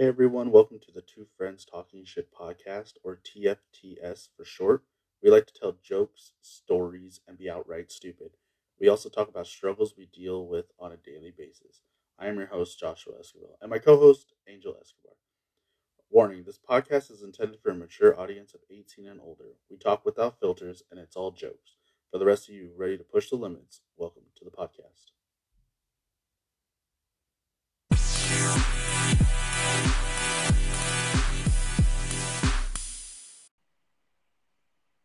Hey 0.00 0.06
everyone, 0.06 0.50
welcome 0.50 0.78
to 0.78 0.92
the 0.92 1.02
Two 1.02 1.26
Friends 1.36 1.66
Talking 1.66 2.06
Shit 2.06 2.32
podcast, 2.32 2.94
or 3.04 3.20
TFTS 3.22 4.30
for 4.34 4.46
short. 4.46 4.82
We 5.22 5.28
like 5.28 5.46
to 5.48 5.52
tell 5.52 5.76
jokes, 5.82 6.32
stories, 6.40 7.20
and 7.28 7.36
be 7.36 7.50
outright 7.50 7.92
stupid. 7.92 8.30
We 8.80 8.88
also 8.88 9.10
talk 9.10 9.28
about 9.28 9.46
struggles 9.46 9.98
we 9.98 10.06
deal 10.06 10.46
with 10.46 10.72
on 10.78 10.92
a 10.92 10.96
daily 10.96 11.34
basis. 11.36 11.82
I 12.18 12.28
am 12.28 12.38
your 12.38 12.46
host, 12.46 12.80
Joshua 12.80 13.18
Escobar, 13.20 13.56
and 13.60 13.68
my 13.68 13.78
co 13.78 13.98
host, 13.98 14.32
Angel 14.48 14.74
Escobar. 14.80 15.16
Warning 16.08 16.44
this 16.44 16.58
podcast 16.58 17.10
is 17.10 17.20
intended 17.20 17.60
for 17.60 17.68
a 17.68 17.74
mature 17.74 18.18
audience 18.18 18.54
of 18.54 18.60
18 18.70 19.06
and 19.06 19.20
older. 19.20 19.56
We 19.70 19.76
talk 19.76 20.06
without 20.06 20.40
filters, 20.40 20.82
and 20.90 20.98
it's 20.98 21.14
all 21.14 21.30
jokes. 21.30 21.76
For 22.10 22.16
the 22.16 22.24
rest 22.24 22.48
of 22.48 22.54
you 22.54 22.70
ready 22.74 22.96
to 22.96 23.04
push 23.04 23.28
the 23.28 23.36
limits, 23.36 23.82
welcome 23.98 24.22
to 24.38 24.46
the 24.46 24.50
podcast. 24.50 25.10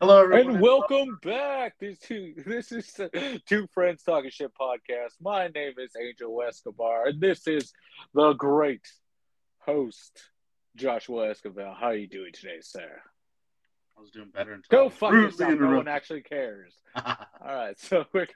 Hello, 0.07 0.21
everyone. 0.21 0.53
And 0.57 0.61
welcome 0.61 1.19
back. 1.23 1.79
This 1.79 1.97
two, 1.97 2.35
this 2.45 2.71
is 2.71 2.93
the 2.93 3.41
Two 3.47 3.65
Friends 3.73 4.03
Talking 4.03 4.29
Shit 4.29 4.51
podcast. 4.53 5.13
My 5.19 5.47
name 5.47 5.73
is 5.79 5.93
Angel 5.99 6.43
Escobar, 6.47 7.07
and 7.07 7.19
this 7.19 7.47
is 7.47 7.73
the 8.13 8.33
great 8.33 8.87
host 9.57 10.11
Joshua 10.75 11.31
Escobar. 11.31 11.73
How 11.73 11.87
are 11.87 11.95
you 11.95 12.05
doing 12.05 12.33
today, 12.33 12.59
sir? 12.61 13.01
I 13.97 14.01
was 14.01 14.11
doing 14.11 14.29
better 14.29 14.53
until 14.53 14.83
Go 14.83 14.89
fuck 14.89 15.11
yourself. 15.11 15.59
No 15.59 15.77
one 15.77 15.87
actually 15.87 16.21
cares. 16.21 16.75
All 16.95 17.15
right, 17.41 17.79
so 17.79 18.05
we're 18.13 18.27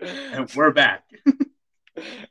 and 0.00 0.48
we're 0.54 0.70
back 0.70 1.02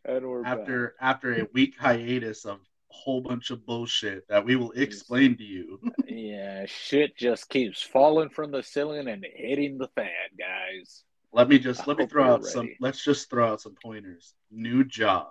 and 0.06 0.26
we're 0.26 0.44
back. 0.44 0.60
after 0.60 0.96
after 1.02 1.42
a 1.42 1.48
week 1.54 1.76
hiatus 1.78 2.46
of 2.46 2.60
a 2.60 2.69
whole 2.90 3.22
bunch 3.22 3.52
of 3.52 3.66
bullshit 3.66 4.28
that 4.30 4.44
we 4.46 4.56
will 4.56 4.72
explain 4.72 5.38
to 5.38 5.44
you. 5.44 5.80
Yeah, 6.08 6.66
shit 6.66 7.16
just 7.16 7.50
keeps 7.50 7.82
falling 7.82 8.30
from 8.30 8.52
the 8.52 8.64
ceiling 8.64 9.08
and 9.08 9.24
hitting 9.36 9.78
the 9.78 9.88
fan, 9.90 10.10
guys. 10.38 11.04
Let 11.32 11.48
me 11.48 11.60
just 11.60 11.82
I 11.82 11.86
let 11.86 11.98
me 12.00 12.08
throw 12.08 12.34
out 12.34 12.44
some. 12.46 12.70
Let's 12.80 13.04
just 13.04 13.30
throw 13.30 13.48
out 13.54 13.62
some 13.62 13.76
pointers. 13.82 14.34
New 14.52 14.84
job, 14.84 15.28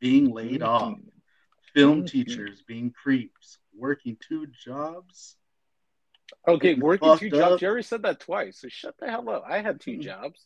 being 0.00 0.32
laid 0.32 0.62
off, 0.62 0.98
Mhm. 0.98 1.10
film 1.72 2.02
Mhm. 2.02 2.10
teachers 2.10 2.62
being 2.62 2.90
creeps, 2.90 3.58
working 3.72 4.16
two 4.16 4.46
jobs. 4.48 5.36
Okay, 6.46 6.74
working 6.74 7.16
two 7.18 7.28
up. 7.28 7.32
jobs. 7.32 7.60
Jerry 7.60 7.82
said 7.84 8.02
that 8.02 8.20
twice, 8.20 8.58
so 8.58 8.68
shut 8.68 8.96
the 8.98 9.08
hell 9.08 9.28
up. 9.30 9.44
I 9.46 9.60
had 9.62 9.80
two 9.80 9.92
Mhm. 9.98 10.02
jobs. 10.02 10.44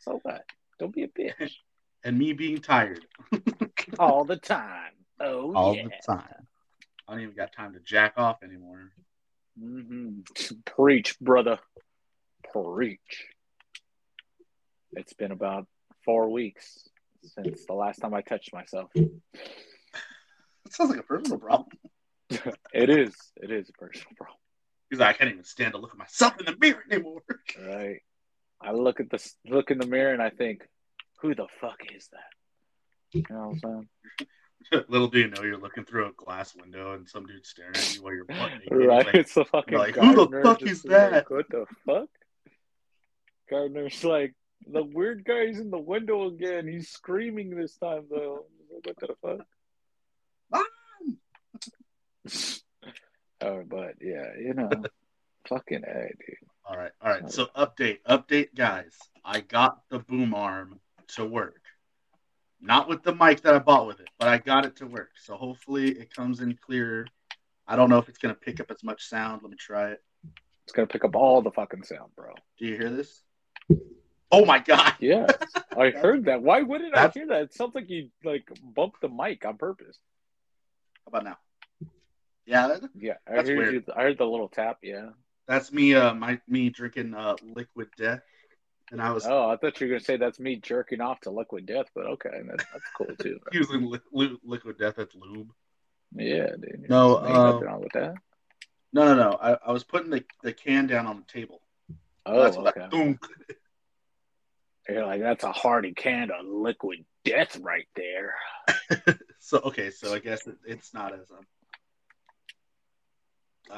So 0.00 0.18
what? 0.22 0.44
Don't 0.78 0.94
be 0.94 1.04
a 1.04 1.08
bitch. 1.08 1.56
and 2.04 2.18
me 2.18 2.34
being 2.34 2.60
tired 2.60 3.06
All 3.98 4.24
the 4.24 4.36
time. 4.36 4.92
Oh 5.20 5.54
all 5.54 5.74
yeah. 5.74 5.84
the 5.84 6.12
time. 6.12 6.46
I 7.06 7.12
don't 7.12 7.22
even 7.22 7.34
got 7.34 7.52
time 7.52 7.74
to 7.74 7.80
jack 7.80 8.14
off 8.16 8.42
anymore. 8.42 8.90
Mm-hmm. 9.62 10.20
Preach, 10.64 11.18
brother. 11.20 11.58
Preach. 12.52 13.26
It's 14.92 15.12
been 15.12 15.32
about 15.32 15.66
four 16.04 16.30
weeks 16.30 16.88
since 17.22 17.64
the 17.66 17.74
last 17.74 17.98
time 17.98 18.14
I 18.14 18.22
touched 18.22 18.52
myself. 18.52 18.90
It 18.94 19.10
sounds 20.70 20.90
like 20.90 21.00
a 21.00 21.04
personal 21.04 21.38
problem 21.38 21.68
It 22.72 22.90
is. 22.90 23.14
It 23.36 23.50
is 23.50 23.68
a 23.68 23.72
personal 23.72 24.14
problem, 24.16 24.38
because 24.88 25.00
I 25.00 25.12
can't 25.12 25.30
even 25.30 25.44
stand 25.44 25.72
to 25.72 25.78
look 25.78 25.92
at 25.92 25.98
myself 25.98 26.34
in 26.38 26.46
the 26.46 26.56
mirror 26.58 26.82
anymore. 26.90 27.22
right? 27.66 28.00
I 28.60 28.72
look 28.72 29.00
at 29.00 29.10
the 29.10 29.32
look 29.46 29.70
in 29.70 29.78
the 29.78 29.86
mirror 29.86 30.12
and 30.12 30.22
I 30.22 30.30
think, 30.30 30.62
who 31.20 31.34
the 31.34 31.46
fuck 31.60 31.80
is 31.94 32.08
that? 32.08 32.20
You 33.12 33.24
know 33.30 33.36
what 33.36 33.44
I'm 33.44 33.58
saying? 33.58 34.28
Little 34.88 35.08
do 35.08 35.20
you 35.20 35.28
know, 35.28 35.42
you're 35.42 35.58
looking 35.58 35.84
through 35.84 36.08
a 36.08 36.12
glass 36.12 36.54
window 36.54 36.94
and 36.94 37.08
some 37.08 37.26
dude's 37.26 37.48
staring 37.48 37.74
at 37.74 37.94
you 37.94 38.02
while 38.02 38.14
you're 38.14 38.26
naked. 38.26 38.68
Right? 38.70 39.06
Like, 39.06 39.14
it's 39.14 39.34
the 39.34 39.44
fucking 39.44 39.78
like, 39.78 39.96
who 39.96 40.14
the 40.14 40.40
fuck 40.42 40.62
is 40.62 40.84
like, 40.84 40.90
that? 40.90 41.30
what 41.30 41.46
the 41.48 41.66
fuck? 41.86 42.08
Gardener's 43.50 44.02
like 44.04 44.34
the 44.66 44.82
weird 44.82 45.24
guy's 45.24 45.58
in 45.58 45.70
the 45.70 45.78
window 45.78 46.28
again. 46.28 46.66
He's 46.66 46.88
screaming 46.88 47.50
this 47.50 47.76
time 47.76 48.04
though. 48.10 48.46
What 48.68 48.96
the 48.98 49.14
fuck? 49.20 49.46
"Mom!" 50.50 50.62
Ah! 52.30 52.30
Oh, 53.40 53.62
but 53.68 53.96
yeah, 54.00 54.30
you 54.40 54.54
know, 54.54 54.70
fucking 55.48 55.84
a 55.84 56.00
dude. 56.02 56.36
All 56.64 56.78
right, 56.78 56.92
all 57.02 57.10
right. 57.10 57.30
So 57.30 57.46
update, 57.54 57.98
update, 58.08 58.54
guys. 58.54 58.94
I 59.22 59.40
got 59.40 59.80
the 59.90 59.98
boom 59.98 60.32
arm 60.32 60.80
to 61.16 61.26
work. 61.26 61.60
Not 62.66 62.88
with 62.88 63.02
the 63.02 63.14
mic 63.14 63.42
that 63.42 63.54
I 63.54 63.58
bought 63.58 63.86
with 63.86 64.00
it, 64.00 64.08
but 64.18 64.28
I 64.28 64.38
got 64.38 64.64
it 64.64 64.74
to 64.76 64.86
work. 64.86 65.10
So 65.22 65.36
hopefully 65.36 65.90
it 65.90 66.14
comes 66.14 66.40
in 66.40 66.56
clearer. 66.56 67.06
I 67.68 67.76
don't 67.76 67.90
know 67.90 67.98
if 67.98 68.08
it's 68.08 68.16
gonna 68.18 68.34
pick 68.34 68.58
up 68.58 68.70
as 68.70 68.82
much 68.82 69.04
sound. 69.06 69.42
Let 69.42 69.50
me 69.50 69.56
try 69.58 69.90
it. 69.90 70.02
It's 70.64 70.72
gonna 70.72 70.86
pick 70.86 71.04
up 71.04 71.14
all 71.14 71.42
the 71.42 71.50
fucking 71.50 71.82
sound, 71.82 72.12
bro. 72.16 72.32
Do 72.58 72.64
you 72.66 72.76
hear 72.78 72.88
this? 72.88 73.22
Oh 74.32 74.46
my 74.46 74.60
god! 74.60 74.94
Yes, 75.00 75.30
I 75.76 75.90
heard 75.90 76.24
that. 76.24 76.40
Why 76.42 76.62
wouldn't 76.62 76.96
I 76.96 77.08
hear 77.08 77.26
that? 77.26 77.42
It 77.42 77.54
sounds 77.54 77.74
like 77.74 77.90
you 77.90 78.08
like 78.24 78.48
bumped 78.74 79.02
the 79.02 79.10
mic 79.10 79.44
on 79.44 79.58
purpose. 79.58 79.98
How 81.04 81.08
about 81.18 81.24
now? 81.24 81.38
Yeah, 82.46 82.68
that- 82.68 82.90
Yeah, 82.96 83.14
I 83.28 83.32
heard 83.42 83.72
you. 83.74 83.84
I 83.94 84.02
heard 84.04 84.16
the 84.18 84.24
little 84.26 84.48
tap. 84.48 84.78
Yeah. 84.82 85.10
that's 85.46 85.70
me. 85.70 85.94
Uh, 85.94 86.14
my 86.14 86.40
me 86.48 86.70
drinking 86.70 87.12
uh 87.14 87.36
liquid 87.42 87.88
death, 87.98 88.20
and 88.92 89.00
I 89.02 89.12
was 89.12 89.26
Oh, 89.26 89.48
I 89.50 89.56
thought 89.56 89.80
you 89.80 89.86
were 89.86 89.92
gonna 89.94 90.04
say 90.04 90.16
that's 90.16 90.38
me 90.40 90.56
jerking 90.56 91.00
off 91.00 91.20
to 91.20 91.30
liquid 91.30 91.66
death, 91.66 91.86
but 91.94 92.06
okay, 92.06 92.30
that's, 92.46 92.64
that's 92.72 92.84
cool 92.96 93.14
too. 93.20 93.38
using 93.52 93.90
li- 93.90 93.98
li- 94.12 94.38
liquid 94.44 94.78
death 94.78 94.98
as 94.98 95.08
lube. 95.14 95.50
Yeah, 96.14 96.50
dude. 96.60 96.86
No, 96.88 97.18
Ain't 97.26 97.36
uh, 97.36 97.52
nothing 97.52 97.66
wrong 97.66 97.80
with 97.82 97.92
that. 97.94 98.14
No, 98.92 99.06
no, 99.06 99.14
no. 99.16 99.36
I, 99.40 99.56
I 99.66 99.72
was 99.72 99.82
putting 99.82 100.10
the, 100.10 100.24
the 100.42 100.52
can 100.52 100.86
down 100.86 101.06
on 101.08 101.16
the 101.16 101.24
table. 101.32 101.60
Oh, 102.26 102.42
That's 102.42 102.56
what 102.56 102.76
okay. 102.76 102.86
I. 102.92 103.16
You're 104.88 105.06
like, 105.06 105.20
that's 105.22 105.44
a 105.44 105.50
hearty 105.52 105.92
can 105.94 106.30
of 106.30 106.44
liquid 106.46 107.04
death 107.24 107.58
right 107.60 107.88
there. 107.96 108.34
So 109.46 109.58
okay, 109.58 109.90
so 109.90 110.14
I 110.14 110.20
guess 110.20 110.46
it, 110.46 110.56
it's 110.64 110.94
not 110.94 111.12
as 111.12 111.30
um, 111.30 111.46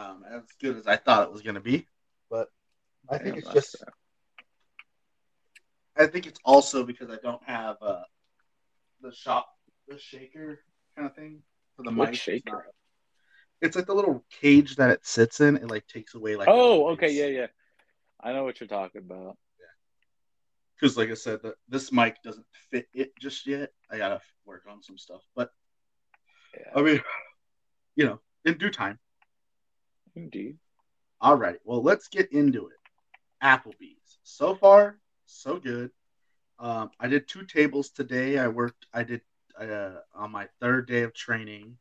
um 0.01 0.25
as 0.33 0.43
good 0.61 0.77
as 0.77 0.87
I 0.87 0.95
thought 0.95 1.25
it 1.27 1.33
was 1.33 1.43
gonna 1.43 1.59
be, 1.61 1.89
but 2.31 2.51
I 3.11 3.19
think 3.19 3.31
Damn, 3.31 3.39
it's 3.39 3.47
that's- 3.49 3.73
just. 3.73 3.85
I 5.99 6.07
think 6.07 6.27
it's 6.27 6.41
also 6.45 6.85
because 6.85 7.11
I 7.11 7.17
don't 7.23 7.43
have 7.45 7.77
uh 7.81 8.03
the 9.01 9.13
shop 9.13 9.49
the 9.89 9.99
shaker 9.99 10.61
kind 10.97 11.09
of 11.09 11.15
thing 11.15 11.43
for 11.77 11.83
the 11.85 11.91
What 11.91 12.07
mic. 12.07 12.15
It's 12.15 12.23
shaker? 12.23 12.67
It's 13.63 13.77
like 13.77 13.87
the 13.87 13.95
little 13.95 14.25
cage 14.31 14.77
that 14.77 14.91
it 14.91 15.07
sits 15.07 15.41
in. 15.41 15.57
It 15.57 15.71
like 15.71 15.87
takes 15.87 16.15
away 16.15 16.37
like. 16.37 16.49
oh, 16.51 16.89
okay, 16.91 17.13
yeah, 17.13 17.27
yeah. 17.27 17.47
I 18.21 18.33
know 18.33 18.45
what 18.45 18.61
you're 18.61 18.69
talking 18.69 19.03
about. 19.03 19.37
Because 20.79 20.97
like 20.97 21.11
I 21.11 21.15
said, 21.15 21.41
the, 21.43 21.55
this 21.69 21.91
mic 21.91 22.23
doesn't 22.23 22.47
fit 22.71 22.87
it 22.93 23.17
just 23.19 23.47
yet. 23.47 23.71
I 23.91 23.97
gotta 23.97 24.21
work 24.45 24.65
on 24.71 24.83
some 24.83 24.99
stuff, 24.99 25.23
but 25.35 25.51
Yeah, 26.55 26.79
I 26.79 26.83
mean, 26.83 27.01
you 27.97 28.05
know, 28.05 28.21
in 28.45 28.59
due 28.59 28.71
time. 28.71 28.99
indeed. 30.15 30.59
All 31.21 31.37
right. 31.37 31.59
Well, 31.65 31.83
let's 31.83 32.09
get 32.09 32.31
into 32.33 32.67
it. 32.67 32.77
Applebee's. 33.43 34.19
So 34.23 34.55
far, 34.55 34.99
so 35.27 35.59
good. 35.59 35.91
Um, 36.59 36.91
I 36.99 37.09
did 37.09 37.29
two 37.29 37.45
tables 37.45 37.91
today. 37.91 38.39
I 38.39 38.49
worked. 38.49 38.87
I 38.93 39.03
did 39.03 39.21
uh, 39.61 40.01
on 40.15 40.31
my 40.31 40.49
third 40.61 40.87
day 40.89 41.03
of 41.03 41.13
training. 41.15 41.77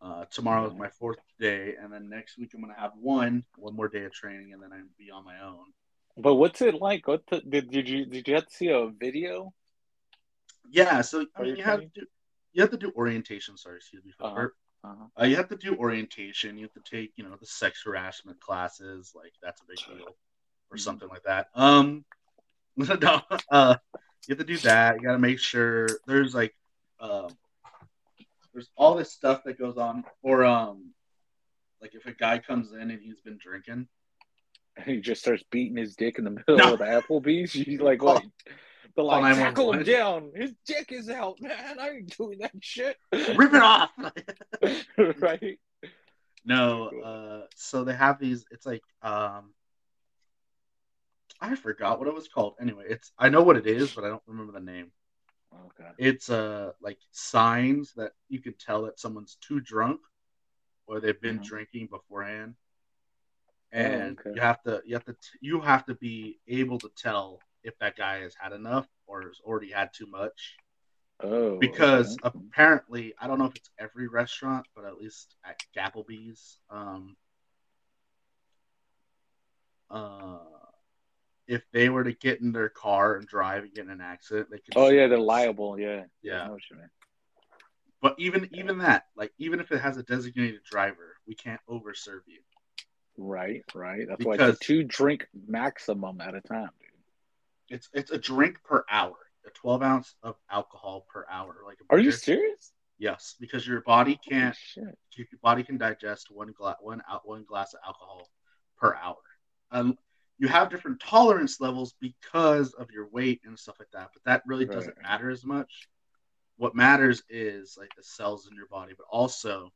Uh, 0.00 0.24
tomorrow 0.30 0.66
is 0.66 0.74
my 0.74 0.88
fourth 0.88 1.18
day, 1.38 1.74
and 1.78 1.92
then 1.92 2.08
next 2.08 2.38
week 2.38 2.52
I'm 2.54 2.62
gonna 2.62 2.72
have 2.74 2.92
one, 2.94 3.44
one 3.56 3.76
more 3.76 3.88
day 3.88 4.04
of 4.04 4.12
training, 4.12 4.54
and 4.54 4.62
then 4.62 4.72
I'll 4.72 4.80
be 4.98 5.10
on 5.10 5.24
my 5.24 5.38
own. 5.40 5.66
But 6.16 6.36
what's 6.36 6.62
it 6.62 6.74
like? 6.74 7.06
What 7.06 7.26
the, 7.26 7.42
did 7.42 7.70
did 7.70 7.88
you 7.88 8.06
did 8.06 8.26
you 8.26 8.34
have 8.34 8.46
to 8.46 8.54
see 8.54 8.68
a 8.68 8.88
video? 8.88 9.52
Yeah. 10.70 11.02
So 11.02 11.26
I 11.36 11.42
mean, 11.42 11.56
you 11.56 11.64
have 11.64 11.80
to 11.80 11.90
do, 11.94 12.06
you 12.52 12.62
have 12.62 12.70
to 12.70 12.78
do 12.78 12.92
orientation. 12.96 13.56
Sorry, 13.58 13.76
excuse 13.76 14.04
me. 14.04 14.12
For 14.18 14.24
Uh-huh. 14.26 14.48
Uh-huh. 14.82 15.04
Uh, 15.20 15.26
you 15.26 15.36
have 15.36 15.48
to 15.48 15.56
do 15.56 15.76
orientation. 15.76 16.56
You 16.56 16.64
have 16.64 16.72
to 16.82 16.90
take, 16.90 17.12
you 17.16 17.24
know, 17.24 17.36
the 17.38 17.46
sex 17.46 17.82
harassment 17.84 18.40
classes. 18.40 19.12
Like 19.14 19.34
that's 19.42 19.60
a 19.60 19.64
big 19.66 19.76
deal, 19.76 20.16
or 20.70 20.76
Mhm. 20.78 20.80
something 20.80 21.08
like 21.08 21.24
that. 21.24 21.48
Um, 21.54 22.04
no, 22.76 23.20
uh, 23.50 23.76
you 24.26 24.36
have 24.36 24.38
to 24.38 24.44
do 24.44 24.58
that. 24.58 24.96
You 24.96 25.02
got 25.02 25.12
to 25.12 25.18
make 25.18 25.38
sure 25.38 25.86
there's 26.06 26.34
like, 26.34 26.54
um, 27.00 27.28
there's 28.52 28.70
all 28.76 28.94
this 28.94 29.12
stuff 29.12 29.42
that 29.44 29.58
goes 29.58 29.76
on. 29.76 30.04
Or 30.22 30.44
um, 30.44 30.92
like 31.80 31.94
if 31.94 32.06
a 32.06 32.12
guy 32.12 32.38
comes 32.38 32.72
in 32.72 32.90
and 32.90 33.00
he's 33.00 33.20
been 33.20 33.38
drinking, 33.40 33.88
and 34.76 34.86
He 34.86 35.00
just 35.00 35.20
starts 35.20 35.42
beating 35.50 35.76
his 35.76 35.96
dick 35.96 36.18
in 36.18 36.24
the 36.24 36.30
middle 36.30 36.56
No. 36.56 36.72
of 36.74 36.78
the 36.78 36.84
Applebee's. 36.84 37.52
He's 37.52 37.80
like, 37.80 38.02
what? 38.02 38.22
But 38.96 39.08
call 39.08 39.20
like, 39.22 39.36
tackle 39.36 39.72
him 39.72 39.84
down. 39.84 40.32
His 40.34 40.52
dick 40.66 40.90
is 40.90 41.08
out, 41.08 41.40
man. 41.40 41.78
I 41.78 41.90
ain't 41.90 42.16
doing 42.18 42.38
that 42.40 42.50
shit. 42.60 42.96
rip 43.12 43.54
it 43.54 43.62
off. 43.62 43.90
right? 45.20 45.60
no, 46.44 46.88
uh, 46.88 47.46
so 47.54 47.84
they 47.84 47.94
have 47.94 48.18
these. 48.18 48.44
It's 48.50 48.66
like 48.66 48.82
um. 49.00 49.52
I 51.40 51.54
forgot 51.56 51.98
what 51.98 52.08
it 52.08 52.14
was 52.14 52.28
called. 52.28 52.54
Anyway, 52.60 52.84
it's 52.88 53.12
I 53.18 53.28
know 53.28 53.42
what 53.42 53.56
it 53.56 53.66
is, 53.66 53.92
but 53.92 54.04
I 54.04 54.08
don't 54.08 54.22
remember 54.26 54.52
the 54.52 54.60
name. 54.60 54.92
Okay. 55.52 55.90
It's 55.98 56.30
uh 56.30 56.72
like 56.80 56.98
signs 57.12 57.92
that 57.94 58.12
you 58.28 58.40
can 58.40 58.54
tell 58.54 58.82
that 58.82 58.98
someone's 58.98 59.36
too 59.36 59.60
drunk 59.60 60.00
or 60.86 61.00
they've 61.00 61.20
been 61.20 61.38
Mhm. 61.38 61.44
drinking 61.44 61.88
beforehand. 61.88 62.56
Oh, 63.78 63.82
And 63.82 64.18
okay. 64.18 64.30
you 64.34 64.40
have 64.40 64.62
to 64.62 64.82
you 64.84 64.94
have 64.94 65.04
to 65.04 65.16
you 65.40 65.60
have 65.60 65.84
to 65.86 65.94
be 65.94 66.40
able 66.48 66.78
to 66.80 66.90
tell 66.96 67.40
if 67.62 67.78
that 67.78 67.96
guy 67.96 68.20
has 68.20 68.34
had 68.40 68.52
enough 68.52 68.88
or 69.06 69.22
has 69.22 69.40
already 69.44 69.70
had 69.70 69.90
too 69.94 70.06
much. 70.06 70.60
Oh. 71.20 71.56
Because 71.60 72.18
okay. 72.24 72.24
apparently, 72.24 73.14
I 73.20 73.26
don't 73.28 73.38
know 73.38 73.44
if 73.44 73.54
it's 73.56 73.70
every 73.78 74.08
restaurant, 74.08 74.66
but 74.74 74.84
at 74.84 74.96
least 74.98 75.36
at 75.44 75.58
Gapplebee's, 75.76 76.58
um, 76.70 77.16
uh, 79.90 80.38
if 81.50 81.62
they 81.72 81.88
were 81.88 82.04
to 82.04 82.12
get 82.12 82.40
in 82.40 82.52
their 82.52 82.68
car 82.68 83.16
and 83.16 83.26
drive 83.26 83.64
and 83.64 83.74
get 83.74 83.84
in 83.84 83.90
an 83.90 84.00
accident, 84.00 84.48
they 84.50 84.58
could. 84.58 84.74
Oh 84.76 84.88
yeah, 84.88 85.08
they're 85.08 85.18
liable. 85.18 85.78
Yeah. 85.78 86.04
Yeah. 86.22 86.42
I 86.42 86.46
know 86.46 86.52
what 86.52 86.70
you 86.70 86.76
mean. 86.76 86.90
But 88.00 88.14
even 88.18 88.48
even 88.52 88.78
that, 88.78 89.06
like 89.16 89.32
even 89.38 89.58
if 89.58 89.72
it 89.72 89.80
has 89.80 89.96
a 89.96 90.04
designated 90.04 90.62
driver, 90.62 91.16
we 91.26 91.34
can't 91.34 91.60
overserve 91.68 92.22
you. 92.26 92.40
Right. 93.18 93.64
Right. 93.74 94.06
That's 94.08 94.24
why 94.24 94.34
Because- 94.36 94.54
it's 94.54 94.60
a 94.60 94.64
two 94.64 94.84
drink 94.84 95.26
maximum 95.48 96.20
at 96.20 96.36
a 96.36 96.40
time, 96.40 96.70
dude. 96.80 97.76
It's 97.76 97.88
it's 97.92 98.12
a 98.12 98.18
drink 98.18 98.62
per 98.62 98.84
hour, 98.88 99.16
a 99.44 99.50
twelve 99.50 99.82
ounce 99.82 100.14
of 100.22 100.36
alcohol 100.48 101.04
per 101.12 101.26
hour. 101.28 101.56
Like 101.66 101.78
a 101.80 101.92
Are 101.92 101.98
you 101.98 102.12
serious? 102.12 102.72
Yes, 102.98 103.34
because 103.40 103.66
your 103.66 103.80
body 103.80 104.20
can't 104.28 104.56
your 104.76 104.94
body 105.42 105.64
can 105.64 105.78
digest 105.78 106.30
one 106.30 106.52
glass 106.52 106.76
one 106.80 107.02
out 107.10 107.26
one 107.26 107.42
glass 107.44 107.74
of 107.74 107.80
alcohol 107.84 108.30
per 108.78 108.94
hour. 108.94 109.16
Um, 109.72 109.98
you 110.40 110.48
have 110.48 110.70
different 110.70 110.98
tolerance 111.00 111.60
levels 111.60 111.94
because 112.00 112.72
of 112.72 112.90
your 112.90 113.06
weight 113.08 113.42
and 113.44 113.58
stuff 113.58 113.76
like 113.78 113.90
that, 113.92 114.08
but 114.14 114.24
that 114.24 114.42
really 114.46 114.64
Right. 114.64 114.74
doesn't 114.74 115.00
matter 115.02 115.28
as 115.28 115.44
much. 115.44 115.86
What 116.56 116.74
matters 116.74 117.22
is 117.28 117.76
like 117.78 117.94
the 117.94 118.02
cells 118.02 118.48
in 118.48 118.56
your 118.56 118.66
body, 118.66 118.94
but 118.96 119.06
also 119.10 119.70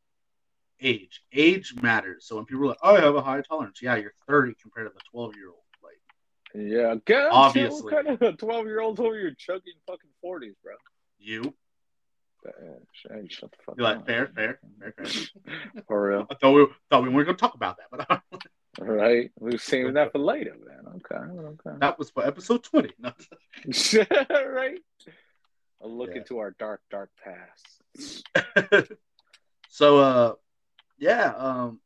age. 0.81 1.22
Age 1.32 1.75
matters. 1.82 2.26
So 2.26 2.37
when 2.37 2.46
people 2.46 2.64
are 2.64 2.69
like, 2.69 2.78
"Oh, 2.82 2.96
I 2.96 3.00
have 3.00 3.14
a 3.14 3.20
high 3.20 3.43
tolerance," 3.43 3.82
yeah, 3.82 3.96
you're 3.96 4.14
30 4.26 4.55
compared 4.55 4.88
to 4.88 4.94
the 4.94 5.02
12 5.11 5.37
year 5.37 5.50
old. 5.50 5.64
Like, 5.82 6.00
Yeah. 6.55 6.94
Get 7.05 7.31
Obviously. 7.31 7.93
What 7.93 8.05
kind 8.06 8.22
of 8.22 8.38
twelve 8.38 8.64
year 8.66 8.81
olds 8.81 9.00
over 9.00 9.19
here 9.19 9.34
chugging 9.34 9.75
fucking 9.87 10.11
forties, 10.22 10.55
bro? 10.62 10.76
you, 11.19 11.55
Damn, 12.43 12.52
eh, 12.55 13.19
eh, 13.19 13.22
shut 13.28 13.50
the 13.50 13.58
fuck 13.64 13.76
you're 13.76 13.84
like, 13.84 14.06
fair, 14.06 14.28
fair, 14.28 14.61
fair, 14.78 14.93
fair. 14.93 15.82
For 15.88 16.08
real. 16.08 16.26
I 16.31 16.34
thought 16.34 16.52
we 16.52 16.66
thought 16.90 17.02
we 17.02 17.08
weren't 17.11 17.26
gonna 17.26 17.37
talk 17.38 17.55
about 17.55 17.76
that, 17.78 17.88
but 17.90 18.22
Right. 18.79 19.31
We're 19.38 19.59
saving 19.59 19.94
that 19.94 20.12
for 20.12 20.19
later, 20.19 20.56
man. 20.67 20.94
Okay. 20.97 21.41
Okay. 21.69 21.79
that 21.81 21.99
was 21.99 22.11
for 22.11 22.26
episode 22.26 22.62
20. 22.65 22.91
No. 22.99 23.12
right. 24.47 24.81
A 25.81 25.87
look 25.88 26.11
Yeah. 26.11 26.17
into 26.19 26.38
our 26.38 26.53
dark, 26.59 26.81
dark 26.91 27.11
past. 27.23 28.88
so 29.69 29.99
uh 29.99 30.32
yeah 30.99 31.32
um 31.37 31.81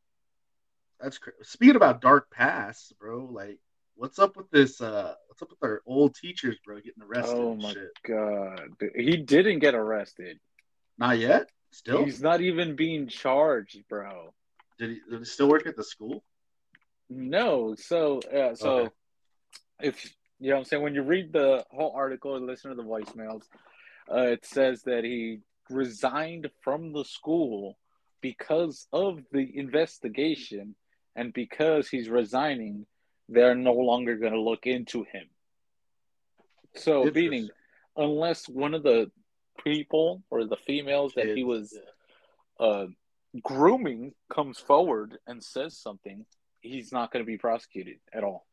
that's 1.01 1.19
cra- 1.19 1.33
speaking 1.43 1.77
about 1.77 2.01
dark 2.01 2.31
past 2.31 2.93
bro 2.99 3.29
like 3.31 3.59
what's 3.95 4.19
up 4.19 4.37
with 4.37 4.51
this 4.51 4.81
uh 4.81 5.15
what's 5.27 5.43
up 5.43 5.51
with 5.51 5.59
our 5.63 5.81
old 5.87 6.15
teachers 6.15 6.57
bro 6.65 6.77
getting 6.77 7.03
arrested 7.03 7.35
Oh 7.37 7.55
my 7.55 7.73
shit 7.73 7.91
god. 8.07 8.71
He 8.97 9.17
didn't 9.19 9.59
get 9.61 9.75
arrested. 9.75 10.39
not 10.99 11.19
yet 11.19 11.49
still 11.71 12.05
He's 12.05 12.21
not 12.23 12.41
even 12.41 12.77
being 12.77 13.09
charged, 13.09 13.83
bro. 13.89 14.33
did 14.79 14.91
he, 14.91 15.01
did 15.11 15.19
he 15.19 15.25
still 15.25 15.49
work 15.49 15.67
at 15.67 15.77
the 15.77 15.85
school 15.85 16.25
No. 17.11 17.75
So, 17.77 18.21
uh, 18.21 18.55
so 18.55 18.77
Okay. 18.79 18.91
if 19.81 20.15
you 20.39 20.51
know 20.51 20.57
what 20.57 20.61
I'm 20.61 20.65
saying, 20.67 20.83
when 20.83 20.95
you 20.95 21.03
read 21.03 21.33
the 21.33 21.65
whole 21.71 21.93
article 21.95 22.37
and 22.37 22.47
listen 22.47 22.71
to 22.71 22.77
the 22.77 22.89
voicemails, 22.89 23.43
uh, 24.11 24.23
it 24.23 24.45
says 24.45 24.83
that 24.85 25.05
he 25.05 25.41
resigned 25.71 26.49
from 26.63 26.93
the 26.93 27.05
school 27.05 27.77
because 28.21 28.87
of 28.93 29.21
the 29.33 29.57
investigation 29.57 30.75
and 31.17 31.33
because 31.33 31.89
he's 31.89 32.09
resigning, 32.09 32.87
they're 33.29 33.55
no 33.55 33.75
longer 33.75 34.17
going 34.17 34.33
to 34.33 34.41
look 34.41 34.67
into 34.67 35.05
him. 35.05 35.29
So, 36.77 37.11
meaning, 37.13 37.49
unless 37.97 38.49
one 38.49 38.75
of 38.75 38.83
the 38.83 39.11
people 39.65 40.23
or 40.31 40.45
the 40.45 40.57
females 40.57 41.15
that 41.17 41.37
he 41.37 41.43
was 41.43 41.77
uh, 42.61 42.87
grooming 43.43 44.13
comes 44.33 44.59
forward 44.59 45.19
and 45.27 45.43
says 45.43 45.77
something, 45.77 46.25
he's 46.61 46.93
not 46.93 47.13
going 47.13 47.25
to 47.25 47.27
be 47.27 47.39
prosecuted 47.39 47.99
at 48.13 48.25
all. 48.25 48.47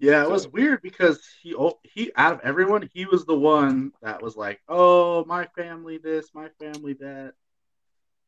Yeah, 0.00 0.22
it 0.22 0.30
was 0.30 0.46
weird 0.46 0.80
because 0.80 1.20
he 1.42 1.56
oh, 1.56 1.80
he 1.82 2.12
out 2.14 2.34
of 2.34 2.40
everyone, 2.44 2.88
he 2.92 3.04
was 3.04 3.24
the 3.24 3.38
one 3.38 3.90
that 4.00 4.22
was 4.22 4.36
like, 4.36 4.60
"Oh, 4.68 5.24
my 5.24 5.46
family 5.56 5.98
this, 5.98 6.30
my 6.32 6.48
family 6.60 6.92
that." 7.00 7.32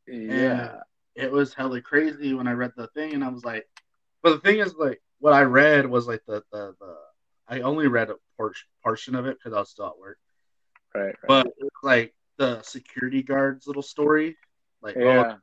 Yeah. 0.08 0.80
It 1.14 1.30
was 1.30 1.54
hella 1.54 1.80
crazy 1.80 2.34
when 2.34 2.48
I 2.48 2.52
read 2.52 2.72
the 2.76 2.88
thing, 2.88 3.14
and 3.14 3.22
I 3.22 3.28
was 3.28 3.44
like, 3.44 3.68
"But 4.22 4.30
the 4.30 4.38
thing 4.40 4.58
is, 4.58 4.74
like, 4.74 5.00
what 5.20 5.32
I 5.32 5.42
read 5.42 5.86
was 5.86 6.08
like 6.08 6.22
the 6.26 6.42
the, 6.50 6.74
the 6.80 6.96
I 7.46 7.60
only 7.60 7.86
read 7.86 8.10
a 8.10 8.16
por- 8.36 8.52
portion 8.82 9.14
of 9.14 9.26
it 9.26 9.36
because 9.38 9.54
I 9.54 9.60
was 9.60 9.70
still 9.70 9.86
at 9.86 9.98
work, 9.98 10.18
Right. 10.94 11.04
right. 11.04 11.16
but 11.28 11.46
it 11.46 11.54
was 11.60 11.70
like 11.82 12.14
the 12.36 12.62
security 12.62 13.22
guard's 13.22 13.66
little 13.66 13.82
story, 13.82 14.36
like, 14.82 14.96
oh, 14.96 15.00
yeah. 15.00 15.36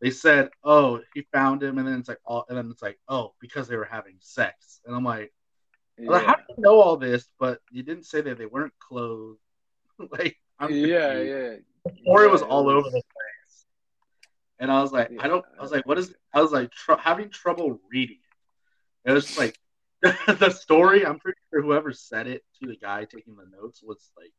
They 0.00 0.10
said, 0.10 0.50
"Oh, 0.62 1.00
he 1.14 1.26
found 1.32 1.62
him," 1.62 1.78
and 1.78 1.86
then 1.88 1.98
it's 2.00 2.08
like, 2.08 2.20
"Oh," 2.26 2.44
and 2.48 2.58
then 2.58 2.70
it's 2.70 2.82
like, 2.82 2.98
"Oh, 3.08 3.34
because 3.40 3.68
they 3.68 3.76
were 3.76 3.84
having 3.84 4.16
sex," 4.20 4.80
and 4.86 4.94
I'm 4.94 5.04
like. 5.04 5.32
I 5.96 6.02
was 6.02 6.08
like, 6.10 6.22
Yeah. 6.22 6.26
how 6.28 6.34
do 6.34 6.42
you 6.48 6.54
know 6.58 6.80
all 6.80 6.96
this? 6.96 7.28
But 7.38 7.60
you 7.70 7.84
didn't 7.84 8.06
say 8.06 8.20
that 8.22 8.36
they 8.36 8.46
weren't 8.46 8.72
clothed. 8.80 9.38
like, 10.10 10.36
I'm 10.58 10.72
yeah. 10.72 11.12
confused. 11.14 11.62
Yeah. 11.86 11.92
Or 12.06 12.24
it 12.24 12.32
was 12.32 12.40
Yeah, 12.40 12.48
all 12.48 12.64
was- 12.64 12.74
over 12.74 12.90
the 12.90 13.00
place. 13.02 13.66
And 14.58 14.72
I 14.72 14.82
was 14.82 14.90
like, 14.90 15.12
I 15.20 15.28
don't. 15.28 15.44
I 15.56 15.62
was 15.62 15.70
like, 15.70 15.86
what 15.86 15.96
is? 15.98 16.12
I 16.32 16.42
was 16.42 16.50
like, 16.50 16.72
tr- 16.72 16.94
having 16.98 17.30
trouble 17.30 17.80
reading 17.92 18.18
it. 19.04 19.10
It 19.10 19.12
was 19.12 19.26
just 19.26 19.38
like 19.38 19.56
the 20.40 20.50
story. 20.50 21.06
I'm 21.06 21.20
pretty 21.20 21.38
sure 21.50 21.62
whoever 21.62 21.92
said 21.92 22.26
it 22.26 22.42
to 22.60 22.66
the 22.66 22.76
guy 22.76 23.04
taking 23.04 23.36
the 23.36 23.46
notes 23.56 23.80
was 23.80 24.10
like 24.16 24.32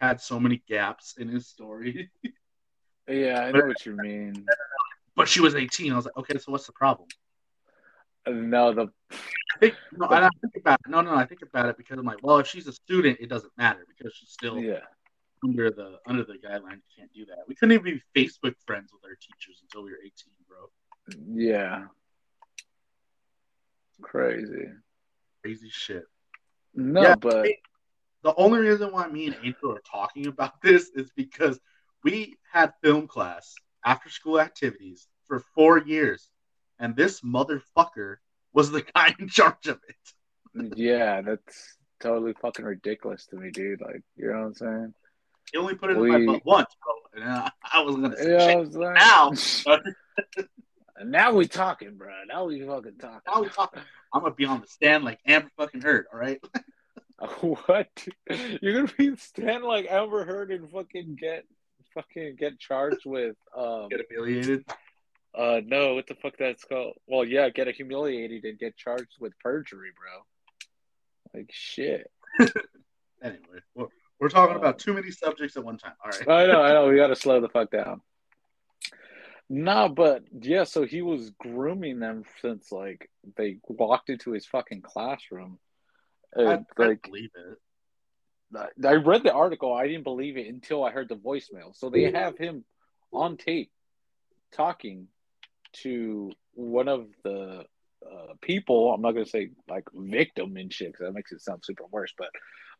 had 0.00 0.22
so 0.22 0.40
many 0.40 0.62
gaps 0.66 1.16
in 1.18 1.28
his 1.28 1.46
story. 1.48 2.10
Yeah, 3.08 3.40
I 3.40 3.50
know 3.52 3.66
what 3.66 3.86
you 3.86 3.96
mean. 3.96 4.46
but 5.14 5.28
she 5.28 5.40
was 5.40 5.54
18. 5.54 5.92
I 5.92 5.96
was 5.96 6.04
like, 6.06 6.16
okay, 6.16 6.38
so 6.38 6.52
what's 6.52 6.66
the 6.66 6.72
problem? 6.72 7.08
No, 8.28 8.72
the 8.72 8.88
I 9.12 9.58
think 9.58 9.74
no, 9.96 10.06
and 10.08 10.24
I 10.24 10.28
think 10.40 10.56
about 10.56 10.80
it. 10.84 10.90
No, 10.90 11.00
no, 11.00 11.14
I 11.14 11.24
think 11.24 11.42
about 11.42 11.66
it 11.68 11.76
because 11.76 11.98
I'm 11.98 12.04
like, 12.04 12.22
well, 12.22 12.38
if 12.38 12.46
she's 12.46 12.66
a 12.66 12.72
student, 12.72 13.18
it 13.20 13.28
doesn't 13.28 13.52
matter 13.56 13.86
because 13.88 14.14
she's 14.14 14.30
still 14.30 14.58
yeah. 14.58 14.80
under 15.44 15.70
the 15.70 15.98
under 16.06 16.24
the 16.24 16.34
guidelines. 16.34 16.82
You 16.88 16.94
can't 16.98 17.12
do 17.14 17.24
that. 17.26 17.38
We 17.46 17.54
couldn't 17.54 17.72
even 17.72 18.00
be 18.14 18.26
Facebook 18.26 18.54
friends 18.66 18.90
with 18.92 19.04
our 19.04 19.16
teachers 19.16 19.62
until 19.62 19.84
we 19.84 19.92
were 19.92 19.98
18, 20.04 20.12
bro. 20.48 21.42
Yeah. 21.42 21.84
Crazy. 24.02 24.68
Crazy 25.42 25.68
shit. 25.70 26.04
No, 26.74 27.02
Yeah, 27.02 27.14
but 27.14 27.46
The 28.22 28.34
only 28.34 28.60
reason 28.60 28.92
why 28.92 29.06
me 29.06 29.26
and 29.26 29.36
Angel 29.42 29.72
are 29.72 29.82
talking 29.90 30.26
about 30.26 30.60
this 30.62 30.90
is 30.90 31.10
because 31.16 31.58
we 32.06 32.36
had 32.52 32.72
film 32.84 33.08
class 33.08 33.52
after 33.84 34.08
school 34.10 34.40
activities 34.40 35.08
for 35.26 35.42
four 35.56 35.78
years, 35.78 36.30
and 36.78 36.94
this 36.94 37.20
motherfucker 37.22 38.18
was 38.52 38.70
the 38.70 38.82
guy 38.94 39.12
in 39.18 39.28
charge 39.28 39.66
of 39.66 39.80
it. 39.88 40.76
yeah, 40.78 41.20
that's 41.20 41.76
totally 41.98 42.32
fucking 42.40 42.64
ridiculous 42.64 43.26
to 43.26 43.36
me, 43.36 43.50
dude. 43.50 43.80
Like, 43.80 44.02
you 44.16 44.28
know 44.28 44.38
what 44.38 44.46
I'm 44.46 44.54
saying? 44.54 44.94
He 45.50 45.58
only 45.58 45.74
put 45.74 45.90
it 45.90 45.96
in 45.96 46.08
my 46.08 46.24
butt 46.24 46.46
once, 46.46 46.76
bro, 46.84 47.24
and 47.24 47.32
uh, 47.32 47.50
I, 47.64 47.80
I 47.80 47.82
wasn't 47.82 48.04
gonna 48.04 48.16
say 48.16 48.30
Yeah, 48.30 48.54
was 48.54 48.76
like, 48.76 48.94
Now, 48.94 49.32
now 51.04 51.32
we 51.32 51.48
talking, 51.48 51.96
bro. 51.96 52.12
Now 52.28 52.44
we 52.44 52.64
fucking 52.64 52.98
talking. 53.00 53.20
now 53.26 53.42
we 53.42 53.48
talking. 53.48 53.82
I'm 54.14 54.22
gonna 54.22 54.32
be 54.32 54.44
on 54.44 54.60
the 54.60 54.68
stand 54.68 55.02
like 55.02 55.18
Amber 55.26 55.50
fucking 55.56 55.80
Heard, 55.80 56.06
all 56.12 56.20
right? 56.20 56.40
What? 57.40 58.06
You're 58.60 58.82
gonna 58.82 58.92
be 58.96 59.16
stand 59.16 59.64
like 59.64 59.86
Amber 59.90 60.24
Heard 60.24 60.52
and 60.52 60.70
fucking 60.70 61.16
get 61.18 61.46
fucking 61.96 62.36
get 62.38 62.60
charged 62.60 63.04
with 63.04 63.34
um 63.56 63.88
Get 63.88 64.02
humiliated. 64.08 64.64
uh 65.34 65.60
no 65.64 65.94
what 65.96 66.06
the 66.06 66.14
fuck 66.14 66.34
that's 66.38 66.62
called? 66.64 66.94
Well 67.08 67.24
yeah, 67.24 67.48
get 67.50 67.66
humiliated 67.74 68.44
and 68.44 68.58
get 68.58 68.76
charged 68.76 69.16
with 69.18 69.32
perjury, 69.40 69.90
bro. 69.98 71.40
Like 71.40 71.50
shit. 71.52 72.08
Anyway, 73.22 73.40
we're, 73.74 73.86
we're 74.20 74.28
talking 74.28 74.56
about 74.56 74.78
too 74.78 74.92
many 74.92 75.10
subjects 75.10 75.56
at 75.56 75.64
one 75.64 75.78
time. 75.78 75.94
All 76.04 76.10
right. 76.10 76.28
I 76.28 76.46
know, 76.52 76.60
I 76.62 76.74
know, 76.74 76.86
we 76.88 76.96
gotta 76.96 77.16
slow 77.16 77.40
the 77.40 77.48
fuck 77.48 77.70
down. 77.70 78.02
Nah, 79.48 79.88
but 79.88 80.22
yeah, 80.42 80.64
so 80.64 80.84
he 80.84 81.00
was 81.00 81.30
grooming 81.38 81.98
them 81.98 82.24
since 82.42 82.70
like 82.70 83.08
they 83.36 83.56
walked 83.68 84.10
into 84.10 84.32
his 84.32 84.44
fucking 84.46 84.82
classroom. 84.82 85.58
I, 86.36 86.42
And, 86.42 86.66
I 86.78 86.86
like 86.86 87.02
believe 87.04 87.30
it. 87.34 87.58
I 88.84 88.94
read 88.94 89.22
the 89.22 89.32
article. 89.32 89.74
I 89.74 89.86
didn't 89.86 90.04
believe 90.04 90.36
it 90.36 90.46
until 90.46 90.84
I 90.84 90.90
heard 90.90 91.08
the 91.08 91.16
voicemail. 91.16 91.74
So 91.74 91.90
they 91.90 92.10
have 92.10 92.38
him 92.38 92.64
on 93.12 93.36
tape 93.36 93.70
talking 94.52 95.08
to 95.82 96.30
one 96.54 96.88
of 96.88 97.08
the 97.24 97.64
uh, 98.04 98.34
people. 98.40 98.92
I'm 98.92 99.02
not 99.02 99.12
gonna 99.12 99.26
say 99.26 99.50
like 99.68 99.84
victim 99.92 100.56
and 100.56 100.72
shit 100.72 100.92
because 100.92 101.06
that 101.06 101.14
makes 101.14 101.32
it 101.32 101.42
sound 101.42 101.64
super 101.64 101.84
worse. 101.90 102.12
But 102.16 102.30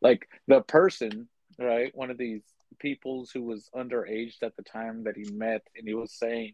like 0.01 0.27
the 0.47 0.61
person 0.61 1.27
right? 1.59 1.95
One 1.95 2.11
of 2.11 2.17
these 2.17 2.43
peoples 2.79 3.31
who 3.31 3.43
was 3.43 3.69
underage 3.75 4.35
at 4.43 4.55
the 4.55 4.63
time 4.63 5.03
that 5.03 5.15
he 5.15 5.31
met, 5.31 5.61
and 5.75 5.87
he 5.87 5.93
was 5.93 6.13
saying 6.13 6.53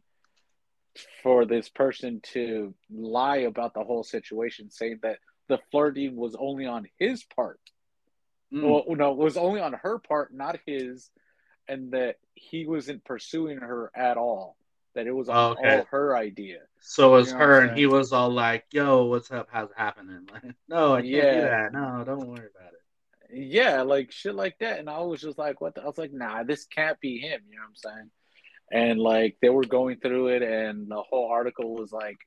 for 1.24 1.46
this 1.46 1.70
person 1.70 2.22
to 2.34 2.74
lie 2.92 3.38
about 3.38 3.74
the 3.74 3.84
whole 3.84 4.04
situation, 4.04 4.70
saying 4.70 5.00
that 5.04 5.18
the 5.50 5.60
flirting 5.72 6.16
was 6.16 6.36
only 6.40 6.66
on 6.66 6.88
his 7.00 7.24
part. 7.24 7.60
Mm. 8.54 8.62
Well, 8.88 8.96
no, 8.96 9.12
it 9.12 9.18
was 9.18 9.38
only 9.38 9.62
on 9.62 9.74
her 9.74 9.98
part, 10.00 10.34
not 10.34 10.60
his, 10.66 11.10
and 11.68 11.92
that 11.92 12.18
he 12.36 12.66
wasn't 12.66 13.04
pursuing 13.04 13.58
her 13.60 13.92
at 13.96 14.18
all. 14.18 14.58
That 14.96 15.08
it 15.08 15.12
was 15.12 15.28
Oh, 15.28 15.34
all, 15.34 15.52
okay. 15.54 15.78
all 15.78 15.86
her 15.90 16.16
idea. 16.16 16.60
So 16.80 17.16
it 17.16 17.18
was 17.18 17.28
You 17.32 17.34
know 17.34 17.40
her, 17.46 17.62
and 17.62 17.78
he 17.78 17.88
was 17.88 18.14
all 18.14 18.30
like, 18.32 18.66
"Yo, 18.72 19.06
what's 19.06 19.32
up? 19.32 19.48
How's 19.52 19.72
it 19.72 19.78
happening?" 19.78 20.28
Like, 20.32 20.44
no, 20.68 20.94
I 20.94 21.02
can't 21.02 21.12
do 21.12 21.18
Yeah. 21.18 21.42
that. 21.42 21.74
No, 21.74 22.04
don't 22.06 22.28
worry 22.28 22.48
about 22.56 22.74
it. 22.74 22.80
Yeah, 23.36 23.82
like 23.82 24.12
shit 24.12 24.36
like 24.36 24.60
that. 24.60 24.78
And 24.80 24.88
I 24.88 25.00
was 25.00 25.20
just 25.22 25.40
like, 25.40 25.60
what 25.62 25.74
the? 25.74 25.82
I 25.82 25.86
was 25.86 25.98
like, 25.98 26.14
nah, 26.14 26.44
this 26.44 26.66
can't 26.66 27.00
be 27.00 27.18
him. 27.18 27.42
You 27.50 27.56
know 27.56 27.64
what 27.64 27.70
I'm 27.70 27.76
saying? 27.76 28.12
And 28.72 29.00
like 29.00 29.38
they 29.42 29.50
were 29.50 29.64
going 29.66 29.98
through 30.00 30.28
it, 30.28 30.44
and 30.44 30.88
the 30.92 31.02
whole 31.02 31.32
article 31.32 31.74
was 31.74 31.92
like, 31.92 32.18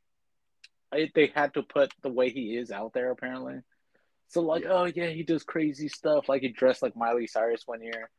they 1.14 1.30
had 1.35 1.54
to 1.54 1.62
put 1.62 1.92
the 2.02 2.09
way 2.09 2.30
he 2.30 2.56
is 2.56 2.73
out 2.73 2.92
there 2.95 3.12
apparently. 3.12 3.61
So 4.28 4.40
like, 4.42 4.64
Yeah. 4.64 4.71
oh 4.73 4.85
yeah, 4.85 5.09
he 5.09 5.23
does 5.23 5.42
crazy 5.45 5.88
stuff. 5.88 6.28
Like 6.28 6.42
he 6.42 6.49
dressed 6.49 6.83
like 6.83 6.97
Miley 6.97 7.26
Cyrus 7.26 7.62
one 7.66 7.83
year. 7.83 8.11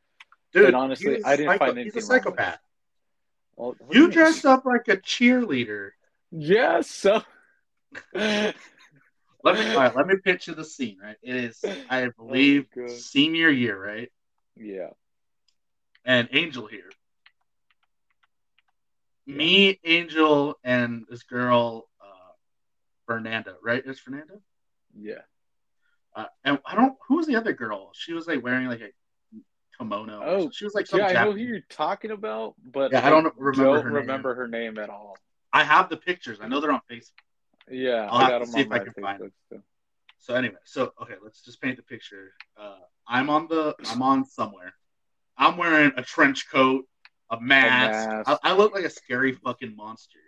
Dude, 0.52 0.66
And 0.66 0.76
honestly, 0.76 1.22
I 1.24 1.36
didn't 1.36 1.52
psycho- 1.52 1.58
find 1.58 1.78
He's 1.78 1.94
a 1.94 1.98
anything 1.98 2.08
wrong 2.08 2.16
with 2.16 2.24
psychopath. 2.24 2.58
Well, 3.56 3.76
You 3.90 4.10
dressed 4.10 4.46
up 4.46 4.64
like 4.64 4.88
a 4.88 4.96
cheerleader. 4.96 5.90
Yeah, 6.30 6.80
so. 6.80 7.22
Let 8.14 8.54
me 9.56 9.72
right, 9.74 9.94
let 9.94 10.06
me 10.06 10.16
picture 10.22 10.52
the 10.54 10.64
scene. 10.64 10.98
Right, 11.02 11.16
it 11.22 11.36
is 11.36 11.64
I 11.88 12.08
believe 12.16 12.66
Oh, 12.76 12.86
senior 12.88 13.48
year, 13.50 13.80
right? 13.82 14.10
Yeah. 14.56 14.90
And 16.04 16.28
Angel 16.32 16.66
here. 16.66 16.90
Me, 19.26 19.78
Angel, 19.84 20.58
and 20.64 21.04
this 21.08 21.22
girl, 21.22 21.88
uh, 22.00 22.32
Fernanda, 23.06 23.56
right? 23.62 23.84
Is 23.84 23.98
Fernanda? 24.00 24.34
Yeah. 24.98 25.20
Uh, 26.18 26.24
and 26.44 26.58
I 26.66 26.74
don't. 26.74 26.96
Who 27.06 27.16
was 27.16 27.26
the 27.26 27.36
other 27.36 27.52
girl? 27.52 27.92
She 27.94 28.12
was 28.12 28.26
like 28.26 28.42
wearing 28.42 28.66
like 28.66 28.80
a 28.80 28.90
kimono. 29.78 30.20
Oh, 30.24 30.50
she 30.52 30.64
was 30.64 30.74
like 30.74 30.88
some. 30.88 30.98
Yeah, 30.98 31.06
I 31.06 31.12
know 31.12 31.30
who 31.32 31.38
you're 31.38 31.60
talking 31.70 32.10
about, 32.10 32.54
but 32.72 32.90
Yeah, 32.90 33.06
I 33.06 33.10
don't 33.10 33.32
remember 33.36 33.74
don't 33.76 33.84
her 33.84 33.90
name. 33.90 33.94
remember 34.00 34.34
her 34.34 34.48
name 34.48 34.78
at 34.78 34.90
all. 34.90 35.16
I 35.52 35.62
have 35.62 35.88
the 35.88 35.96
pictures. 35.96 36.38
I 36.42 36.48
know 36.48 36.60
they're 36.60 36.72
on 36.72 36.80
Facebook. 36.90 37.12
Yeah, 37.70 38.08
I'll 38.10 38.18
I 38.18 38.30
have 38.30 38.32
to 38.32 38.46
them 38.46 38.52
see 38.52 38.60
on 38.62 38.66
if 38.66 38.72
I 38.72 38.78
can 38.80 38.92
find 39.00 39.22
Facebook. 39.22 39.30
Too. 39.52 39.62
So 40.18 40.34
anyway, 40.34 40.56
so 40.64 40.92
okay, 41.00 41.14
let's 41.22 41.40
just 41.42 41.62
paint 41.62 41.76
the 41.76 41.84
picture. 41.84 42.32
Uh, 42.60 42.78
I'm 43.06 43.30
on 43.30 43.46
the. 43.46 43.76
I'm 43.88 44.02
on 44.02 44.24
somewhere. 44.24 44.74
I'm 45.36 45.56
wearing 45.56 45.92
a 45.96 46.02
trench 46.02 46.50
coat, 46.50 46.84
a 47.30 47.40
mask. 47.40 48.08
mask. 48.10 48.40
I, 48.42 48.50
I 48.50 48.56
look 48.56 48.74
like 48.74 48.84
a 48.84 48.90
scary 48.90 49.34
fucking 49.34 49.76
monster. 49.76 50.18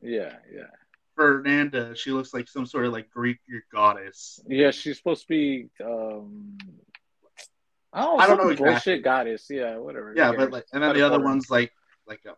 Yeah, 0.00 0.36
yeah, 0.54 0.70
Fernanda, 1.20 1.94
she 1.94 2.12
looks 2.12 2.32
like 2.32 2.48
some 2.48 2.64
sort 2.64 2.86
of 2.86 2.94
like 2.94 3.10
Greek 3.10 3.38
goddess. 3.70 4.40
yeah. 4.48 4.70
She's 4.70 4.96
supposed 4.96 5.22
to 5.22 5.28
be. 5.28 5.68
um 5.84 6.56
I 7.92 8.00
don't 8.02 8.16
know. 8.16 8.22
I 8.22 8.26
don't 8.26 8.36
know 8.38 8.48
exactly. 8.48 8.70
bullshit 8.72 9.04
goddess. 9.04 9.46
Yeah, 9.50 9.76
whatever. 9.76 10.14
Yeah, 10.16 10.32
but 10.34 10.50
like, 10.50 10.64
and 10.72 10.82
then 10.82 10.94
the 10.94 11.02
other 11.02 11.20
one's 11.20 11.50
like 11.50 11.72
like 12.06 12.20
a 12.26 12.34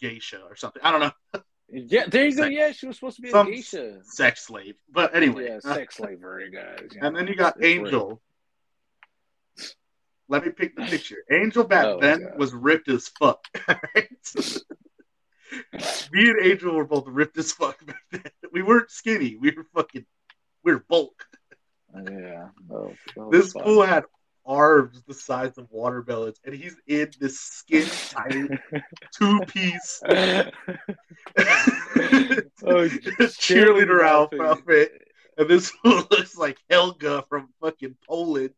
geisha 0.00 0.40
or 0.48 0.56
something. 0.56 0.80
I 0.82 0.90
don't 0.90 1.00
know, 1.00 1.40
Yeah, 1.68 2.06
there 2.06 2.26
you 2.26 2.34
go. 2.36 2.46
Yeah, 2.46 2.72
she 2.72 2.86
was 2.86 2.96
supposed 2.96 3.16
to 3.16 3.22
be 3.22 3.30
some 3.30 3.48
a 3.48 3.50
geisha. 3.50 3.98
sex 4.04 4.46
slave. 4.46 4.76
But 4.90 5.14
anyway, 5.14 5.46
Yeah, 5.48 5.58
sex 5.60 5.96
slavery, 5.96 6.50
guys. 6.50 6.88
you 6.92 7.00
and 7.02 7.14
then 7.14 7.26
you 7.26 7.34
got. 7.36 7.62
Angel. 7.62 8.22
Let 10.28 10.46
me 10.46 10.52
pick 10.52 10.74
the 10.76 10.82
picture. 10.86 11.18
Angel 11.30 11.64
back 11.64 11.84
Oh, 11.84 12.00
then 12.00 12.22
God. 12.22 12.38
was 12.38 12.54
ripped 12.54 12.88
as 12.88 13.08
fuck. 13.08 13.44
Me 16.12 16.30
and 16.30 16.40
Angel 16.42 16.74
were 16.74 16.84
both 16.84 17.06
ripped 17.06 17.36
as 17.38 17.52
fuck 17.52 17.84
back 17.86 18.02
then. 18.10 18.22
We 18.52 18.62
weren't 18.62 18.90
skinny. 18.90 19.36
We 19.36 19.50
were 19.50 19.66
fucking. 19.74 20.06
We 20.62 20.72
were 20.72 20.84
bulk. 20.88 21.26
Yeah. 21.94 22.48
This 23.30 23.52
fun. 23.52 23.64
fool 23.64 23.82
had 23.82 24.04
arms 24.46 25.02
the 25.06 25.14
size 25.14 25.56
of 25.58 25.70
watermelons, 25.70 26.38
and 26.44 26.54
he's 26.54 26.76
in 26.86 27.10
this 27.20 27.40
skin 27.40 27.86
tight 28.10 28.60
two 29.16 29.40
piece 29.46 30.02
Oh, 30.06 30.44
cheerleader 33.38 34.02
outfit. 34.02 34.40
outfit. 34.40 35.08
And 35.36 35.48
this 35.48 35.70
fool 35.70 36.06
looks 36.10 36.36
like 36.36 36.58
Helga 36.70 37.24
from 37.28 37.48
fucking 37.60 37.96
Poland. 38.06 38.50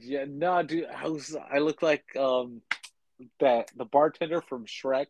Yeah, 0.00 0.24
no, 0.28 0.62
dude. 0.62 0.86
I 0.86 1.08
was. 1.08 1.36
I 1.52 1.58
look 1.58 1.82
like 1.82 2.04
um 2.16 2.60
that 3.40 3.70
the 3.76 3.84
bartender 3.84 4.40
from 4.40 4.66
Shrek, 4.66 5.06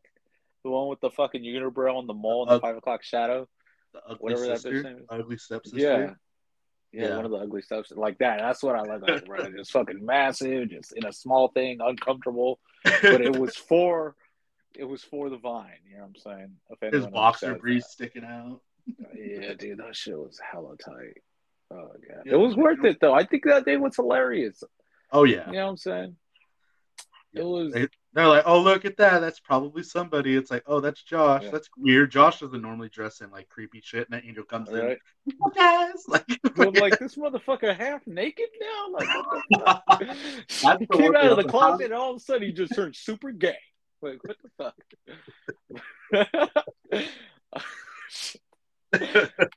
the 0.64 0.70
one 0.70 0.88
with 0.88 1.00
the 1.00 1.10
fucking 1.10 1.42
unibrow 1.42 1.96
on 1.96 2.06
the 2.06 2.14
mole 2.14 2.44
in 2.44 2.48
the 2.50 2.54
Uh, 2.56 2.60
five 2.60 2.76
o'clock 2.76 3.02
shadow. 3.02 3.48
The 3.92 4.00
ugly 4.04 4.16
Whatever 4.20 4.46
that 4.46 4.60
sister, 4.60 4.70
bitch 4.72 4.84
name 4.84 4.98
is. 4.98 5.06
ugly 5.10 5.36
stepsister. 5.36 5.78
Yeah. 5.78 5.98
yeah, 6.92 7.08
Yeah. 7.08 7.16
one 7.16 7.24
of 7.26 7.30
the 7.30 7.38
ugly 7.38 7.62
stuff 7.62 7.86
like 7.90 8.18
that. 8.18 8.38
That's 8.38 8.62
what 8.62 8.76
I 8.76 8.82
like, 8.82 9.24
bro. 9.26 9.50
Just 9.56 9.72
fucking 9.72 10.04
massive, 10.04 10.70
just 10.70 10.92
in 10.92 11.04
a 11.04 11.12
small 11.12 11.48
thing, 11.48 11.78
uncomfortable. 11.80 12.58
But 12.84 13.20
it 13.20 13.36
was 13.36 13.54
for, 13.68 14.16
it 14.74 14.84
was 14.84 15.02
for 15.04 15.28
the 15.30 15.36
vine. 15.36 15.72
You 15.88 15.96
know 15.96 16.02
what 16.04 16.32
I'm 16.34 16.48
saying? 16.80 16.92
His 16.92 17.06
boxer 17.06 17.54
briefs 17.56 17.92
sticking 17.92 18.24
out. 18.24 18.60
Yeah, 19.14 19.54
dude, 19.54 19.78
that 19.78 19.94
shit 19.94 20.16
was 20.18 20.40
hella 20.50 20.76
tight. 20.78 21.18
Oh 21.70 21.88
god, 22.08 22.22
Yeah, 22.26 22.32
it 22.32 22.36
was 22.36 22.56
worth 22.56 22.84
it 22.84 22.98
though. 23.00 23.14
I 23.14 23.24
think 23.24 23.44
that 23.44 23.64
day 23.64 23.76
was 23.76 23.96
hilarious. 23.96 24.62
Oh 25.12 25.24
yeah. 25.24 25.46
You 25.46 25.52
know 25.54 25.64
what 25.64 25.70
I'm 25.70 25.76
saying? 25.76 26.16
Yeah. 27.32 27.42
It 27.42 27.44
was. 27.46 27.72
They, 27.72 27.88
they're 28.14 28.28
like, 28.28 28.42
oh 28.46 28.60
look 28.60 28.84
at 28.84 28.98
that. 28.98 29.20
That's 29.20 29.40
probably 29.40 29.82
somebody. 29.82 30.36
It's 30.36 30.50
like, 30.50 30.64
oh, 30.66 30.80
that's 30.80 31.02
Josh. 31.02 31.44
Yeah. 31.44 31.50
That's 31.50 31.68
weird. 31.76 32.10
Josh 32.10 32.40
doesn't 32.40 32.60
normally 32.60 32.90
dress 32.90 33.22
in 33.22 33.30
like 33.30 33.48
creepy 33.48 33.80
shit, 33.82 34.08
and 34.10 34.20
then 34.20 34.28
Angel 34.28 34.44
comes 34.44 34.68
in. 34.68 34.84
Right? 34.84 34.98
"Oh, 35.42 35.50
guys, 35.50 36.04
like, 36.08 36.24
I'm 36.58 36.72
like, 36.74 36.98
this 36.98 37.16
motherfucker 37.16 37.74
half 37.74 38.06
naked 38.06 38.48
now? 38.60 38.88
Like, 38.92 39.08
what 39.08 39.42
the 39.50 40.42
fuck? 40.48 40.78
He 40.78 40.86
came 40.92 41.16
out 41.16 41.26
of 41.26 41.38
the 41.38 41.44
closet 41.44 41.86
and 41.86 41.94
all 41.94 42.10
of 42.10 42.16
a 42.16 42.20
sudden 42.20 42.42
he 42.42 42.52
just 42.52 42.74
turned 42.74 42.94
super 42.94 43.32
gay. 43.32 43.56
Like, 44.02 44.18
what 44.24 44.36
the 44.42 44.50
fuck? 44.58 44.74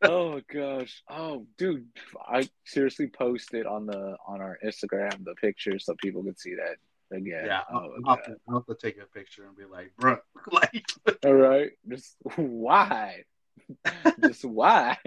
oh 0.04 0.40
gosh. 0.48 1.04
Oh 1.10 1.46
dude. 1.58 1.88
I 2.26 2.48
seriously 2.66 3.08
posted 3.08 3.66
on 3.66 3.86
the 3.86 4.16
on 4.26 4.40
our 4.40 4.58
Instagram 4.64 5.26
the 5.26 5.36
picture 5.36 5.78
so 5.78 5.94
people 6.02 6.24
could 6.24 6.40
see 6.40 6.56
that 6.56 6.78
again. 7.12 7.46
yeah, 7.46 7.62
Oh, 7.72 7.76
I'll, 7.76 7.92
I'll, 8.06 8.16
have 8.16 8.26
to, 8.26 8.36
I'll 8.50 8.62
to 8.64 8.76
take 8.76 8.98
a 9.02 9.06
picture 9.06 9.46
and 9.46 9.56
be 9.58 9.66
like, 9.66 9.92
bro, 9.98 10.18
like, 10.52 10.86
All 11.26 11.34
right. 11.34 11.72
Just 11.88 12.16
why? 12.36 13.24
Just 14.22 14.46
why? 14.46 14.98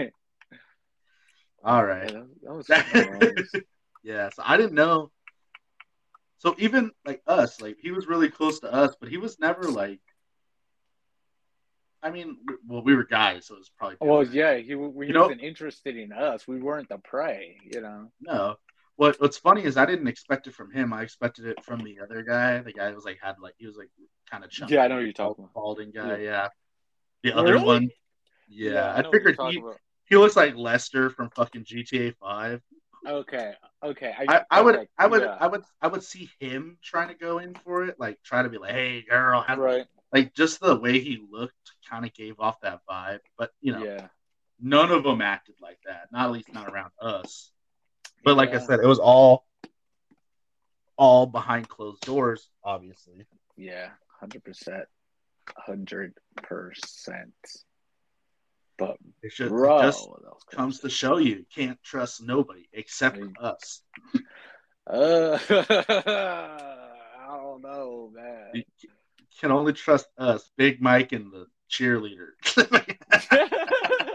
all 1.64 1.84
right. 1.84 2.10
Yeah, 2.12 2.22
that, 2.42 2.54
was 2.54 3.62
yeah, 4.02 4.30
so 4.30 4.42
I 4.44 4.56
didn't 4.56 4.74
know. 4.74 5.10
So 6.38 6.54
even 6.58 6.92
like 7.04 7.20
us, 7.26 7.60
like 7.60 7.76
he 7.80 7.90
was 7.90 8.06
really 8.06 8.30
close 8.30 8.60
to 8.60 8.72
us, 8.72 8.94
but 9.00 9.08
he 9.08 9.18
was 9.18 9.38
never 9.38 9.64
like. 9.64 10.00
I 12.00 12.12
mean, 12.12 12.36
well, 12.64 12.82
we 12.84 12.94
were 12.94 13.02
guys, 13.02 13.46
so 13.46 13.54
it 13.54 13.58
was 13.58 13.70
probably. 13.76 13.96
Well, 14.00 14.22
yeah, 14.22 14.56
he, 14.56 14.66
he 14.66 14.72
you 14.72 14.90
wasn't 14.94 15.42
interested 15.42 15.96
in 15.96 16.12
us. 16.12 16.46
We 16.46 16.60
weren't 16.60 16.88
the 16.88 16.98
prey, 16.98 17.56
you 17.64 17.80
know. 17.80 18.12
No. 18.20 18.56
What 18.98 19.14
What's 19.20 19.38
funny 19.38 19.62
is 19.62 19.76
I 19.76 19.86
didn't 19.86 20.08
expect 20.08 20.48
it 20.48 20.54
from 20.54 20.72
him. 20.72 20.92
I 20.92 21.02
expected 21.02 21.46
it 21.46 21.64
from 21.64 21.84
the 21.84 22.00
other 22.02 22.24
guy. 22.24 22.58
The 22.58 22.72
guy 22.72 22.92
was 22.92 23.04
like 23.04 23.18
had 23.22 23.36
like 23.40 23.54
he 23.56 23.66
was 23.66 23.76
like 23.76 23.90
kind 24.28 24.42
of 24.42 24.50
chunky. 24.50 24.74
Yeah, 24.74 24.82
I 24.82 24.88
know 24.88 24.96
what 24.96 25.04
you're 25.04 25.12
talking 25.12 25.44
about. 25.44 25.54
Balding 25.54 25.92
guy, 25.92 26.16
Yeah. 26.16 26.16
yeah. 26.16 26.48
The 27.22 27.32
other 27.32 27.60
one, 27.60 27.90
yeah. 28.48 28.92
I, 28.92 29.02
know 29.02 29.12
figured 29.12 29.36
he, 29.48 29.58
about. 29.58 29.76
he 30.08 30.16
looks 30.16 30.34
like 30.34 30.56
Lester 30.56 31.10
from 31.10 31.30
fucking 31.30 31.64
GTA 31.64 32.16
Five. 32.16 32.60
Okay, 33.06 33.54
okay. 33.84 34.14
I, 34.28 34.42
I 34.50 34.60
would 34.60 34.74
okay, 34.74 34.88
I 34.98 35.06
would 35.06 35.22
yeah, 35.22 35.36
I 35.38 35.46
would 35.46 35.62
I 35.80 35.86
would 35.86 36.02
see 36.02 36.28
him 36.40 36.78
trying 36.82 37.08
to 37.08 37.14
go 37.14 37.38
in 37.38 37.54
for 37.54 37.84
it, 37.84 38.00
like 38.00 38.18
try 38.24 38.42
to 38.42 38.48
be 38.48 38.58
like, 38.58 38.72
hey 38.72 39.02
girl, 39.08 39.42
have, 39.42 39.58
right. 39.58 39.86
like 40.12 40.34
just 40.34 40.58
the 40.58 40.76
way 40.76 40.98
he 40.98 41.20
looked 41.30 41.54
kind 41.88 42.04
of 42.04 42.12
gave 42.14 42.40
off 42.40 42.60
that 42.62 42.80
vibe. 42.90 43.20
But 43.38 43.52
you 43.60 43.74
know, 43.74 43.84
Yeah, 43.84 44.08
none 44.60 44.90
of 44.90 45.04
them 45.04 45.22
acted 45.22 45.54
like 45.62 45.78
that. 45.86 46.08
Not 46.10 46.26
at 46.26 46.32
least 46.32 46.52
not 46.52 46.68
around 46.68 46.90
us. 47.00 47.52
But 48.24 48.36
like 48.36 48.54
I 48.54 48.58
said, 48.58 48.80
it 48.80 48.86
was 48.86 48.98
all 48.98 49.44
all 50.96 51.26
behind 51.26 51.68
closed 51.68 52.02
doors, 52.02 52.48
obviously. 52.64 53.24
yeah, 53.56 53.90
hundred 54.20 54.42
percent, 54.44 54.84
hundred 55.56 56.14
percent. 56.42 57.32
But 58.76 58.96
It 59.22 59.32
should 59.32 59.48
bro, 59.48 59.78
it 59.78 59.82
just 59.82 60.08
comes 60.50 60.80
to 60.80 60.90
show 60.90 61.18
you, 61.18 61.36
you 61.36 61.44
can't 61.54 61.82
trust 61.82 62.22
nobody 62.22 62.68
except 62.72 63.16
Hey. 63.16 63.22
for 63.38 63.44
us. 63.46 63.82
Uh, 64.90 65.38
I 65.50 67.26
don't 67.36 67.60
know, 67.60 68.10
man. 68.14 68.52
You 68.54 68.62
can 69.38 69.52
only 69.52 69.74
trust 69.74 70.06
us, 70.16 70.50
Big 70.56 70.80
Mike 70.80 71.12
and 71.12 71.30
the 71.30 71.46
cheerleader. 71.70 72.28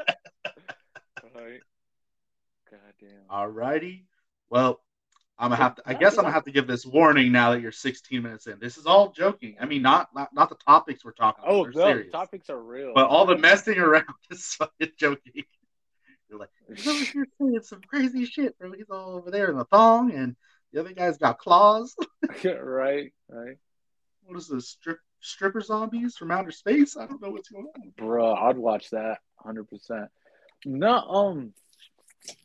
Goddamn. 2.74 3.20
Alrighty. 3.30 4.04
Well, 4.50 4.82
I'm 5.38 5.50
gonna 5.50 5.62
have 5.62 5.76
to. 5.76 5.84
I 5.86 5.94
guess 5.94 6.18
I'm 6.18 6.24
gonna 6.24 6.34
have 6.34 6.46
to 6.46 6.52
give 6.52 6.68
this 6.68 6.86
warning 6.86 7.32
now 7.32 7.52
that 7.52 7.62
you're 7.62 7.72
16 7.72 8.22
minutes 8.22 8.48
in. 8.48 8.60
This 8.60 8.78
is 8.78 8.86
all 8.86 9.12
joking. 9.12 9.58
I 9.60 9.66
mean, 9.66 9.82
not 9.82 10.10
not, 10.14 10.34
not 10.34 10.50
the 10.50 10.56
topics 10.56 11.04
we're 11.04 11.12
talking. 11.12 11.44
Oh 11.48 11.66
about. 11.66 11.76
no, 11.76 12.04
topics 12.04 12.50
are 12.50 12.62
real. 12.62 12.94
But 12.94 13.08
all 13.08 13.26
the 13.26 13.38
messing 13.38 13.78
around 13.78 14.06
is 14.32 14.46
fucking 14.56 14.92
joking. 14.98 15.44
You're 16.30 16.40
like, 16.40 16.50
he's 16.74 16.88
over 16.88 17.04
here 17.14 17.28
saying 17.40 17.60
some 17.64 17.82
crazy 17.82 18.26
shit, 18.26 18.58
bro. 18.58 18.72
He's 18.72 18.90
all 18.90 19.16
over 19.16 19.32
there 19.32 19.50
in 19.50 19.58
the 19.58 19.66
thong, 19.66 20.12
and 20.12 20.36
the 20.72 20.80
other 20.80 20.94
guy's 20.94 21.18
got 21.18 21.40
claws. 21.40 21.96
right, 22.44 23.14
right. 23.28 23.58
What 24.26 24.38
is 24.38 24.48
this? 24.48 24.70
Strip 24.70 25.00
stripper 25.20 25.62
zombies 25.62 26.16
from 26.16 26.32
outer 26.32 26.52
space? 26.52 26.98
I 26.98 27.06
don't 27.06 27.22
know 27.22 27.30
what's 27.30 27.50
going 27.50 27.68
on. 27.76 27.94
Bro, 27.98 28.36
I'd 28.36 28.58
watch 28.58 28.90
that 28.92 29.20
100%. 29.46 30.08
No, 30.66 30.98
um, 30.98 31.54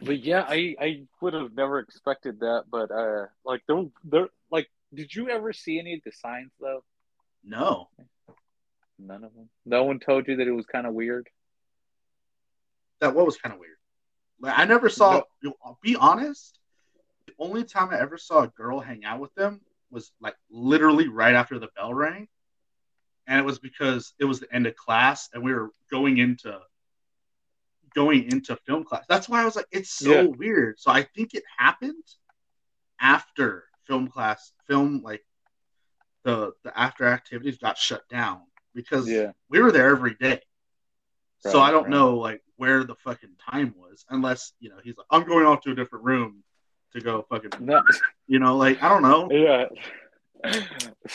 but 0.00 0.20
yeah, 0.20 0.44
I 0.48 0.74
I 0.80 1.02
would 1.20 1.34
have 1.34 1.54
never 1.54 1.78
expected 1.78 2.40
that. 2.40 2.64
But 2.70 2.90
uh, 2.90 3.26
like 3.44 3.62
there, 3.68 3.84
there, 4.04 4.28
like, 4.50 4.68
did 4.92 5.14
you 5.14 5.28
ever 5.28 5.52
see 5.52 5.78
any 5.78 5.94
of 5.94 6.00
the 6.04 6.12
signs 6.12 6.52
though? 6.60 6.82
No. 7.44 7.88
None 8.98 9.24
of 9.24 9.34
them. 9.34 9.48
No 9.64 9.84
one 9.84 10.00
told 10.00 10.26
you 10.26 10.36
that 10.36 10.46
it 10.46 10.52
was 10.52 10.66
kind 10.66 10.86
of 10.86 10.94
weird. 10.94 11.28
That 13.00 13.14
what 13.14 13.26
was 13.26 13.36
kind 13.36 13.52
of 13.52 13.60
weird. 13.60 13.76
Like 14.40 14.58
I 14.58 14.64
never 14.64 14.88
saw. 14.88 15.22
I'll 15.64 15.78
be 15.82 15.96
honest. 15.96 16.58
The 17.26 17.34
only 17.38 17.64
time 17.64 17.90
I 17.90 18.00
ever 18.00 18.18
saw 18.18 18.42
a 18.42 18.48
girl 18.48 18.80
hang 18.80 19.04
out 19.04 19.20
with 19.20 19.34
them 19.34 19.60
was 19.90 20.10
like 20.20 20.34
literally 20.50 21.08
right 21.08 21.34
after 21.34 21.58
the 21.58 21.68
bell 21.76 21.94
rang, 21.94 22.28
and 23.26 23.38
it 23.38 23.44
was 23.44 23.58
because 23.58 24.12
it 24.18 24.24
was 24.24 24.40
the 24.40 24.52
end 24.52 24.66
of 24.66 24.74
class 24.74 25.28
and 25.32 25.42
we 25.42 25.52
were 25.52 25.70
going 25.90 26.18
into 26.18 26.58
going 27.94 28.30
into 28.30 28.56
film 28.66 28.84
class. 28.84 29.04
That's 29.08 29.28
why 29.28 29.42
I 29.42 29.44
was 29.44 29.56
like, 29.56 29.66
it's 29.70 29.90
so 29.90 30.10
Yeah. 30.12 30.22
weird. 30.22 30.78
So 30.80 30.90
I 30.90 31.02
think 31.02 31.34
it 31.34 31.44
happened 31.56 32.04
after 33.00 33.64
film 33.86 34.08
class, 34.08 34.52
film 34.66 35.02
like 35.02 35.24
the 36.24 36.52
the 36.64 36.76
after 36.78 37.06
activities 37.06 37.58
got 37.58 37.78
shut 37.78 38.06
down 38.08 38.42
because 38.74 39.08
Yeah. 39.08 39.32
we 39.48 39.60
were 39.60 39.72
there 39.72 39.90
every 39.90 40.14
day. 40.14 40.42
so 41.40 41.60
I 41.60 41.70
don't 41.70 41.84
right. 41.84 41.90
know 41.90 42.16
like 42.16 42.42
where 42.56 42.82
the 42.82 42.96
fucking 42.96 43.36
time 43.50 43.72
was, 43.78 44.04
unless 44.10 44.52
you 44.58 44.70
know 44.70 44.76
he's 44.82 44.96
like, 44.96 45.06
I'm 45.10 45.24
going 45.24 45.46
off 45.46 45.60
to 45.62 45.70
a 45.70 45.74
different 45.74 46.04
room 46.04 46.42
to 46.92 47.00
go 47.00 47.22
fucking, 47.28 47.50
No. 47.60 47.82
you 48.26 48.38
know, 48.40 48.56
like 48.56 48.82
I 48.82 48.88
don't 48.88 49.02
know. 49.02 49.28
Yeah. 49.30 49.66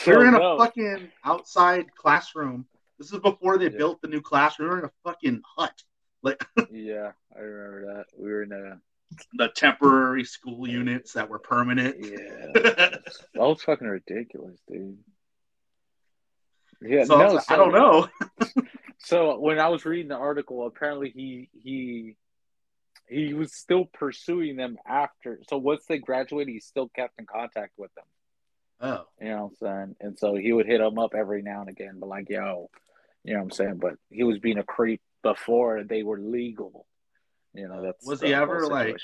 we 0.06 0.12
are 0.12 0.26
in 0.26 0.34
a 0.34 0.38
no. 0.38 0.58
fucking 0.58 1.10
outside 1.24 1.94
classroom. 1.94 2.66
This 2.98 3.12
is 3.12 3.18
before 3.18 3.58
they 3.58 3.64
Yeah. 3.70 3.76
built 3.78 4.00
the 4.00 4.08
new 4.08 4.20
classroom. 4.22 4.68
We 4.68 4.74
were 4.74 4.78
in 4.80 4.84
a 4.86 4.92
fucking 5.04 5.42
hut, 5.56 5.82
like 6.24 6.44
Yeah, 6.72 7.12
I 7.36 7.40
remember 7.40 7.94
that. 7.96 8.04
We 8.18 8.30
were 8.30 8.42
in 8.42 8.52
a 8.52 8.80
the 9.34 9.48
temporary 9.48 10.24
school 10.24 10.66
units 10.66 11.12
that 11.12 11.28
were 11.28 11.38
permanent. 11.38 11.96
yeah. 12.00 12.48
that 12.54 13.02
was 13.34 13.62
fucking 13.62 13.86
ridiculous, 13.86 14.58
dude. 14.68 14.98
Yeah, 16.82 17.04
so 17.04 17.14
I, 17.14 17.26
no, 17.28 17.34
was 17.34 17.46
so, 17.46 17.54
I 17.54 17.56
don't 17.56 17.72
know. 17.72 18.08
So 19.04 19.38
when 19.38 19.58
I 19.58 19.68
was 19.68 19.84
reading 19.84 20.08
the 20.08 20.16
article, 20.16 20.66
apparently 20.66 21.10
he 21.14 21.50
he 21.52 22.16
he 23.06 23.34
was 23.34 23.54
still 23.54 23.84
pursuing 23.84 24.56
them 24.56 24.78
after. 24.86 25.40
So 25.50 25.58
once 25.58 25.84
they 25.86 25.98
graduated, 25.98 26.54
he 26.54 26.60
still 26.60 26.88
kept 26.88 27.18
in 27.18 27.26
contact 27.26 27.72
with 27.76 27.94
them. 27.94 28.04
Oh, 28.80 29.04
You 29.20 29.28
know 29.28 29.36
what 29.36 29.44
I'm 29.44 29.56
saying? 29.56 29.96
And 30.00 30.18
so 30.18 30.36
he 30.36 30.52
would 30.54 30.66
hit 30.66 30.78
them 30.78 30.98
up 30.98 31.14
every 31.14 31.42
now 31.42 31.60
and 31.60 31.68
again, 31.68 31.96
but 31.98 32.08
like, 32.08 32.30
yo, 32.30 32.70
you 33.24 33.34
know 33.34 33.40
what 33.40 33.44
I'm 33.44 33.50
saying? 33.50 33.76
But 33.76 33.96
he 34.10 34.24
was 34.24 34.38
being 34.38 34.58
a 34.58 34.64
creep 34.64 35.02
before 35.24 35.82
they 35.82 36.04
were 36.04 36.20
legal. 36.20 36.86
You 37.52 37.66
know, 37.66 37.82
that's 37.82 38.06
Was 38.06 38.20
he 38.20 38.32
ever, 38.32 38.66
like, 38.66 38.98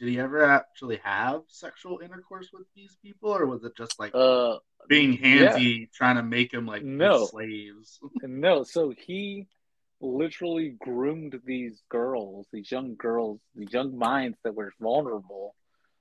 did 0.00 0.08
he 0.08 0.18
ever 0.18 0.44
actually 0.44 1.00
have 1.04 1.42
sexual 1.46 2.00
intercourse 2.00 2.50
with 2.52 2.66
these 2.74 2.96
people, 3.00 3.30
or 3.30 3.46
was 3.46 3.62
it 3.62 3.76
just 3.76 4.00
like 4.00 4.12
uh 4.14 4.56
being 4.88 5.16
handsy, 5.16 5.92
trying 5.92 6.16
to 6.16 6.22
make 6.24 6.50
them 6.50 6.66
like 6.66 6.82
No. 6.82 7.26
slaves? 7.26 8.00
No, 8.22 8.64
so 8.64 8.92
he 9.06 9.46
literally 10.00 10.74
groomed 10.80 11.40
these 11.44 11.80
girls, 11.88 12.46
these 12.52 12.70
young 12.70 12.96
girls, 12.96 13.40
these 13.54 13.72
young 13.72 13.96
minds 13.96 14.36
that 14.42 14.54
were 14.54 14.72
vulnerable. 14.80 15.54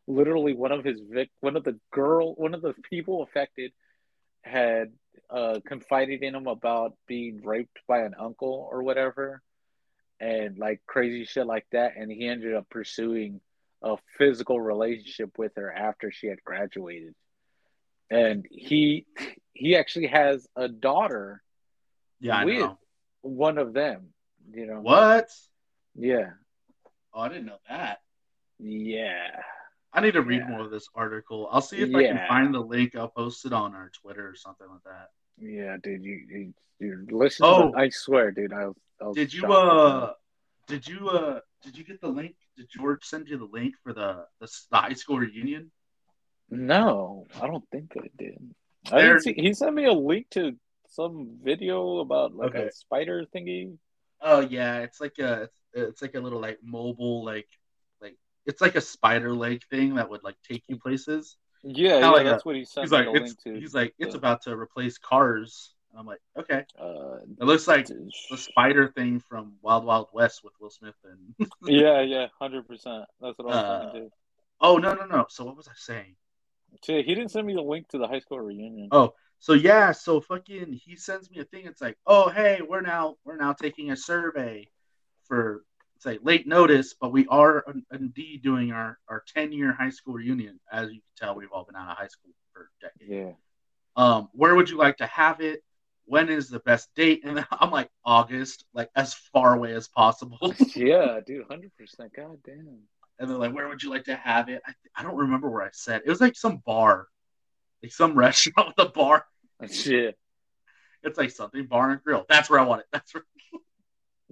Literally, 0.07 0.53
one 0.53 0.71
of 0.71 0.83
his 0.83 0.99
vic, 1.07 1.29
one 1.41 1.55
of 1.55 1.63
the 1.63 1.79
girl, 1.93 2.33
one 2.33 2.55
of 2.55 2.61
the 2.63 2.73
people 2.89 3.21
affected, 3.21 3.71
had 4.41 4.91
uh, 5.29 5.59
confided 5.65 6.23
in 6.23 6.33
him 6.35 6.47
about 6.47 6.95
being 7.07 7.41
raped 7.43 7.79
by 7.87 7.99
an 7.99 8.15
uncle 8.19 8.67
or 8.71 8.81
whatever, 8.81 9.41
and 10.21 10.57
like 10.57 10.79
crazy 10.87 11.25
shit 11.25 11.47
like 11.47 11.65
that. 11.71 11.93
And 11.97 12.11
he 12.11 12.27
ended 12.27 12.53
up 12.53 12.69
pursuing 12.69 13.41
a 13.81 13.97
physical 14.17 14.61
relationship 14.61 15.37
with 15.37 15.53
her 15.55 15.73
after 15.73 16.11
she 16.11 16.27
had 16.27 16.43
graduated. 16.43 17.15
And 18.09 18.45
he 18.49 19.05
he 19.53 19.75
actually 19.75 20.07
has 20.07 20.47
a 20.55 20.67
daughter 20.67 21.41
Yeah, 22.19 22.37
I 22.37 22.43
know. 22.45 22.77
one 23.21 23.57
of 23.57 23.73
them. 23.73 24.13
You 24.53 24.67
know 24.67 24.79
What? 24.81 25.29
Yeah, 25.95 26.31
Oh, 27.13 27.21
I 27.21 27.27
didn't 27.29 27.47
know 27.47 27.59
that. 27.67 27.99
yeah. 28.59 29.41
I 29.93 29.99
need 30.01 30.13
to 30.13 30.21
read 30.21 30.41
Yeah. 30.41 30.49
more 30.49 30.61
of 30.61 30.71
this 30.71 30.87
article. 30.95 31.49
I'll 31.51 31.61
see 31.61 31.77
if 31.77 31.93
I 31.93 32.03
can 32.03 32.27
find 32.29 32.53
the 32.53 32.61
link. 32.61 32.95
I'll 32.95 33.09
post 33.09 33.45
it 33.45 33.51
on 33.53 33.75
our 33.75 33.89
Twitter 33.89 34.25
or 34.29 34.35
something 34.35 34.67
like 34.69 34.83
that. 34.83 35.09
Yeah, 35.41 35.77
dude, 35.81 36.03
you, 36.03 36.21
you, 36.29 36.53
you 36.79 37.07
listen. 37.09 37.45
Oh. 37.47 37.71
to 37.71 37.77
I 37.77 37.89
swear, 37.89 38.31
dude. 38.31 38.53
I 38.53 38.67
was. 38.67 38.75
I 39.01 39.05
was 39.05 39.15
Did 39.15 39.33
you 39.33 39.51
uh 39.51 40.13
did 40.67 40.87
you 40.87 41.09
uh 41.09 41.39
did 41.63 41.77
you 41.77 41.83
get 41.83 41.99
the 41.99 42.07
link? 42.07 42.35
Did 42.55 42.67
George 42.69 43.03
send 43.03 43.27
you 43.27 43.37
the 43.37 43.49
link 43.51 43.75
for 43.83 43.93
the 43.93 44.25
the, 44.39 44.47
the 44.69 44.77
high 44.77 44.93
school 44.93 45.17
reunion? 45.17 45.71
No, 46.49 47.25
I 47.41 47.47
don't 47.47 47.63
think 47.71 47.93
I 47.97 48.09
did. 48.17 48.53
I 48.91 49.01
didn't 49.01 49.21
see. 49.21 49.33
He 49.33 49.53
sent 49.53 49.73
me 49.73 49.85
a 49.85 49.93
link 49.93 50.27
to 50.31 50.55
some 50.87 51.37
video 51.41 51.99
about 51.99 52.35
like 52.35 52.53
Okay. 52.53 52.67
a 52.67 52.71
spider 52.71 53.25
thingy. 53.35 53.77
Oh 54.21 54.41
yeah, 54.41 54.79
it's 54.79 55.01
like 55.01 55.17
a 55.19 55.43
it's, 55.43 55.59
it's 55.73 56.01
like 56.01 56.15
a 56.15 56.19
little 56.19 56.39
like 56.41 56.59
mobile 56.63 57.23
like 57.25 57.47
like 58.01 58.17
it's 58.45 58.61
like 58.61 58.75
a 58.75 58.81
spider 58.81 59.33
leg 59.33 59.61
thing 59.69 59.95
that 59.95 60.09
would 60.09 60.23
like 60.23 60.35
take 60.47 60.63
you 60.67 60.77
places. 60.77 61.37
Yeah, 61.63 61.99
yeah, 61.99 62.09
like 62.09 62.25
that's 62.25 62.45
what 62.45 62.55
he 62.55 62.65
sent 62.65 62.85
He's 62.85 62.91
like 62.91 63.07
it's 63.13 63.35
to. 63.43 63.53
he's 63.53 63.73
like 63.73 63.93
it's 63.99 64.13
Yeah. 64.13 64.17
about 64.17 64.41
to 64.43 64.57
replace 64.57 64.97
cars. 64.97 65.73
And 65.91 65.99
I'm 65.99 66.05
like, 66.05 66.21
okay. 66.37 66.65
uh, 66.79 67.17
It 67.39 67.43
looks 67.43 67.67
like 67.67 67.87
the 67.87 68.37
spider 68.37 68.87
thing 68.87 69.19
from 69.19 69.53
Wild 69.61 69.85
Wild 69.85 70.07
West 70.13 70.43
with 70.43 70.53
Will 70.59 70.69
Smith 70.69 70.95
and 71.03 71.49
yeah, 71.67 72.01
yeah, 72.01 72.27
hundred 72.39 72.67
percent. 72.67 73.05
That's 73.19 73.37
what 73.37 73.47
I 73.47 73.51
was 73.51 73.57
Uh, 73.57 73.79
thinking 73.83 74.01
too. 74.01 74.11
Oh 74.61 74.77
no 74.77 74.93
no 74.93 75.05
no. 75.05 75.25
So 75.29 75.43
what 75.45 75.57
was 75.57 75.67
I 75.67 75.73
saying? 75.75 76.15
He 76.83 77.03
didn't 77.03 77.29
send 77.29 77.45
me 77.45 77.53
the 77.53 77.61
link 77.61 77.89
to 77.89 77.97
the 77.97 78.07
high 78.07 78.19
school 78.19 78.39
reunion. 78.39 78.89
Oh, 78.91 79.13
so 79.39 79.53
yeah, 79.53 79.91
so 79.91 80.21
fucking 80.21 80.73
he 80.73 80.95
sends 80.95 81.29
me 81.29 81.39
a 81.39 81.43
thing. 81.45 81.65
It's 81.65 81.81
like, 81.81 81.97
oh 82.07 82.29
hey, 82.29 82.61
we're 82.67 82.81
now 82.81 83.15
we're 83.25 83.37
now 83.37 83.53
taking 83.53 83.91
a 83.91 83.95
survey 83.95 84.67
for 85.27 85.63
like 86.05 86.19
late 86.23 86.47
notice, 86.47 86.93
but 86.99 87.11
we 87.11 87.27
are 87.27 87.63
indeed 87.91 88.41
doing 88.43 88.71
our 88.71 88.97
our 89.07 89.23
ten 89.33 89.51
year 89.51 89.71
high 89.73 89.89
school 89.89 90.13
reunion. 90.15 90.59
As 90.71 90.89
you 90.89 91.01
can 91.01 91.27
tell, 91.27 91.35
we've 91.35 91.51
all 91.51 91.63
been 91.65 91.75
out 91.75 91.89
of 91.91 91.97
high 91.97 92.07
school 92.07 92.31
for 92.53 92.69
decades. 92.81 93.09
Yeah. 93.09 93.31
Um, 93.95 94.29
where 94.33 94.55
would 94.55 94.69
you 94.69 94.77
like 94.77 94.97
to 94.97 95.05
have 95.05 95.41
it? 95.41 95.63
When 96.05 96.29
is 96.29 96.49
the 96.49 96.59
best 96.59 96.89
date? 96.95 97.21
And 97.23 97.45
I'm 97.51 97.71
like 97.71 97.89
August, 98.05 98.65
like 98.73 98.89
as 98.95 99.13
far 99.13 99.53
away 99.55 99.73
as 99.73 99.87
possible. 99.87 100.37
Yeah, 100.75 101.19
dude, 101.25 101.45
hundred 101.49 101.71
percent. 101.77 102.11
God 102.15 102.37
damn. 102.45 102.79
and 103.19 103.29
they're 103.29 103.37
like, 103.37 103.53
where 103.53 103.67
would 103.67 103.83
you 103.83 103.89
like 103.89 104.05
to 104.05 104.15
have 104.15 104.49
it? 104.49 104.61
I, 104.65 104.73
I 104.95 105.03
don't 105.03 105.15
remember 105.17 105.49
where 105.49 105.63
I 105.63 105.69
said. 105.73 106.01
It 106.05 106.09
was 106.09 106.21
like 106.21 106.35
some 106.35 106.57
bar, 106.65 107.07
like 107.83 107.91
some 107.91 108.13
restaurant 108.17 108.69
with 108.75 108.87
a 108.87 108.89
bar. 108.89 109.25
Shit. 109.69 110.17
It's 111.03 111.17
like 111.17 111.31
something 111.31 111.65
bar 111.65 111.91
and 111.91 112.01
grill. 112.03 112.25
That's 112.29 112.49
where 112.49 112.59
I 112.59 112.63
want 112.63 112.81
it. 112.81 112.87
That's 112.91 113.13
where. 113.13 113.23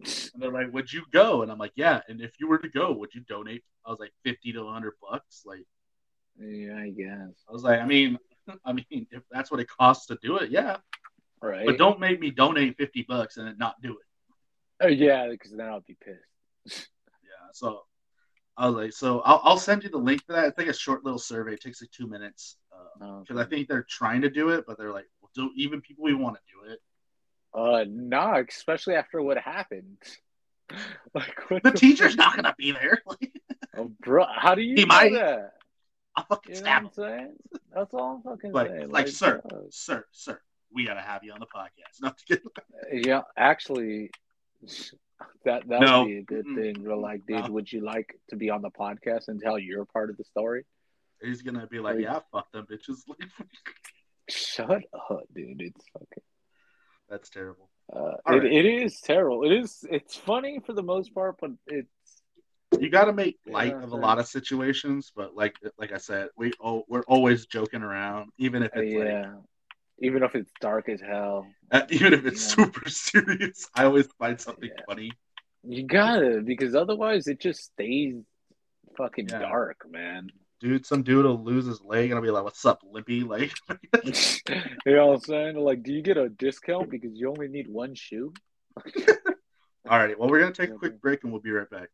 And 0.33 0.41
they're 0.41 0.51
like, 0.51 0.71
"Would 0.73 0.91
you 0.91 1.03
go?" 1.11 1.41
And 1.41 1.51
I'm 1.51 1.57
like, 1.57 1.73
"Yeah." 1.75 2.01
And 2.07 2.21
if 2.21 2.31
you 2.39 2.47
were 2.47 2.59
to 2.59 2.69
go, 2.69 2.91
would 2.93 3.13
you 3.13 3.21
donate? 3.21 3.63
I 3.85 3.89
was 3.89 3.99
like, 3.99 4.13
fifty 4.23 4.51
to 4.53 4.67
hundred 4.67 4.93
bucks. 5.01 5.43
Like, 5.45 5.65
Yeah, 6.39 6.77
I 6.77 6.89
guess. 6.89 7.43
I 7.49 7.51
was 7.51 7.63
like, 7.63 7.79
I 7.81 7.85
mean, 7.85 8.17
I 8.65 8.73
mean, 8.73 9.07
if 9.11 9.23
that's 9.31 9.51
what 9.51 9.59
it 9.59 9.67
costs 9.69 10.07
to 10.07 10.17
do 10.21 10.37
it, 10.37 10.51
yeah. 10.51 10.77
Right. 11.41 11.65
But 11.65 11.77
don't 11.77 11.99
make 11.99 12.19
me 12.19 12.31
donate 12.31 12.77
fifty 12.77 13.03
bucks 13.07 13.37
and 13.37 13.47
then 13.47 13.57
not 13.57 13.75
do 13.81 13.91
it. 13.91 14.05
Oh 14.81 14.87
yeah, 14.87 15.27
because 15.29 15.51
then 15.51 15.67
I'll 15.67 15.81
be 15.81 15.97
pissed. 16.03 16.87
Yeah. 17.23 17.49
So 17.53 17.83
I 18.57 18.67
was 18.67 18.75
like, 18.75 18.93
so 18.93 19.21
I'll, 19.21 19.41
I'll 19.43 19.57
send 19.57 19.83
you 19.83 19.89
the 19.89 19.97
link 19.97 20.23
for 20.25 20.33
that. 20.33 20.45
It's 20.47 20.57
like 20.57 20.67
a 20.67 20.73
short 20.73 21.03
little 21.05 21.19
survey. 21.19 21.53
It 21.53 21.61
takes 21.61 21.81
like 21.81 21.91
two 21.91 22.07
minutes 22.07 22.57
uh, 22.73 23.05
Oh, 23.05 23.19
because 23.21 23.37
I 23.41 23.47
think 23.49 23.67
they're 23.67 23.85
trying 23.89 24.21
to 24.21 24.29
do 24.29 24.49
it, 24.49 24.65
but 24.67 24.77
they're 24.77 24.91
like, 24.93 25.05
well, 25.21 25.31
do 25.33 25.51
even 25.55 25.81
people 25.81 26.03
we 26.03 26.13
want 26.13 26.35
to 26.35 26.41
do 26.51 26.71
it. 26.71 26.79
Uh, 27.53 27.85
nah, 27.87 28.41
especially 28.47 28.95
after 28.95 29.21
what 29.21 29.37
happened. 29.37 29.97
like 31.15 31.49
what 31.49 31.63
The 31.63 31.71
teacher's 31.71 32.15
not 32.15 32.35
gonna 32.35 32.55
be 32.57 32.71
there. 32.71 33.01
Oh, 33.77 33.91
bro, 34.01 34.25
how 34.35 34.55
do 34.55 34.61
you 34.61 34.75
He 34.75 34.83
might. 34.85 35.13
that? 35.13 35.53
I'll 36.15 36.25
fucking 36.25 36.55
You 36.55 36.57
stab 36.57 36.81
him. 36.81 36.87
I'm 36.87 36.93
saying? 36.93 37.35
That's 37.73 37.93
all 37.93 38.15
I'm 38.15 38.21
fucking 38.23 38.51
Like, 38.51 38.67
saying. 38.71 38.89
like, 38.89 39.07
sir, 39.07 39.41
uh, 39.53 39.55
sir, 39.69 40.03
sir, 40.11 40.41
we 40.73 40.85
gotta 40.85 41.01
have 41.01 41.23
you 41.23 41.31
on 41.31 41.39
the 41.39 41.45
podcast. 41.45 42.01
Not 42.01 42.17
to 42.17 42.25
get 42.25 42.41
yeah, 43.05 43.21
actually, 43.37 44.09
that 45.45 45.67
that 45.67 45.79
would 45.79 45.81
No. 45.81 46.05
be 46.05 46.17
a 46.17 46.23
good 46.23 46.45
Mm-mm. 46.47 46.55
thing. 46.75 46.83
We're 46.83 46.95
like, 46.95 47.25
dude, 47.27 47.45
No. 47.45 47.51
would 47.53 47.71
you 47.71 47.81
like 47.81 48.19
to 48.31 48.35
be 48.35 48.49
on 48.49 48.61
the 48.63 48.71
podcast 48.71 49.27
and 49.29 49.39
tell 49.39 49.57
your 49.59 49.85
part 49.85 50.09
of 50.09 50.17
the 50.17 50.23
story? 50.25 50.65
He's 51.21 51.41
gonna 51.43 51.67
be 51.67 51.79
like, 51.79 51.95
Like- 51.95 52.03
"Yeah, 52.05 52.19
fuck 52.31 52.51
them 52.51 52.65
bitches." 52.65 53.03
Shut 54.29 54.69
up, 54.93 55.23
dude. 55.33 55.61
It's 55.61 55.85
fucking. 55.93 56.23
That's 57.09 57.29
terrible. 57.29 57.69
Uh, 57.91 58.11
it, 58.27 58.31
right. 58.31 58.45
it 58.45 58.65
is 58.65 58.99
terrible. 59.01 59.43
It 59.43 59.53
is. 59.53 59.83
It's 59.89 60.15
funny 60.15 60.59
for 60.65 60.73
the 60.73 60.83
most 60.83 61.13
part, 61.13 61.37
but 61.41 61.51
it's 61.67 62.21
You 62.79 62.89
got 62.89 63.05
to 63.05 63.13
make 63.13 63.37
light 63.47 63.71
Yeah, 63.71 63.83
of 63.83 63.91
a 63.91 63.95
lot 63.97 64.19
of 64.19 64.27
situations, 64.27 65.11
but 65.15 65.35
like 65.35 65.55
like 65.77 65.91
I 65.91 65.97
said, 65.97 66.29
we 66.37 66.53
oh, 66.61 66.83
we're 66.87 67.03
always 67.07 67.47
joking 67.47 67.81
around, 67.81 68.29
even 68.37 68.61
if 68.63 68.71
uh, 68.75 68.81
it's 68.81 68.93
yeah. 68.93 69.33
Even 70.01 70.23
if 70.23 70.33
it's 70.35 70.51
dark 70.61 70.87
as 70.87 71.01
hell, 71.01 71.47
uh, 71.71 71.81
even 71.89 72.13
if 72.13 72.25
it's 72.25 72.41
Yeah. 72.41 72.65
super 72.65 72.89
serious. 72.89 73.67
I 73.75 73.85
always 73.85 74.07
find 74.19 74.39
something 74.39 74.69
Yeah. 74.69 74.83
funny. 74.87 75.11
you 75.63 75.83
gotta 75.83 76.41
because 76.45 76.75
otherwise 76.75 77.27
it 77.27 77.39
just 77.39 77.63
stays 77.73 78.15
fucking 78.97 79.25
dark, 79.25 79.85
man. 79.89 80.29
Dude, 80.59 80.85
some 80.85 81.03
dude 81.03 81.23
will 81.23 81.41
lose 81.41 81.65
his 81.65 81.81
leg 81.81 82.09
and 82.09 82.15
I'll 82.15 82.21
be 82.21 82.31
like, 82.31 82.43
"What's 82.43 82.65
up, 82.65 82.83
Limpy?" 82.83 83.23
Like, 83.29 83.53
you 84.85 84.95
know 84.95 85.07
what 85.07 85.13
I'm 85.13 85.19
saying? 85.21 85.55
Like, 85.55 85.83
do 85.83 85.93
you 85.93 86.01
get 86.01 86.17
a 86.17 86.27
discount 86.27 86.89
because 86.89 87.11
you 87.13 87.29
only 87.29 87.47
need 87.47 87.69
one 87.69 87.95
shoe? 87.95 88.33
all 89.89 89.97
right. 89.97 90.19
Well, 90.19 90.29
we're 90.29 90.39
gonna 90.41 90.51
take 90.51 90.71
a 90.71 90.73
quick 90.73 90.99
break 90.99 91.23
and 91.23 91.31
we'll 91.31 91.41
be 91.41 91.51
right 91.51 91.69
back. 91.69 91.87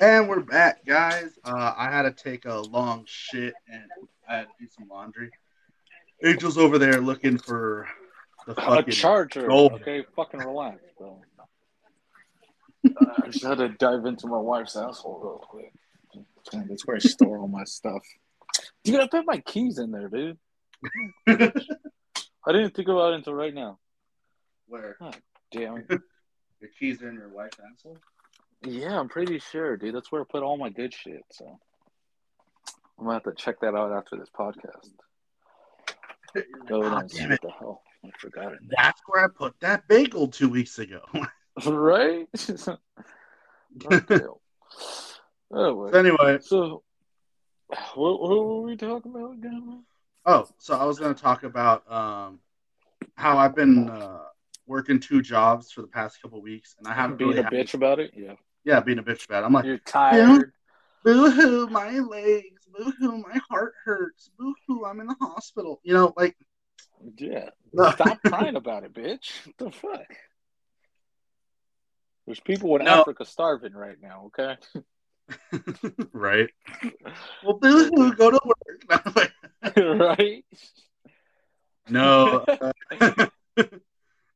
And 0.00 0.28
we're 0.28 0.40
back, 0.40 0.84
guys. 0.86 1.38
Uh, 1.44 1.74
I 1.76 1.90
had 1.90 2.02
to 2.02 2.12
take 2.12 2.46
a 2.46 2.60
long 2.60 3.04
shit 3.06 3.54
and 3.70 3.84
I 4.28 4.36
had 4.36 4.44
to 4.44 4.52
do 4.58 4.66
some 4.78 4.88
laundry. 4.88 5.30
Angel's 6.22 6.56
over 6.56 6.78
there 6.78 7.00
looking 7.00 7.36
for 7.36 7.86
A 8.48 8.54
fucking. 8.54 8.92
charger. 8.92 9.48
gold. 9.48 9.72
Okay, 9.74 10.04
fucking 10.14 10.40
relax, 10.40 10.80
bro. 10.98 11.20
I 12.84 13.30
just 13.30 13.44
had 13.44 13.58
to 13.58 13.68
dive 13.70 14.06
into 14.06 14.28
my 14.28 14.38
wife's 14.38 14.76
asshole 14.76 15.20
real 15.22 15.38
quick. 15.38 15.72
Damn, 16.50 16.68
That's 16.68 16.86
where 16.86 16.96
I 16.96 17.00
store 17.00 17.38
all 17.38 17.48
my 17.48 17.64
stuff. 17.64 18.02
Dude, 18.84 19.00
I 19.00 19.08
put 19.08 19.26
my 19.26 19.38
keys 19.38 19.78
in 19.78 19.90
there, 19.90 20.08
dude. 20.08 20.38
I 21.26 22.52
didn't 22.52 22.74
think 22.74 22.88
about 22.88 23.12
it 23.12 23.16
until 23.16 23.34
right 23.34 23.52
now. 23.52 23.78
Where 24.68 24.96
Damn. 25.50 25.84
your 26.60 26.70
keys 26.78 27.02
are 27.02 27.08
in 27.08 27.16
your 27.16 27.28
wife's 27.28 27.58
asshole? 27.58 27.98
Yeah, 28.64 28.98
I'm 28.98 29.08
pretty 29.08 29.40
sure, 29.40 29.76
dude. 29.76 29.94
That's 29.94 30.12
where 30.12 30.22
I 30.22 30.24
put 30.28 30.42
all 30.42 30.56
my 30.56 30.70
good 30.70 30.94
shit. 30.94 31.22
So 31.32 31.58
I'm 32.98 33.04
gonna 33.04 33.14
have 33.14 33.24
to 33.24 33.34
check 33.34 33.60
that 33.60 33.74
out 33.74 33.92
after 33.92 34.16
this 34.16 34.30
podcast. 34.30 34.90
Go 36.68 36.82
and 36.82 37.10
see 37.10 37.26
what 37.26 37.40
the 37.42 37.50
hell 37.50 37.82
I 38.14 38.18
forgot 38.18 38.52
it. 38.52 38.58
That's 38.78 39.00
where 39.06 39.24
I 39.24 39.28
put 39.28 39.54
that 39.60 39.86
bagel 39.88 40.28
two 40.28 40.48
weeks 40.48 40.78
ago. 40.78 41.00
right? 41.66 42.28
okay. 43.92 44.18
Anyway, 45.54 45.90
so 45.92 45.98
anyway, 45.98 46.38
so 46.40 46.82
what, 47.94 48.20
what 48.20 48.30
were 48.30 48.62
we 48.62 48.76
talking 48.76 49.12
about 49.14 49.34
again? 49.34 49.84
oh, 50.26 50.48
so 50.58 50.76
I 50.76 50.84
was 50.84 50.98
going 50.98 51.14
to 51.14 51.22
talk 51.22 51.44
about 51.44 51.90
um, 51.90 52.40
how 53.14 53.38
I've 53.38 53.54
been 53.54 53.88
uh, 53.88 54.22
working 54.66 54.98
two 54.98 55.22
jobs 55.22 55.70
for 55.70 55.82
the 55.82 55.86
past 55.86 56.20
couple 56.20 56.42
weeks, 56.42 56.74
and 56.78 56.88
I 56.88 56.94
haven't 56.94 57.18
Being 57.18 57.30
really 57.30 57.40
a 57.42 57.44
had- 57.44 57.52
bitch 57.52 57.74
about 57.74 58.00
it? 58.00 58.10
Yeah. 58.16 58.32
yeah, 58.64 58.80
being 58.80 58.98
a 58.98 59.04
bitch 59.04 59.24
about 59.24 59.44
it. 59.44 59.46
I'm 59.46 59.52
like, 59.52 59.64
You're 59.66 59.78
tired. 59.78 60.50
boo 61.04 61.30
hoo, 61.30 61.68
my 61.68 61.90
legs, 62.00 62.66
boo 62.76 62.92
hoo, 62.98 63.18
my 63.18 63.38
heart 63.48 63.74
hurts, 63.84 64.30
boo 64.36 64.52
hoo, 64.66 64.84
I'm 64.84 64.98
in 64.98 65.06
the 65.06 65.16
hospital. 65.20 65.80
You 65.84 65.94
know, 65.94 66.12
like, 66.16 66.36
Yeah. 67.18 67.50
Stop 67.92 68.18
crying 68.26 68.56
about 68.56 68.84
it, 68.84 68.94
bitch. 68.94 69.30
What 69.46 69.56
the 69.58 69.70
fuck? 69.70 70.06
There's 72.26 72.40
people 72.40 72.74
in 72.76 72.84
No. 72.84 73.00
Africa 73.00 73.24
starving 73.24 73.72
right 73.74 73.96
now, 74.00 74.26
okay? 74.26 74.56
right? 76.12 76.48
Well, 77.44 77.58
boo 77.58 77.90
hoo, 77.94 78.14
go 78.14 78.30
to 78.30 78.40
work. 78.44 79.32
right? 79.76 80.44
no. 81.88 82.44
uh, 82.48 82.72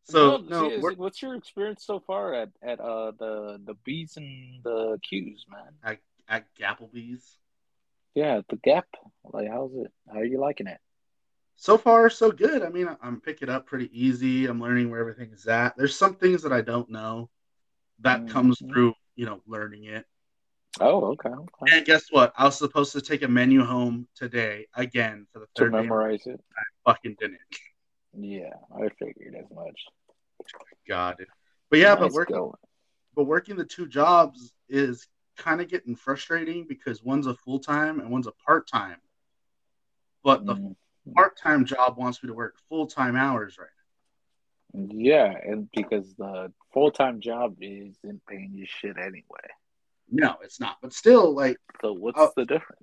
so 0.04 0.36
No, 0.36 0.36
no, 0.38 0.60
seriously, 0.62 0.80
we're- 0.82 0.94
what's 0.96 1.22
your 1.22 1.34
experience 1.34 1.84
so 1.84 2.00
far 2.00 2.34
at 2.34 2.50
at 2.62 2.80
uh 2.80 3.12
the 3.18 3.60
the 3.64 3.74
B's 3.84 4.16
and 4.16 4.62
the 4.62 4.98
Q's, 5.08 5.44
man? 5.50 5.98
at 6.28 6.44
Gapplebee's. 6.60 7.38
Yeah, 8.14 8.42
the 8.48 8.56
Gap. 8.56 8.86
Like, 9.24 9.48
how's 9.48 9.72
it? 9.74 9.90
How 10.12 10.18
are 10.20 10.24
you 10.24 10.38
liking 10.40 10.66
it? 10.68 10.78
So 11.60 11.76
far 11.76 12.08
so 12.08 12.32
good. 12.32 12.62
I 12.62 12.70
mean, 12.70 12.88
I'm 13.02 13.20
picking 13.20 13.50
up 13.50 13.66
pretty 13.66 13.90
easy. 13.92 14.46
I'm 14.46 14.60
learning 14.62 14.90
where 14.90 14.98
everything 15.00 15.30
is 15.30 15.46
at. 15.46 15.76
There's 15.76 15.94
some 15.94 16.14
things 16.14 16.42
that 16.42 16.54
I 16.54 16.62
don't 16.62 16.88
know 16.88 17.28
that 17.98 18.26
comes 18.28 18.58
Mhm. 18.60 18.70
through, 18.70 18.94
you 19.14 19.26
know, 19.26 19.42
learning 19.46 19.84
it. 19.84 20.06
Oh, 20.80 21.04
okay. 21.12 21.28
okay. 21.28 21.76
And 21.76 21.84
guess 21.84 22.10
what? 22.10 22.32
I 22.38 22.44
was 22.44 22.56
supposed 22.56 22.92
to 22.92 23.02
take 23.02 23.20
a 23.20 23.28
menu 23.28 23.62
home 23.62 24.08
today 24.14 24.68
again 24.74 25.26
for 25.32 25.40
the 25.40 25.46
To 25.56 25.64
third 25.64 25.72
day. 25.72 25.82
memorize 25.82 26.26
it. 26.26 26.42
Fucking 26.86 27.16
didn't. 27.20 27.40
Yeah, 28.14 28.54
I 28.74 28.88
figured 28.98 29.34
as 29.34 29.50
much. 29.54 29.84
God. 30.88 31.26
But 31.68 31.78
yeah, 31.78 31.94
but 31.94 32.10
working 32.12 32.36
going. 32.36 32.56
but 33.14 33.24
working 33.24 33.56
the 33.56 33.66
two 33.66 33.86
jobs 33.86 34.54
is 34.70 35.06
kind 35.36 35.60
of 35.60 35.68
getting 35.68 35.94
frustrating 35.94 36.66
because 36.66 37.02
one's 37.02 37.26
a 37.26 37.34
full 37.34 37.58
time 37.60 38.00
and 38.00 38.10
one's 38.10 38.26
a 38.26 38.32
part 38.32 38.66
time. 38.66 39.00
But 40.22 40.46
the 40.46 40.54
Mm. 40.54 40.76
Part 41.14 41.36
time 41.38 41.64
job 41.64 41.96
wants 41.96 42.22
me 42.22 42.28
to 42.28 42.34
work 42.34 42.56
full 42.68 42.86
time 42.86 43.16
hours 43.16 43.56
right 43.58 43.68
now. 44.74 44.88
Yeah, 44.92 45.32
and 45.44 45.68
because 45.72 46.14
the 46.14 46.52
full 46.72 46.90
time 46.90 47.20
job 47.20 47.56
isn't 47.60 48.22
paying 48.28 48.50
you 48.54 48.66
shit 48.66 48.96
anyway. 48.98 49.48
No, 50.10 50.36
it's 50.42 50.60
not. 50.60 50.76
But 50.82 50.92
still, 50.92 51.34
like, 51.34 51.56
So 51.80 51.92
what's 51.92 52.18
Oh, 52.20 52.32
the 52.36 52.44
difference? 52.44 52.82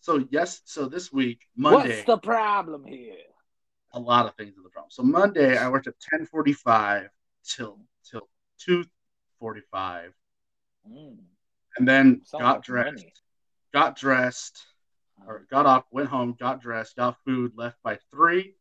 so 0.00 0.26
yes, 0.30 0.60
so 0.64 0.86
this 0.86 1.12
week, 1.12 1.40
Monday. 1.56 1.96
What's 1.96 2.04
the 2.06 2.18
problem 2.18 2.84
here? 2.84 3.16
a 3.92 4.00
lot 4.00 4.26
of 4.26 4.34
things 4.34 4.58
are 4.58 4.62
the 4.62 4.70
problem. 4.70 4.90
So 4.90 5.04
Monday 5.04 5.56
I 5.56 5.68
worked 5.68 5.86
at 5.86 5.94
ten 6.00 6.26
forty 6.26 6.52
five 6.52 7.08
till 7.44 7.78
till 8.10 8.28
two 8.58 8.84
forty 9.38 9.62
five, 9.70 10.12
Mm, 10.90 11.18
and 11.78 11.86
then 11.88 12.20
sounds 12.24 12.42
got 12.42 12.54
like 12.56 12.62
dressed. 12.64 12.94
money. 12.96 13.12
Got 13.72 13.96
dressed, 13.96 14.60
or 15.26 15.46
got 15.50 15.66
up, 15.66 15.86
went 15.90 16.08
home, 16.08 16.36
got 16.38 16.60
dressed, 16.60 16.96
got 16.96 17.16
food, 17.24 17.52
left 17.56 17.82
by 17.82 17.98
three, 18.10 18.54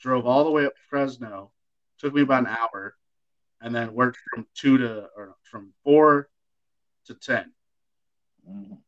drove 0.00 0.26
all 0.26 0.44
the 0.44 0.50
way 0.50 0.66
up 0.66 0.74
to 0.74 0.82
Fresno. 0.88 1.52
Took 1.98 2.14
me 2.14 2.22
about 2.22 2.46
an 2.46 2.56
hour, 2.58 2.96
and 3.60 3.74
then 3.74 3.94
worked 3.94 4.18
from 4.32 4.46
two 4.54 4.78
to 4.78 5.08
or 5.16 5.36
from 5.42 5.72
four 5.84 6.28
to 7.06 7.14
ten. 7.14 7.52
Mm. 8.48 8.78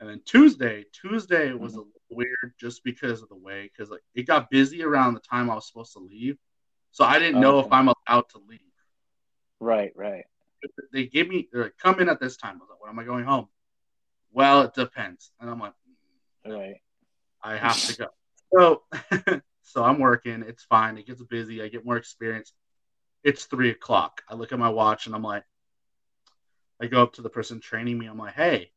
And 0.00 0.08
then 0.10 0.20
Tuesday, 0.24 0.84
Tuesday 0.92 1.52
was 1.52 1.74
Mhm. 1.74 1.76
a 1.76 1.80
little 1.80 2.02
weird 2.10 2.54
just 2.58 2.82
because 2.82 3.22
of 3.22 3.28
the 3.28 3.36
way, 3.36 3.64
because 3.64 3.90
like 3.90 4.02
it 4.14 4.24
got 4.24 4.50
busy 4.50 4.82
around 4.82 5.14
the 5.14 5.20
time 5.20 5.48
I 5.48 5.54
was 5.54 5.68
supposed 5.68 5.92
to 5.92 6.00
leave, 6.00 6.38
so 6.90 7.04
I 7.04 7.20
didn't 7.20 7.40
know 7.40 7.60
if 7.60 7.70
I'm 7.70 7.88
allowed 7.88 8.28
to 8.30 8.38
leave. 8.38 8.60
Right, 9.60 9.92
right. 9.94 10.24
they 10.92 11.06
gave 11.06 11.28
me 11.28 11.48
they're 11.52 11.64
like, 11.64 11.76
come 11.76 11.98
in 12.00 12.08
at 12.08 12.20
this 12.20 12.36
time. 12.36 12.56
I 12.56 12.58
was 12.58 12.68
like, 12.70 12.80
when 12.80 12.90
am 12.90 12.98
I 12.98 13.04
going 13.04 13.24
home? 13.24 13.48
Well, 14.30 14.62
it 14.62 14.74
depends. 14.74 15.32
And 15.40 15.50
I'm 15.50 15.58
like, 15.58 15.74
Right. 16.46 16.76
I 17.42 17.56
have 17.56 17.80
to 17.86 17.96
go. 17.98 18.06
So 18.54 18.82
so 19.62 19.84
I'm 19.84 19.98
working, 19.98 20.44
it's 20.46 20.64
fine, 20.64 20.98
it 20.98 21.06
gets 21.06 21.22
busy, 21.22 21.62
I 21.62 21.68
get 21.68 21.84
more 21.84 21.96
experience. 21.96 22.52
It's 23.24 23.44
three 23.44 23.70
o'clock. 23.70 24.22
I 24.28 24.34
look 24.34 24.52
at 24.52 24.58
my 24.58 24.70
watch 24.70 25.06
and 25.06 25.14
I'm 25.14 25.22
like, 25.22 25.44
I 26.80 26.86
go 26.86 27.02
up 27.02 27.14
to 27.14 27.22
the 27.22 27.30
person 27.30 27.60
training 27.60 27.98
me, 27.98 28.06
I'm 28.06 28.18
like, 28.18 28.34
hey, 28.34 28.72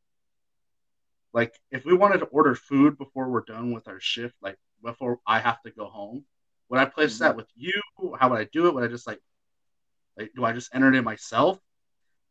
like 1.34 1.54
if 1.72 1.84
we 1.84 1.94
wanted 1.94 2.20
to 2.20 2.26
order 2.26 2.56
food 2.56 2.98
before 2.98 3.30
we're 3.30 3.42
done 3.42 3.74
with 3.74 3.88
our 3.88 4.00
shift, 4.00 4.36
like 4.42 4.58
before 4.84 5.20
I 5.28 5.40
have 5.40 5.62
to 5.64 5.72
go 5.72 5.86
home, 5.86 6.24
would 6.70 6.80
I 6.80 6.86
place 6.86 7.16
mm-hmm. 7.16 7.24
that 7.24 7.36
with 7.36 7.48
you? 7.56 7.74
How 8.18 8.30
would 8.30 8.40
I 8.40 8.46
do 8.46 8.68
it? 8.68 8.74
Would 8.74 8.84
I 8.84 8.88
just 8.88 9.06
like 9.06 9.20
like 10.18 10.32
do 10.34 10.46
I 10.46 10.54
just 10.54 10.74
enter 10.74 10.88
it 10.88 10.96
in 10.96 11.04
myself? 11.04 11.60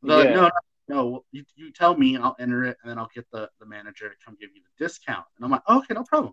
They're 0.03 0.19
like, 0.19 0.31
no, 0.31 0.43
no, 0.43 0.51
no. 0.89 1.25
You, 1.33 1.45
you 1.57 1.73
tell 1.73 1.97
me, 1.97 2.17
I'll 2.17 2.37
enter 2.39 2.65
it, 2.65 2.77
and 2.83 2.91
then 2.91 2.99
I'll 2.99 3.11
get 3.15 3.27
the, 3.33 3.49
the 3.61 3.67
manager 3.67 4.09
to 4.09 4.15
come 4.25 4.37
give 4.41 4.51
you 4.55 4.63
the 4.63 4.85
discount. 4.85 5.25
And 5.37 5.45
I'm 5.45 5.51
like, 5.51 5.69
okay, 5.69 5.95
no 5.95 6.05
problem. 6.05 6.33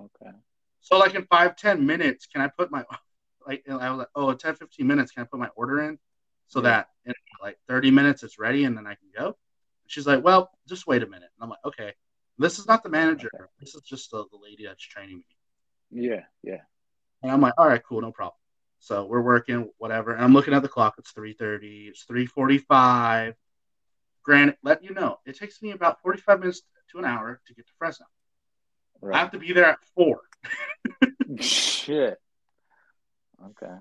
Okay. 0.00 0.36
So 0.80 0.98
like 0.98 1.14
in 1.14 1.24
five, 1.26 1.56
ten 1.56 1.84
minutes, 1.84 2.26
can 2.26 2.40
I 2.42 2.48
put 2.48 2.70
my 2.70 2.84
like 3.46 3.62
and 3.66 3.80
I 3.80 3.90
was 3.90 3.98
like, 3.98 4.08
oh, 4.14 4.32
10, 4.32 4.56
15 4.56 4.86
minutes, 4.86 5.12
can 5.12 5.22
I 5.22 5.26
put 5.26 5.40
my 5.40 5.48
order 5.56 5.82
in 5.82 5.98
so 6.48 6.60
Yeah. 6.60 6.68
that 6.68 6.88
in 7.06 7.14
like 7.40 7.58
30 7.68 7.90
minutes 7.90 8.22
it's 8.22 8.38
ready 8.38 8.64
and 8.64 8.76
then 8.76 8.86
I 8.86 8.94
can 8.94 9.08
go? 9.16 9.36
She's 9.86 10.06
like, 10.06 10.24
well, 10.24 10.50
just 10.68 10.86
wait 10.86 11.02
a 11.02 11.06
minute. 11.06 11.28
And 11.36 11.42
I'm 11.42 11.50
like, 11.50 11.64
okay. 11.64 11.92
This 12.38 12.58
is 12.58 12.66
not 12.66 12.82
the 12.82 12.88
manager. 12.88 13.30
Okay. 13.34 13.44
This 13.60 13.74
is 13.74 13.82
just 13.82 14.10
the, 14.10 14.24
the 14.32 14.38
lady 14.42 14.64
that's 14.64 14.82
training 14.82 15.18
me. 15.18 15.26
Yeah, 15.90 16.22
yeah. 16.42 16.62
And 17.22 17.30
I'm 17.30 17.40
like, 17.40 17.54
all 17.58 17.68
right, 17.68 17.82
cool, 17.86 18.00
no 18.00 18.10
problem. 18.10 18.34
So 18.80 19.04
we're 19.04 19.20
working, 19.22 19.70
whatever. 19.78 20.14
And 20.14 20.24
I'm 20.24 20.32
looking 20.32 20.54
at 20.54 20.62
the 20.62 20.68
clock. 20.68 20.94
It's 20.98 21.12
3:30. 21.12 21.88
It's 21.88 22.04
3:45. 22.04 23.34
Granted, 24.22 24.56
let 24.62 24.84
you 24.84 24.94
know, 24.94 25.18
it 25.26 25.36
takes 25.36 25.60
me 25.62 25.72
about 25.72 26.00
45 26.00 26.40
minutes 26.40 26.62
to 26.92 26.98
an 26.98 27.04
hour 27.04 27.40
to 27.46 27.54
get 27.54 27.66
to 27.66 27.72
Fresno. 27.78 28.06
I 29.12 29.18
have 29.18 29.32
to 29.32 29.38
be 29.38 29.52
there 29.52 29.64
at 29.64 29.78
four. 29.94 30.20
Shit. 31.40 32.18
Okay. 33.44 33.74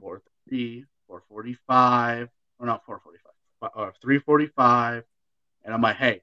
4:30, 0.51 0.85
4:45. 1.09 2.29
or 2.59 2.65
not 2.65 2.85
four 2.85 2.99
forty 2.99 3.19
five, 3.59 3.71
or 3.75 3.93
three 4.01 4.19
forty 4.19 4.47
five, 4.47 5.03
and 5.63 5.73
I'm 5.73 5.81
like, 5.81 5.97
hey, 5.97 6.21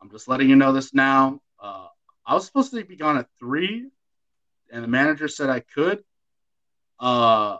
I'm 0.00 0.10
just 0.10 0.28
letting 0.28 0.48
you 0.48 0.56
know 0.56 0.72
this 0.72 0.94
now. 0.94 1.40
Uh, 1.60 1.88
I 2.24 2.34
was 2.34 2.46
supposed 2.46 2.70
to 2.72 2.84
be 2.84 2.96
gone 2.96 3.18
at 3.18 3.26
three, 3.38 3.88
and 4.72 4.84
the 4.84 4.88
manager 4.88 5.28
said 5.28 5.50
I 5.50 5.60
could. 5.60 6.04
Uh, 6.98 7.56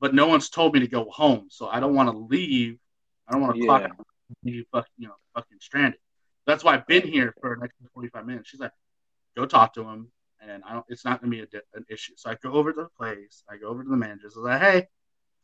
but 0.00 0.14
no 0.14 0.26
one's 0.28 0.48
told 0.48 0.74
me 0.74 0.80
to 0.80 0.88
go 0.88 1.10
home, 1.10 1.48
so 1.50 1.66
I 1.68 1.80
don't 1.80 1.94
want 1.94 2.10
to 2.10 2.16
leave. 2.16 2.78
I 3.28 3.32
don't 3.32 3.42
want 3.42 3.54
to 3.54 3.60
Yeah. 3.60 3.66
clock 3.66 4.06
be 4.44 4.66
fucking, 4.72 4.92
you 4.98 5.08
know, 5.08 5.14
fucking 5.34 5.58
stranded. 5.60 6.00
That's 6.46 6.62
why 6.62 6.74
I've 6.74 6.86
been 6.86 7.06
here 7.06 7.34
for 7.40 7.54
an 7.54 7.60
extra 7.64 7.88
45 7.94 8.26
minutes. 8.26 8.48
She's 8.48 8.60
like, 8.60 8.72
go 9.36 9.46
talk 9.46 9.74
to 9.74 9.82
him, 9.82 10.10
and 10.40 10.62
I 10.64 10.74
don't. 10.74 10.84
It's 10.88 11.04
not 11.04 11.20
gonna 11.20 11.30
be 11.30 11.40
a, 11.40 11.46
an 11.74 11.84
issue. 11.88 12.12
So 12.16 12.30
I 12.30 12.36
go 12.36 12.52
over 12.52 12.72
to 12.72 12.82
the 12.82 12.88
place. 12.96 13.42
I 13.50 13.56
go 13.56 13.68
over 13.68 13.82
to 13.82 13.88
the 13.88 13.96
managers. 13.96 14.34
I 14.36 14.40
was 14.40 14.46
like, 14.46 14.60
hey, 14.60 14.86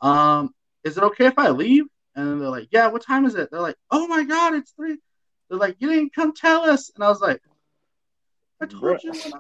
um, 0.01 0.51
is 0.85 0.97
it 0.97 1.03
okay 1.05 1.27
if 1.27 1.39
I 1.39 1.51
leave? 1.51 1.85
And 2.15 2.41
they're 2.41 2.49
like, 2.49 2.69
yeah. 2.71 2.89
What 2.89 3.05
time 3.05 3.25
is 3.25 3.35
it? 3.35 3.51
They're 3.51 3.61
like, 3.61 3.77
oh 3.91 4.07
my 4.07 4.25
god, 4.25 4.55
it's 4.55 4.73
three. 4.73 4.99
They're 5.49 5.59
like, 5.59 5.77
you 5.81 5.89
didn't 5.89 6.15
come 6.15 6.33
tell 6.35 6.63
us. 6.63 6.91
And 6.95 7.03
I 7.05 7.09
was 7.09 7.21
like, 7.21 7.41
I 8.61 8.67
told 8.67 9.03
you. 9.03 9.13
I, 9.13 9.33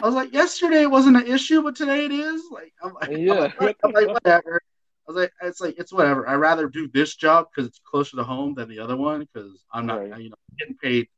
I 0.00 0.06
was 0.06 0.14
like, 0.14 0.32
yesterday 0.32 0.86
wasn't 0.86 1.16
an 1.16 1.26
issue, 1.28 1.62
but 1.62 1.76
today 1.76 2.06
it 2.06 2.12
is. 2.12 2.42
Like, 2.50 2.72
I'm 2.82 2.94
like, 2.94 3.10
Yeah. 3.12 3.52
I'm 3.58 3.66
like, 3.66 3.76
I'm 3.84 3.92
like, 3.92 4.08
whatever. 4.08 4.60
I 5.08 5.12
was 5.12 5.16
like, 5.20 5.32
it's 5.42 5.60
like 5.60 5.74
it's 5.78 5.92
whatever. 5.92 6.28
I'd 6.28 6.36
rather 6.36 6.68
do 6.68 6.88
this 6.88 7.16
job 7.16 7.46
because 7.54 7.68
it's 7.68 7.80
closer 7.84 8.16
to 8.16 8.24
home 8.24 8.54
than 8.54 8.68
the 8.68 8.78
other 8.78 8.96
one 8.96 9.20
because 9.32 9.64
I'm 9.72 9.86
not, 9.86 10.08
Right. 10.10 10.20
you 10.22 10.30
know, 10.30 10.36
getting 10.58 10.76
paid 10.76 11.08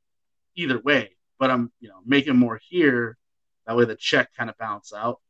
either 0.55 0.79
way. 0.81 1.11
But 1.39 1.51
I'm, 1.51 1.71
you 1.81 1.89
know, 1.91 2.01
making 2.07 2.37
more 2.37 2.59
here. 2.69 3.19
That 3.67 3.77
way 3.77 3.85
the 3.85 3.97
check 3.97 4.31
kind 4.37 4.49
of 4.49 4.57
balance 4.59 4.93
out. 4.95 5.21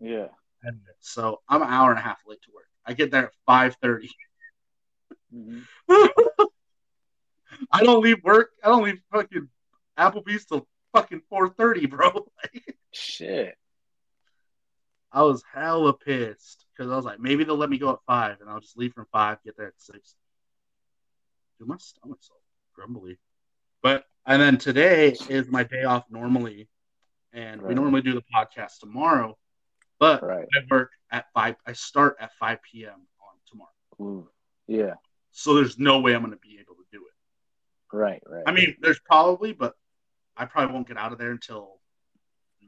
Yeah. 0.00 0.28
And 0.62 0.80
so 1.00 1.40
I'm 1.48 1.62
an 1.62 1.68
hour 1.68 1.90
and 1.90 1.98
a 1.98 2.02
half 2.02 2.18
late 2.26 2.42
to 2.42 2.50
work. 2.54 2.66
I 2.84 2.92
get 2.94 3.10
there 3.10 3.26
at 3.26 3.32
five. 3.46 3.76
Mhm. 5.34 5.64
I 7.72 7.82
don't 7.82 8.02
leave 8.02 8.22
work. 8.22 8.50
I 8.62 8.68
don't 8.68 8.84
leave 8.84 9.00
fucking 9.12 9.48
Applebee's 9.98 10.44
till 10.46 10.66
fucking 10.94 11.22
four 11.28 11.48
thirty, 11.48 11.86
bro. 11.86 12.28
Shit. 12.92 13.56
I 15.12 15.22
was 15.22 15.42
hella 15.52 15.94
pissed 15.94 16.64
because 16.78 16.92
I 16.92 16.96
was 16.96 17.04
like, 17.04 17.18
maybe 17.18 17.42
they'll 17.42 17.56
let 17.56 17.70
me 17.70 17.78
go 17.78 17.90
at 17.90 17.98
five, 18.06 18.40
and 18.40 18.48
I'll 18.48 18.60
just 18.60 18.78
leave 18.78 18.92
from 18.94 19.06
five, 19.12 19.38
get 19.44 19.56
there 19.56 19.66
at 19.66 19.80
six. 19.80 20.14
Dude, 21.58 21.66
my 21.66 21.76
stomach's 21.78 22.30
all 22.30 22.40
grumbly. 22.72 23.18
But 23.82 24.04
and 24.24 24.40
then 24.40 24.58
today 24.58 25.16
is 25.28 25.48
my 25.48 25.64
day 25.64 25.82
off 25.84 26.04
normally, 26.10 26.68
and 27.32 27.60
we 27.60 27.74
normally 27.74 28.02
do 28.02 28.14
the 28.14 28.22
podcast 28.34 28.78
tomorrow. 28.80 29.36
But 29.98 30.22
Right. 30.22 30.46
I 30.56 30.60
work 30.70 30.92
at 31.10 31.26
five. 31.34 31.56
I 31.66 31.72
start 31.72 32.16
at 32.20 32.30
five 32.38 32.58
p.m. 32.62 32.92
on 32.92 33.34
tomorrow, 33.50 33.70
Ooh. 34.00 34.28
Yeah. 34.68 34.94
so 35.32 35.54
there's 35.54 35.78
no 35.78 35.98
way 36.00 36.14
I'm 36.14 36.20
going 36.22 36.32
to 36.32 36.38
be 36.38 36.58
able 36.60 36.74
to 36.76 36.84
do 36.92 36.98
it. 37.04 37.96
Right. 37.96 38.22
Right. 38.24 38.44
I 38.46 38.52
mean, 38.52 38.76
there's 38.80 39.00
probably, 39.00 39.52
but 39.52 39.74
I 40.36 40.44
probably 40.44 40.74
won't 40.74 40.86
get 40.86 40.96
out 40.98 41.10
of 41.10 41.18
there 41.18 41.32
until 41.32 41.80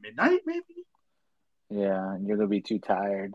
midnight, 0.01 0.41
maybe. 0.45 0.85
Yeah. 1.69 2.15
And 2.15 2.27
you're 2.27 2.35
gonna 2.35 2.49
be 2.49 2.59
too 2.61 2.79
tired. 2.79 3.33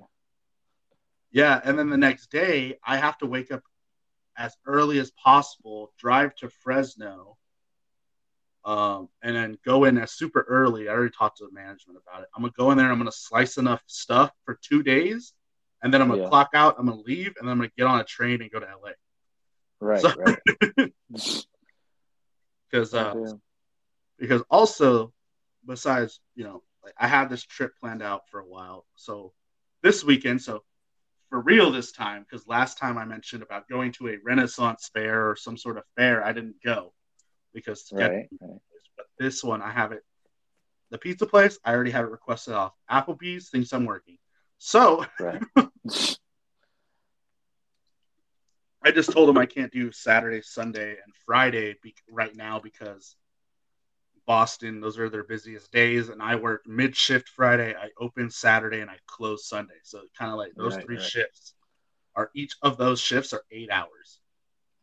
Yeah, 1.32 1.60
and 1.64 1.78
then 1.78 1.90
the 1.90 1.96
next 1.96 2.30
day, 2.30 2.78
I 2.84 2.96
have 2.96 3.18
to 3.18 3.26
wake 3.26 3.50
up 3.52 3.62
as 4.38 4.56
early 4.66 4.98
as 4.98 5.10
possible, 5.12 5.92
drive 5.98 6.34
to 6.36 6.48
Fresno, 6.48 7.36
um, 8.64 9.08
and 9.22 9.34
then 9.36 9.58
go 9.64 9.84
in 9.84 9.98
as 9.98 10.12
super 10.12 10.44
early. 10.48 10.88
I 10.88 10.92
already 10.92 11.14
talked 11.16 11.38
to 11.38 11.46
the 11.46 11.52
management 11.52 11.98
about 12.06 12.22
it. 12.22 12.28
I'm 12.34 12.42
gonna 12.42 12.52
go 12.56 12.70
in 12.70 12.78
there. 12.78 12.90
I'm 12.90 12.98
gonna 12.98 13.12
slice 13.12 13.56
enough 13.58 13.82
stuff 13.86 14.30
for 14.44 14.58
two 14.62 14.82
days, 14.82 15.32
and 15.82 15.92
then 15.92 16.00
I'm 16.02 16.08
gonna 16.08 16.22
Yeah. 16.22 16.28
clock 16.28 16.50
out. 16.54 16.76
I'm 16.78 16.86
gonna 16.86 17.00
leave, 17.02 17.34
and 17.38 17.46
then 17.46 17.52
I'm 17.52 17.58
gonna 17.58 17.70
get 17.76 17.86
on 17.86 18.00
a 18.00 18.04
train 18.04 18.40
and 18.42 18.50
go 18.50 18.60
to 18.60 18.66
LA. 18.66 18.92
Right. 19.80 20.00
So- 20.00 20.14
right. 20.14 20.92
Because 22.70 22.92
uh, 22.94 23.14
Yeah. 23.16 23.32
because 24.18 24.42
also 24.50 25.12
besides 25.64 26.20
you 26.34 26.42
know 26.44 26.64
like 26.82 26.94
I 26.98 27.06
had 27.06 27.28
this 27.30 27.44
trip 27.44 27.76
planned 27.78 28.02
out 28.02 28.28
for 28.28 28.40
a 28.40 28.44
while. 28.46 28.86
So 28.96 29.32
this 29.82 30.02
weekend, 30.02 30.42
so 30.42 30.64
for 31.28 31.40
real 31.40 31.70
this 31.70 31.92
time, 31.92 32.24
because 32.28 32.46
last 32.46 32.78
time 32.78 32.98
I 32.98 33.04
mentioned 33.04 33.42
about 33.42 33.68
going 33.68 33.92
to 33.92 34.08
a 34.08 34.16
Renaissance 34.24 34.90
fair 34.92 35.30
or 35.30 35.36
some 35.36 35.56
sort 35.56 35.76
of 35.76 35.84
fair, 35.96 36.24
I 36.24 36.32
didn't 36.32 36.56
go 36.64 36.92
because 37.52 37.90
Right. 37.92 38.28
right. 38.40 38.60
but 38.96 39.06
this 39.18 39.42
one 39.42 39.62
I 39.62 39.70
have 39.70 39.92
it. 39.92 40.02
The 40.90 40.98
pizza 40.98 41.26
place 41.26 41.58
I 41.64 41.74
already 41.74 41.90
have 41.90 42.04
it 42.04 42.10
requested 42.10 42.54
off. 42.54 42.72
Applebee's 42.90 43.50
thinks 43.50 43.72
I'm 43.72 43.86
working, 43.86 44.18
so 44.58 45.04
Right. 45.18 45.42
I 48.82 48.92
just 48.92 49.10
told 49.10 49.28
them 49.28 49.38
I 49.38 49.46
can't 49.46 49.72
do 49.72 49.90
Saturday, 49.90 50.42
Sunday, 50.42 50.90
and 50.90 51.12
Friday 51.24 51.74
be- 51.82 51.96
right 52.08 52.34
now 52.36 52.60
because 52.60 53.16
Boston, 54.26 54.80
those 54.80 54.98
are 54.98 55.08
their 55.10 55.24
busiest 55.24 55.72
days, 55.72 56.08
and 56.08 56.22
I 56.22 56.36
work 56.36 56.62
mid 56.66 56.96
shift 56.96 57.28
Friday. 57.28 57.74
I 57.74 57.90
open 58.00 58.30
Saturday 58.30 58.80
and 58.80 58.90
I 58.90 58.96
close 59.06 59.48
Sunday. 59.48 59.74
So 59.82 60.02
kind 60.18 60.32
of 60.32 60.38
like 60.38 60.52
those 60.56 60.76
Right, 60.76 60.84
three 60.84 60.98
right. 60.98 61.12
shifts 61.12 61.54
are 62.16 62.30
each 62.34 62.56
of 62.62 62.76
those 62.78 63.00
shifts 63.00 63.32
are 63.32 63.42
eight 63.50 63.70
hours. 63.70 64.20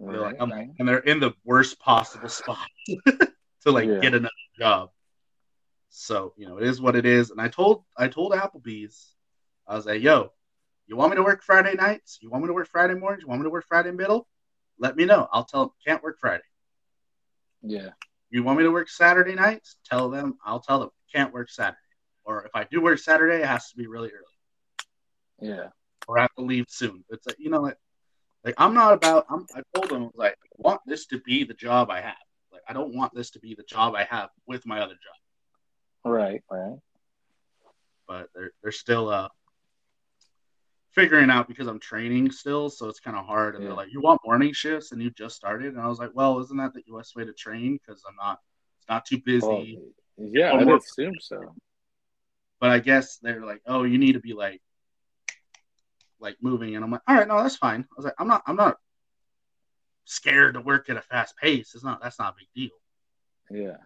And 0.05 0.15
they're 0.15 0.21
like, 0.21 0.35
Right, 0.37 0.49
like, 0.49 0.53
and 0.79 0.87
they're 0.87 0.99
in 0.99 1.19
the 1.19 1.33
worst 1.45 1.79
possible 1.79 2.29
spot 2.29 2.67
to 3.61 3.71
like 3.71 3.91
Yeah. 3.91 3.99
get 3.99 4.13
another 4.13 4.31
job. 4.59 4.89
So 5.89 6.33
you 6.37 6.47
know, 6.47 6.57
it 6.57 6.63
is 6.63 6.81
what 6.81 6.95
it 6.95 7.05
is. 7.05 7.31
And 7.31 7.41
I 7.41 7.47
told 7.49 7.83
I 7.97 8.07
told 8.07 8.33
Applebee's, 8.33 9.15
I 9.67 9.75
was 9.75 9.85
like, 9.85 10.01
yo, 10.01 10.31
you 10.87 10.95
want 10.97 11.11
me 11.11 11.17
to 11.17 11.23
work 11.23 11.43
Friday 11.43 11.75
nights? 11.75 12.19
You 12.21 12.29
want 12.29 12.43
me 12.43 12.47
to 12.47 12.53
work 12.53 12.67
Friday 12.69 12.95
mornings? 12.95 13.23
You 13.23 13.29
want 13.29 13.41
me 13.41 13.45
to 13.45 13.51
work 13.51 13.65
Friday 13.67 13.91
middle? 13.91 14.27
Let 14.79 14.95
me 14.97 15.05
know. 15.05 15.27
I'll 15.31 15.45
tell 15.45 15.61
them 15.65 15.71
can't 15.85 16.03
work 16.03 16.17
Friday. 16.19 16.43
Yeah. 17.61 17.91
You 18.33 18.41
want 18.41 18.57
me 18.57 18.63
to 18.63 18.71
work 18.71 18.89
Saturday 18.89 19.35
nights? 19.35 19.75
Tell 19.85 20.09
them. 20.09 20.39
I'll 20.43 20.59
tell 20.59 20.79
them 20.79 20.89
can't 21.13 21.31
work 21.31 21.51
Saturday. 21.51 21.77
Or 22.25 22.43
if 22.45 22.51
I 22.55 22.63
do 22.63 22.81
work 22.81 22.97
Saturday, 22.97 23.35
it 23.43 23.45
has 23.45 23.69
to 23.69 23.75
be 23.77 23.85
really 23.85 24.09
early, 24.09 25.51
Yeah. 25.51 25.67
or 26.07 26.17
I 26.17 26.23
have 26.23 26.33
to 26.39 26.43
leave 26.43 26.65
soon. 26.67 27.03
It's 27.11 27.27
like 27.27 27.35
you 27.37 27.51
know, 27.51 27.61
like, 27.61 27.77
like 28.43 28.55
I'm 28.57 28.73
not 28.73 28.93
about. 28.93 29.27
I'm, 29.29 29.45
I 29.55 29.61
told 29.75 29.91
them 29.91 30.09
like 30.15 30.33
I 30.33 30.47
want 30.57 30.81
this 30.87 31.05
to 31.07 31.19
be 31.19 31.43
the 31.43 31.53
job 31.53 31.91
I 31.91 32.01
have. 32.01 32.15
Like 32.51 32.63
I 32.67 32.73
don't 32.73 32.95
want 32.95 33.13
this 33.13 33.29
to 33.31 33.39
be 33.39 33.53
the 33.53 33.63
job 33.63 33.93
I 33.93 34.05
have 34.05 34.29
with 34.47 34.65
my 34.65 34.79
other 34.79 34.93
job. 34.95 36.11
Right. 36.11 36.41
Right. 36.49 36.79
But 38.07 38.29
they're 38.33 38.51
they're 38.63 38.71
still 38.71 39.09
uh 39.09 39.27
figuring 40.93 41.29
out 41.29 41.47
because 41.47 41.67
I'm 41.67 41.79
training 41.79 42.31
still, 42.31 42.69
so 42.69 42.87
it's 42.87 42.99
kind 42.99 43.17
of 43.17 43.25
hard. 43.25 43.55
And 43.55 43.63
Yeah. 43.63 43.69
they're 43.69 43.77
like, 43.77 43.91
"You 43.91 44.01
want 44.01 44.21
morning 44.23 44.53
shifts 44.53 44.91
and 44.91 45.01
you 45.01 45.09
just 45.11 45.35
started?" 45.35 45.73
And 45.73 45.81
I 45.81 45.87
was 45.87 45.99
like, 45.99 46.11
"Well, 46.13 46.39
isn't 46.39 46.57
that 46.57 46.73
the 46.73 46.83
U.S. 46.87 47.15
way 47.15 47.25
to 47.25 47.33
train? 47.33 47.77
Because 47.77 48.03
I'm 48.07 48.15
not. 48.15 48.39
It's 48.79 48.87
not 48.89 49.05
too 49.05 49.19
busy." 49.19 49.79
Well, 50.17 50.29
yeah, 50.31 50.51
Or 50.51 50.59
I'd 50.61 50.69
assume 50.69 51.19
so. 51.19 51.55
but 52.59 52.69
I 52.69 52.79
guess 52.79 53.17
they're 53.17 53.45
like, 53.45 53.61
"Oh, 53.65 53.83
you 53.83 53.97
need 53.97 54.13
to 54.13 54.19
be 54.19 54.33
like, 54.33 54.61
like 56.19 56.37
moving," 56.41 56.75
and 56.75 56.83
I'm 56.85 56.91
like, 56.91 57.01
"All 57.07 57.15
right, 57.15 57.27
no, 57.27 57.41
that's 57.41 57.57
fine." 57.57 57.81
I 57.81 57.93
was 57.95 58.05
like, 58.05 58.15
"I'm 58.19 58.27
not, 58.27 58.43
I'm 58.45 58.55
not 58.55 58.77
scared 60.05 60.53
to 60.53 60.61
work 60.61 60.89
at 60.89 60.97
a 60.97 61.01
fast 61.01 61.35
pace. 61.37 61.73
It's 61.75 61.83
not, 61.83 62.01
that's 62.01 62.19
not 62.19 62.33
a 62.33 62.35
big 62.37 62.47
deal." 62.55 62.77
Yeah. 63.49 63.77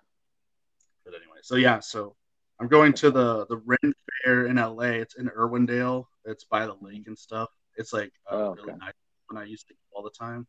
But 1.06 1.16
anyway, 1.16 1.38
so 1.42 1.56
yeah, 1.56 1.80
so 1.80 2.16
I'm 2.60 2.68
going 2.68 2.94
to 2.94 3.12
the 3.12 3.46
the 3.48 3.58
Ren 3.58 3.94
Fair 4.24 4.48
in 4.48 4.58
LA. 4.58 5.00
It's 5.02 5.16
in 5.16 5.30
Irwindale. 5.30 6.06
It's 6.28 6.44
by 6.44 6.66
the 6.66 6.76
lake 6.82 7.08
and 7.08 7.18
stuff. 7.18 7.50
It's 7.78 7.94
like 7.94 8.12
uh, 8.32 8.36
Oh, 8.36 8.50
really 8.56 8.72
okay. 8.72 8.78
nice 8.80 8.94
when 9.30 9.42
I 9.42 9.46
used 9.46 9.68
to 9.70 9.74
go 9.74 9.80
all 9.94 10.04
the 10.04 10.10
time. 10.12 10.46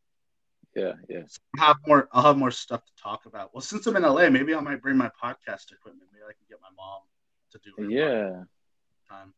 Yeah. 0.76 0.92
Yeah. 1.08 1.22
So 1.26 1.38
I'll 1.58 1.66
have 1.68 1.76
more. 1.86 2.08
I'll 2.12 2.22
have 2.24 2.36
more 2.36 2.50
stuff 2.50 2.84
to 2.84 3.02
talk 3.02 3.26
about. 3.26 3.54
Well, 3.54 3.60
since 3.62 3.86
I'm 3.86 3.96
in 3.96 4.02
LA, 4.02 4.28
maybe 4.28 4.54
I 4.54 4.60
might 4.60 4.82
bring 4.82 4.96
my 4.96 5.10
podcast 5.22 5.72
equipment. 5.72 6.10
Maybe 6.12 6.24
I 6.28 6.32
can 6.32 6.46
get 6.48 6.58
my 6.60 6.68
mom 6.76 7.00
to 7.52 7.58
do 7.64 7.70
her 7.78 7.90
Yeah. 7.90 8.44
time. 9.08 9.32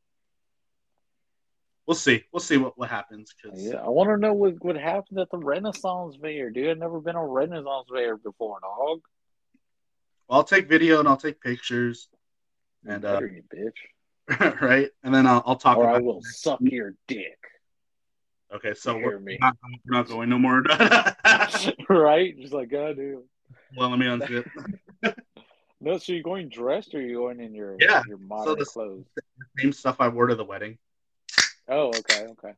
We'll 1.87 1.95
see. 1.95 2.25
We'll 2.33 2.41
see 2.41 2.57
what, 2.57 2.79
what 2.79 2.89
happens. 2.91 3.33
Cause 3.43 3.53
Yeah. 3.61 3.77
I 3.83 3.89
want 3.89 4.11
to 4.11 4.17
know 4.17 4.33
what, 4.33 4.63
what 4.65 4.77
happened 4.77 5.19
at 5.19 5.31
the 5.31 5.39
Renaissance 5.39 6.17
Fair, 6.21 6.51
dude. 6.51 6.71
I've 6.71 6.79
never 6.79 7.01
been 7.01 7.17
on 7.17 7.29
Renaissance 7.29 7.89
Fair 7.93 8.17
before, 8.17 8.59
dog. 8.61 9.01
well, 10.29 10.39
I'll 10.39 10.45
take 10.45 10.69
video 10.69 11.01
and 11.01 11.09
I'll 11.09 11.17
take 11.17 11.41
pictures, 11.41 12.09
and 12.87 13.05
uh, 13.05 13.21
you 13.23 13.43
bitch. 13.55 13.73
right, 14.61 14.89
and 15.03 15.15
then 15.15 15.27
I'll, 15.27 15.43
I'll 15.45 15.57
talk 15.57 15.79
Or 15.79 15.89
I 15.89 15.99
will 15.99 16.21
suck 16.23 16.61
your 16.61 16.95
dick. 17.09 17.39
Okay, 18.53 18.75
so 18.75 18.97
we're 18.97 19.19
not, 19.41 19.57
we're 19.87 19.97
not 19.97 20.09
going 20.09 20.29
no 20.29 20.39
more. 20.39 20.63
right? 21.89 22.39
Just 22.41 22.53
like, 22.53 22.71
God, 22.71 22.97
dude. 22.97 23.23
Well, 23.77 23.91
let 23.91 23.99
me 23.99 24.07
unzip. 24.07 24.49
No, 25.81 25.97
so 25.99 26.13
you're 26.13 26.23
going 26.23 26.49
dressed 26.49 26.95
or 26.95 27.01
you're 27.01 27.21
going 27.23 27.41
in 27.41 27.55
your 27.55 27.77
Yeah, 27.81 28.03
your 28.07 28.19
modern 28.19 28.59
this- 28.59 28.71
clothes? 28.73 29.07
Same 29.59 29.73
stuff 29.73 29.97
I 30.01 30.09
wore 30.09 30.27
to 30.27 30.35
the 30.35 30.45
wedding. 30.45 30.79
Oh, 31.69 31.89
okay, 31.89 32.27
okay. 32.27 32.53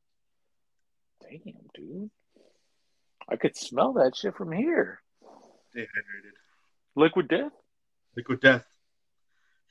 Damn, 1.23 1.55
dude. 1.75 2.11
I 3.29 3.37
could 3.37 3.57
smell 3.57 3.93
that 3.95 4.17
shit 4.17 4.35
from 4.37 4.51
here. 4.51 5.01
Dehydrated. 5.73 6.33
Liquid 6.97 7.29
Death? 7.29 7.53
Liquid 8.17 8.41
Death. 8.41 8.65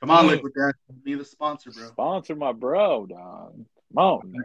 Come 0.01 0.09
on. 0.11 0.27
Liquid 0.27 0.53
Death. 0.55 0.75
Be 1.03 1.13
the 1.15 1.23
sponsor, 1.25 1.71
bro. 1.71 1.87
Sponsor 1.87 2.35
my 2.35 2.51
bro, 2.51 3.05
dog. 3.05 3.53
Come 3.93 3.97
on. 3.97 4.31
now. 4.33 4.43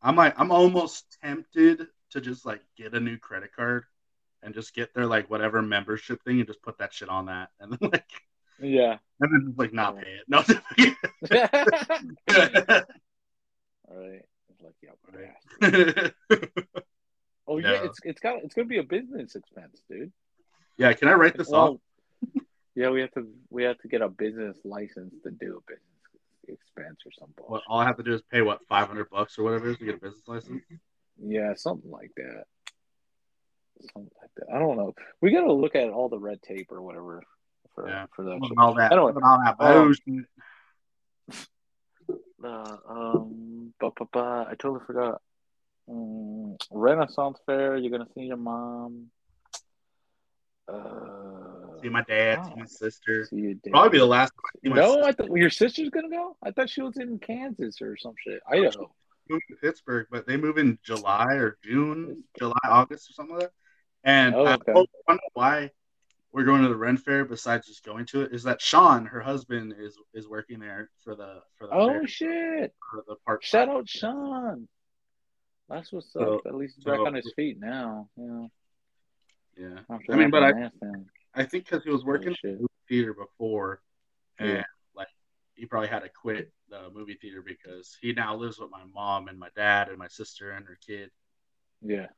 I'm 0.00 0.16
like, 0.16 0.34
I'm 0.38 0.50
almost 0.50 1.18
tempted 1.22 1.86
to 2.10 2.20
just 2.20 2.46
like 2.46 2.60
get 2.76 2.94
a 2.94 3.00
new 3.00 3.18
credit 3.18 3.50
card 3.54 3.84
and 4.42 4.54
just 4.54 4.74
get 4.74 4.94
their 4.94 5.06
like 5.06 5.28
whatever 5.30 5.60
membership 5.62 6.22
thing 6.24 6.38
and 6.38 6.46
just 6.46 6.62
put 6.62 6.78
that 6.78 6.92
shit 6.94 7.08
on 7.08 7.26
that 7.26 7.50
and 7.60 7.72
then 7.72 7.90
like 7.92 8.04
Yeah. 8.60 8.98
and 9.20 9.32
then 9.32 9.54
like 9.56 9.72
not 9.72 9.96
pay 9.98 10.18
it. 10.18 10.24
No. 10.28 10.38
All 13.88 13.96
right. 13.96 14.22
It's 14.50 14.62
like, 14.62 14.74
yeah. 14.82 16.08
Oh 17.48 17.58
yeah, 17.58 17.72
Yeah. 17.72 17.84
it's 17.84 17.98
it's 18.04 18.20
got 18.20 18.36
it's 18.44 18.54
gonna 18.54 18.68
be 18.68 18.78
a 18.78 18.84
business 18.84 19.34
expense, 19.34 19.82
dude. 19.90 20.12
yeah, 20.78 20.92
can 20.92 21.08
I 21.08 21.14
write 21.14 21.36
this 21.36 21.50
off? 21.52 21.76
Well, 22.74 22.84
yeah, 22.84 22.90
we 22.90 23.00
have 23.00 23.12
to 23.12 23.26
we 23.50 23.64
have 23.64 23.78
to 23.78 23.88
get 23.88 24.02
a 24.02 24.08
business 24.08 24.56
license 24.64 25.14
to 25.24 25.30
do 25.30 25.58
a 25.58 25.70
business 25.70 25.92
expense 26.48 26.98
or 27.04 27.12
something. 27.18 27.44
What 27.46 27.62
all 27.68 27.80
I 27.80 27.84
have 27.84 27.96
to 27.98 28.02
do 28.02 28.14
is 28.14 28.22
pay 28.30 28.42
what 28.42 28.60
five 28.68 28.88
hundred 28.88 29.10
bucks 29.10 29.38
or 29.38 29.44
whatever 29.44 29.68
it 29.68 29.72
is 29.72 29.78
to 29.78 29.84
get 29.84 29.96
a 29.96 29.98
business 29.98 30.26
license. 30.26 30.62
Yeah, 31.22 31.54
something 31.54 31.90
like 31.90 32.10
that. 32.16 32.44
Something 33.92 34.10
like 34.20 34.30
that. 34.36 34.54
I 34.54 34.58
don't 34.58 34.76
know. 34.76 34.94
We 35.20 35.32
got 35.32 35.42
to 35.42 35.52
look 35.52 35.74
at 35.74 35.90
all 35.90 36.08
the 36.08 36.18
red 36.18 36.40
tape 36.42 36.70
or 36.70 36.80
whatever 36.82 37.22
for 37.74 37.88
Yeah. 37.88 38.06
for 38.14 38.24
that. 38.24 38.40
All 38.58 38.74
that, 38.74 38.92
Anyway, 38.92 39.12
all 39.22 39.38
that 39.44 39.56
um, 39.60 39.84
bullshit. 39.84 40.26
Uh, 42.44 42.76
um, 42.88 43.72
ba, 43.78 43.90
ba, 43.96 44.04
ba, 44.12 44.46
I 44.50 44.56
totally 44.56 44.80
forgot. 44.84 45.22
Um, 45.88 46.56
Renaissance 46.72 47.38
Fair. 47.46 47.76
You're 47.76 47.92
gonna 47.96 48.10
see 48.16 48.22
your 48.22 48.36
mom. 48.36 49.12
Uh, 50.66 51.31
see 51.82 51.88
my 51.88 52.02
dad, 52.02 52.44
see 52.44 52.52
oh. 52.54 52.58
my 52.58 52.66
sister. 52.66 53.24
see. 53.26 53.56
Probably 53.70 53.90
be 53.90 53.98
the 53.98 54.06
last 54.06 54.30
time 54.30 54.40
I 54.44 54.68
see 54.68 54.74
No, 54.74 54.92
sister 54.94 55.04
I 55.04 55.12
thought 55.12 55.36
your 55.36 55.50
sister's 55.50 55.90
gonna 55.90 56.08
go. 56.08 56.36
I 56.42 56.50
thought 56.50 56.70
she 56.70 56.82
was 56.82 56.96
in 56.96 57.18
Kansas 57.18 57.80
or 57.82 57.96
some 57.96 58.14
shit. 58.26 58.40
Idaho. 58.50 58.92
move 59.28 59.40
to 59.50 59.56
Pittsburgh, 59.56 60.06
but 60.10 60.26
they 60.26 60.36
move 60.36 60.58
in 60.58 60.78
July 60.84 61.26
or 61.34 61.58
June, 61.62 62.24
July, 62.38 62.58
August 62.64 63.10
or 63.10 63.12
something 63.14 63.36
like 63.36 63.44
that. 63.46 63.52
And 64.04 64.34
Oh, 64.34 64.44
I 64.44 64.54
okay. 64.54 64.72
don't 64.74 64.88
know 65.08 65.18
why 65.34 65.70
we're 66.32 66.44
going 66.44 66.62
to 66.62 66.68
the 66.68 66.76
Ren 66.76 66.96
Fair 66.96 67.24
besides 67.24 67.66
just 67.66 67.84
going 67.84 68.06
to 68.06 68.22
it. 68.22 68.32
Is 68.32 68.42
that 68.44 68.60
Sean, 68.60 69.06
her 69.06 69.20
husband, 69.20 69.74
is 69.78 69.96
is 70.14 70.28
working 70.28 70.58
there 70.58 70.90
for 71.04 71.14
the 71.14 71.40
for 71.56 71.66
the 71.68 71.74
Oh 71.74 71.88
fair, 71.88 72.06
shit! 72.08 72.74
for 72.90 73.04
the 73.06 73.16
part. 73.26 73.44
Shout 73.44 73.68
out 73.68 73.88
Sean. 73.88 74.66
That's 75.68 75.92
what's 75.92 76.12
So- 76.12 76.36
up. 76.38 76.46
At 76.46 76.54
least 76.54 76.74
he's 76.76 76.84
back 76.84 76.98
on 76.98 77.14
his 77.14 77.32
feet 77.36 77.58
now. 77.60 78.08
Yeah. 78.16 78.46
Yeah, 79.56 79.80
I 80.10 80.16
mean, 80.16 80.30
but 80.30 80.42
I- 80.42 80.50
an 80.50 80.62
ass 80.62 80.72
down. 80.80 81.06
I 81.34 81.44
think 81.44 81.64
because 81.64 81.84
he 81.84 81.90
was 81.90 82.04
working 82.04 82.34
Oh, 82.44 82.48
in 82.48 82.62
the 82.62 82.68
theater 82.88 83.14
before, 83.14 83.82
and 84.38 84.48
Yeah. 84.50 84.64
like 84.94 85.08
he 85.54 85.66
probably 85.66 85.88
had 85.88 86.00
to 86.00 86.08
quit 86.08 86.52
the 86.68 86.90
movie 86.90 87.14
theater 87.14 87.42
because 87.42 87.96
he 88.00 88.12
now 88.12 88.36
lives 88.36 88.58
with 88.58 88.70
my 88.70 88.84
mom 88.84 89.28
and 89.28 89.38
my 89.38 89.48
dad 89.56 89.88
and 89.88 89.98
my 89.98 90.08
sister 90.08 90.52
and 90.52 90.66
her 90.66 90.76
kid 90.86 91.10
Yeah. 91.80 92.08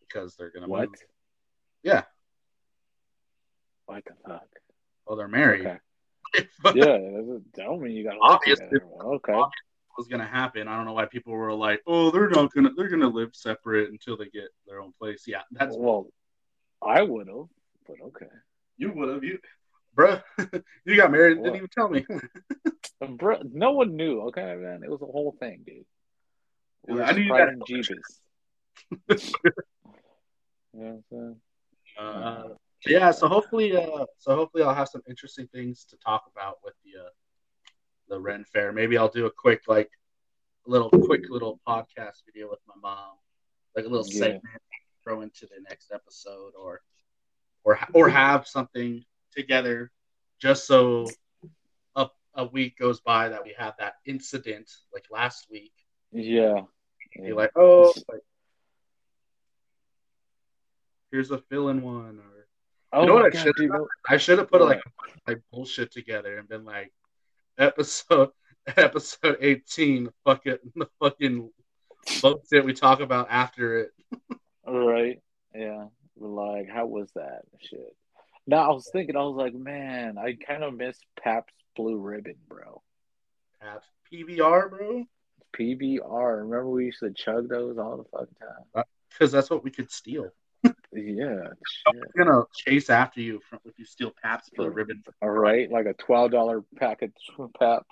because 0.00 0.36
they're 0.36 0.50
gonna 0.50 0.68
What? 0.68 0.88
move. 0.88 0.98
Yeah, 1.82 2.04
What 3.86 4.04
the 4.06 4.14
fuck? 4.26 4.48
well 5.06 5.16
they're 5.16 5.28
married. 5.28 5.66
Okay. 5.66 5.78
Yeah, 6.74 6.98
that's 6.98 7.28
a, 7.28 7.40
don't 7.54 7.80
mean 7.80 7.92
you 7.92 8.02
got 8.04 8.14
to 8.14 8.18
Obviously. 8.20 8.78
Okay. 8.82 9.42
was 9.96 10.08
gonna 10.08 10.26
happen. 10.26 10.66
I 10.66 10.76
don't 10.76 10.86
know 10.86 10.92
why 10.94 11.04
people 11.06 11.32
were 11.32 11.52
like, 11.52 11.82
"Oh, 11.86 12.10
they're 12.10 12.28
not 12.28 12.52
gonna 12.52 12.72
they're 12.74 12.88
gonna 12.88 13.08
live 13.08 13.34
separate 13.34 13.90
until 13.90 14.16
they 14.16 14.28
get 14.30 14.48
their 14.66 14.80
own 14.80 14.92
place." 14.98 15.24
Yeah, 15.26 15.42
that's 15.52 15.76
Well, 15.76 16.08
I 16.82 17.02
would 17.02 17.28
have, 17.28 17.46
but 17.86 18.00
okay. 18.00 18.26
You 18.76 18.92
would 18.92 19.08
have 19.08 19.24
you, 19.24 19.38
bruh. 19.96 20.22
you 20.84 20.96
got 20.96 21.10
married 21.12 21.38
What? 21.38 21.44
didn't 21.44 21.56
even 21.56 21.68
tell 21.70 21.88
me. 21.88 22.04
And 23.00 23.18
bro, 23.18 23.38
no 23.52 23.72
one 23.72 23.96
knew. 23.96 24.20
Okay, 24.28 24.54
man, 24.56 24.82
it 24.84 24.90
was 24.90 25.02
a 25.02 25.06
whole 25.06 25.36
thing, 25.40 25.62
dude. 25.66 25.84
We 26.86 27.02
I 27.02 27.12
knew 27.12 27.22
you 27.22 27.28
surprised 27.28 27.58
got- 27.58 27.68
in 27.70 27.82
Jeebus. 27.82 29.34
You 30.72 30.80
know 30.80 30.86
what 30.86 30.88
I'm 30.88 31.04
saying? 31.10 31.36
uh, 31.98 32.48
yeah, 32.86 33.10
so 33.10 33.28
hopefully, 33.28 33.76
uh, 33.76 34.04
so 34.18 34.34
hopefully, 34.36 34.62
I'll 34.62 34.74
have 34.74 34.88
some 34.88 35.02
interesting 35.08 35.46
things 35.48 35.84
to 35.86 35.96
talk 35.98 36.24
about 36.34 36.58
with 36.64 36.74
the 36.84 37.00
uh, 37.00 37.08
the 38.08 38.20
Ren 38.20 38.44
Fair. 38.44 38.72
Maybe 38.72 38.96
I'll 38.98 39.08
do 39.08 39.26
a 39.26 39.30
quick 39.30 39.62
like 39.68 39.90
little 40.66 40.90
quick 40.90 41.22
little 41.30 41.60
podcast 41.66 42.22
video 42.26 42.48
with 42.50 42.60
my 42.66 42.74
mom, 42.82 43.14
like 43.76 43.84
a 43.86 43.88
little 43.88 44.06
Yeah. 44.08 44.18
segment 44.18 44.44
throw 45.02 45.20
into 45.22 45.46
the 45.46 45.60
next 45.68 45.92
episode, 45.92 46.52
or 46.58 46.80
or 47.64 47.78
or 47.92 48.08
have 48.08 48.46
something 48.46 49.04
together, 49.34 49.90
just 50.40 50.66
so 50.66 51.08
a 51.96 52.08
a 52.34 52.44
week 52.46 52.78
goes 52.78 53.00
by 53.00 53.30
that 53.30 53.44
we 53.44 53.54
have 53.58 53.74
that 53.78 53.94
incident 54.06 54.70
like 54.92 55.04
last 55.10 55.46
week. 55.50 55.72
Yeah. 56.12 56.62
Be 57.20 57.32
like, 57.32 57.52
oh, 57.54 57.92
like, 58.10 58.22
here's 61.12 61.30
a 61.30 61.38
fill-in 61.38 61.80
one, 61.80 62.18
or 62.18 62.34
Oh 62.94 63.00
You 63.00 63.06
know 63.08 63.14
what 63.14 63.26
I 63.26 63.30
God, 63.30 63.42
should 63.42 63.56
dude, 63.56 63.72
I 64.08 64.16
should 64.16 64.38
have 64.38 64.48
put 64.48 64.60
What? 64.60 64.68
like 64.68 64.82
like 65.26 65.40
bullshit 65.52 65.90
together 65.90 66.38
and 66.38 66.48
been 66.48 66.64
like 66.64 66.92
episode 67.58 68.30
episode 68.76 69.36
eighteen, 69.40 70.10
fucking 70.24 70.58
the 70.76 70.86
fucking 71.00 71.50
bullshit 72.22 72.64
we 72.64 72.72
talk 72.72 73.00
about 73.00 73.26
after 73.30 73.78
it. 73.78 73.90
All 74.64 74.86
right. 74.86 75.20
Yeah. 75.52 75.86
Like, 76.16 76.68
how 76.68 76.86
was 76.86 77.10
that 77.14 77.42
shit? 77.60 77.94
Now 78.46 78.70
I 78.70 78.72
was 78.72 78.88
thinking, 78.92 79.16
I 79.16 79.22
was 79.22 79.36
like, 79.36 79.54
man, 79.54 80.18
I 80.18 80.34
kind 80.34 80.62
of 80.62 80.74
miss 80.74 80.98
Pabst 81.22 81.54
Blue 81.76 81.96
Ribbon, 81.98 82.36
bro. 82.48 82.82
Perhaps 83.60 83.86
PBR, 84.12 84.70
bro, 84.70 85.04
PBR. 85.58 86.38
Remember 86.38 86.68
we 86.68 86.86
used 86.86 87.00
to 87.00 87.12
chug 87.12 87.48
those 87.48 87.78
all 87.78 87.96
the 87.96 88.04
fucking 88.04 88.36
time. 88.40 88.64
Uh, 88.74 88.82
because 89.10 89.32
that's 89.32 89.48
what 89.48 89.64
we 89.64 89.70
could 89.70 89.90
steal. 89.90 90.28
Yeah. 90.62 90.72
We're 91.92 92.24
gonna 92.24 92.42
chase 92.54 92.90
after 92.90 93.20
you 93.20 93.40
from 93.48 93.60
if 93.64 93.78
you 93.78 93.84
steal 93.84 94.12
Pabst 94.22 94.50
Blue 94.54 94.70
Ribbon. 94.70 95.02
All 95.22 95.30
right, 95.30 95.70
like 95.70 95.86
a 95.86 95.94
twelve 95.94 96.30
dollar 96.30 96.62
packet 96.76 97.12
of 97.38 97.52
Pabst. 97.58 97.86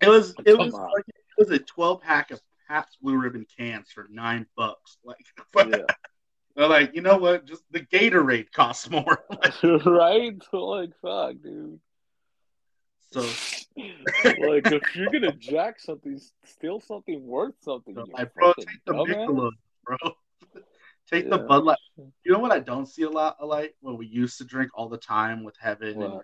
It 0.00 0.08
was 0.08 0.34
it 0.44 0.56
Come 0.56 0.66
was 0.66 0.74
on. 0.74 0.82
like, 0.82 1.04
it 1.08 1.38
was 1.38 1.50
a 1.50 1.58
twelve 1.58 2.02
pack 2.02 2.30
of 2.30 2.40
Pabst 2.68 2.98
Blue 3.02 3.16
Ribbon 3.16 3.46
cans 3.58 3.90
for 3.92 4.06
nine 4.10 4.46
bucks. 4.56 4.98
Like, 5.04 5.16
Yeah. 5.70 5.84
They're 6.56 6.68
like, 6.68 6.94
you 6.94 7.02
know 7.02 7.18
what? 7.18 7.46
Just 7.46 7.62
the 7.70 7.80
Gatorade 7.80 8.52
costs 8.52 8.90
more. 8.90 9.24
right? 9.62 10.36
Like 10.52 10.90
fuck, 11.00 11.34
dude. 11.42 11.80
so 13.12 13.20
Like 13.76 14.66
if 14.66 14.96
you're 14.96 15.10
gonna 15.10 15.32
jack 15.32 15.78
something, 15.80 16.20
steal 16.44 16.80
something 16.80 17.24
worth 17.26 17.54
something. 17.60 17.94
So, 17.94 18.06
like, 18.12 18.34
bro, 18.34 18.52
take 18.54 18.66
the. 18.86 18.92
Michelob, 18.92 19.50
bro. 19.84 19.96
take 21.10 21.30
the 21.30 21.38
Bud 21.38 21.64
Light. 21.64 21.78
You 21.96 22.32
know 22.32 22.38
what 22.38 22.52
I 22.52 22.58
don't 22.58 22.86
see 22.86 23.02
a 23.02 23.10
lot 23.10 23.36
of 23.38 23.48
like 23.48 23.74
what 23.80 23.98
we 23.98 24.06
used 24.06 24.38
to 24.38 24.44
drink 24.44 24.70
all 24.74 24.88
the 24.88 24.98
time 24.98 25.44
with 25.44 25.56
Heaven 25.60 26.02
and 26.02 26.20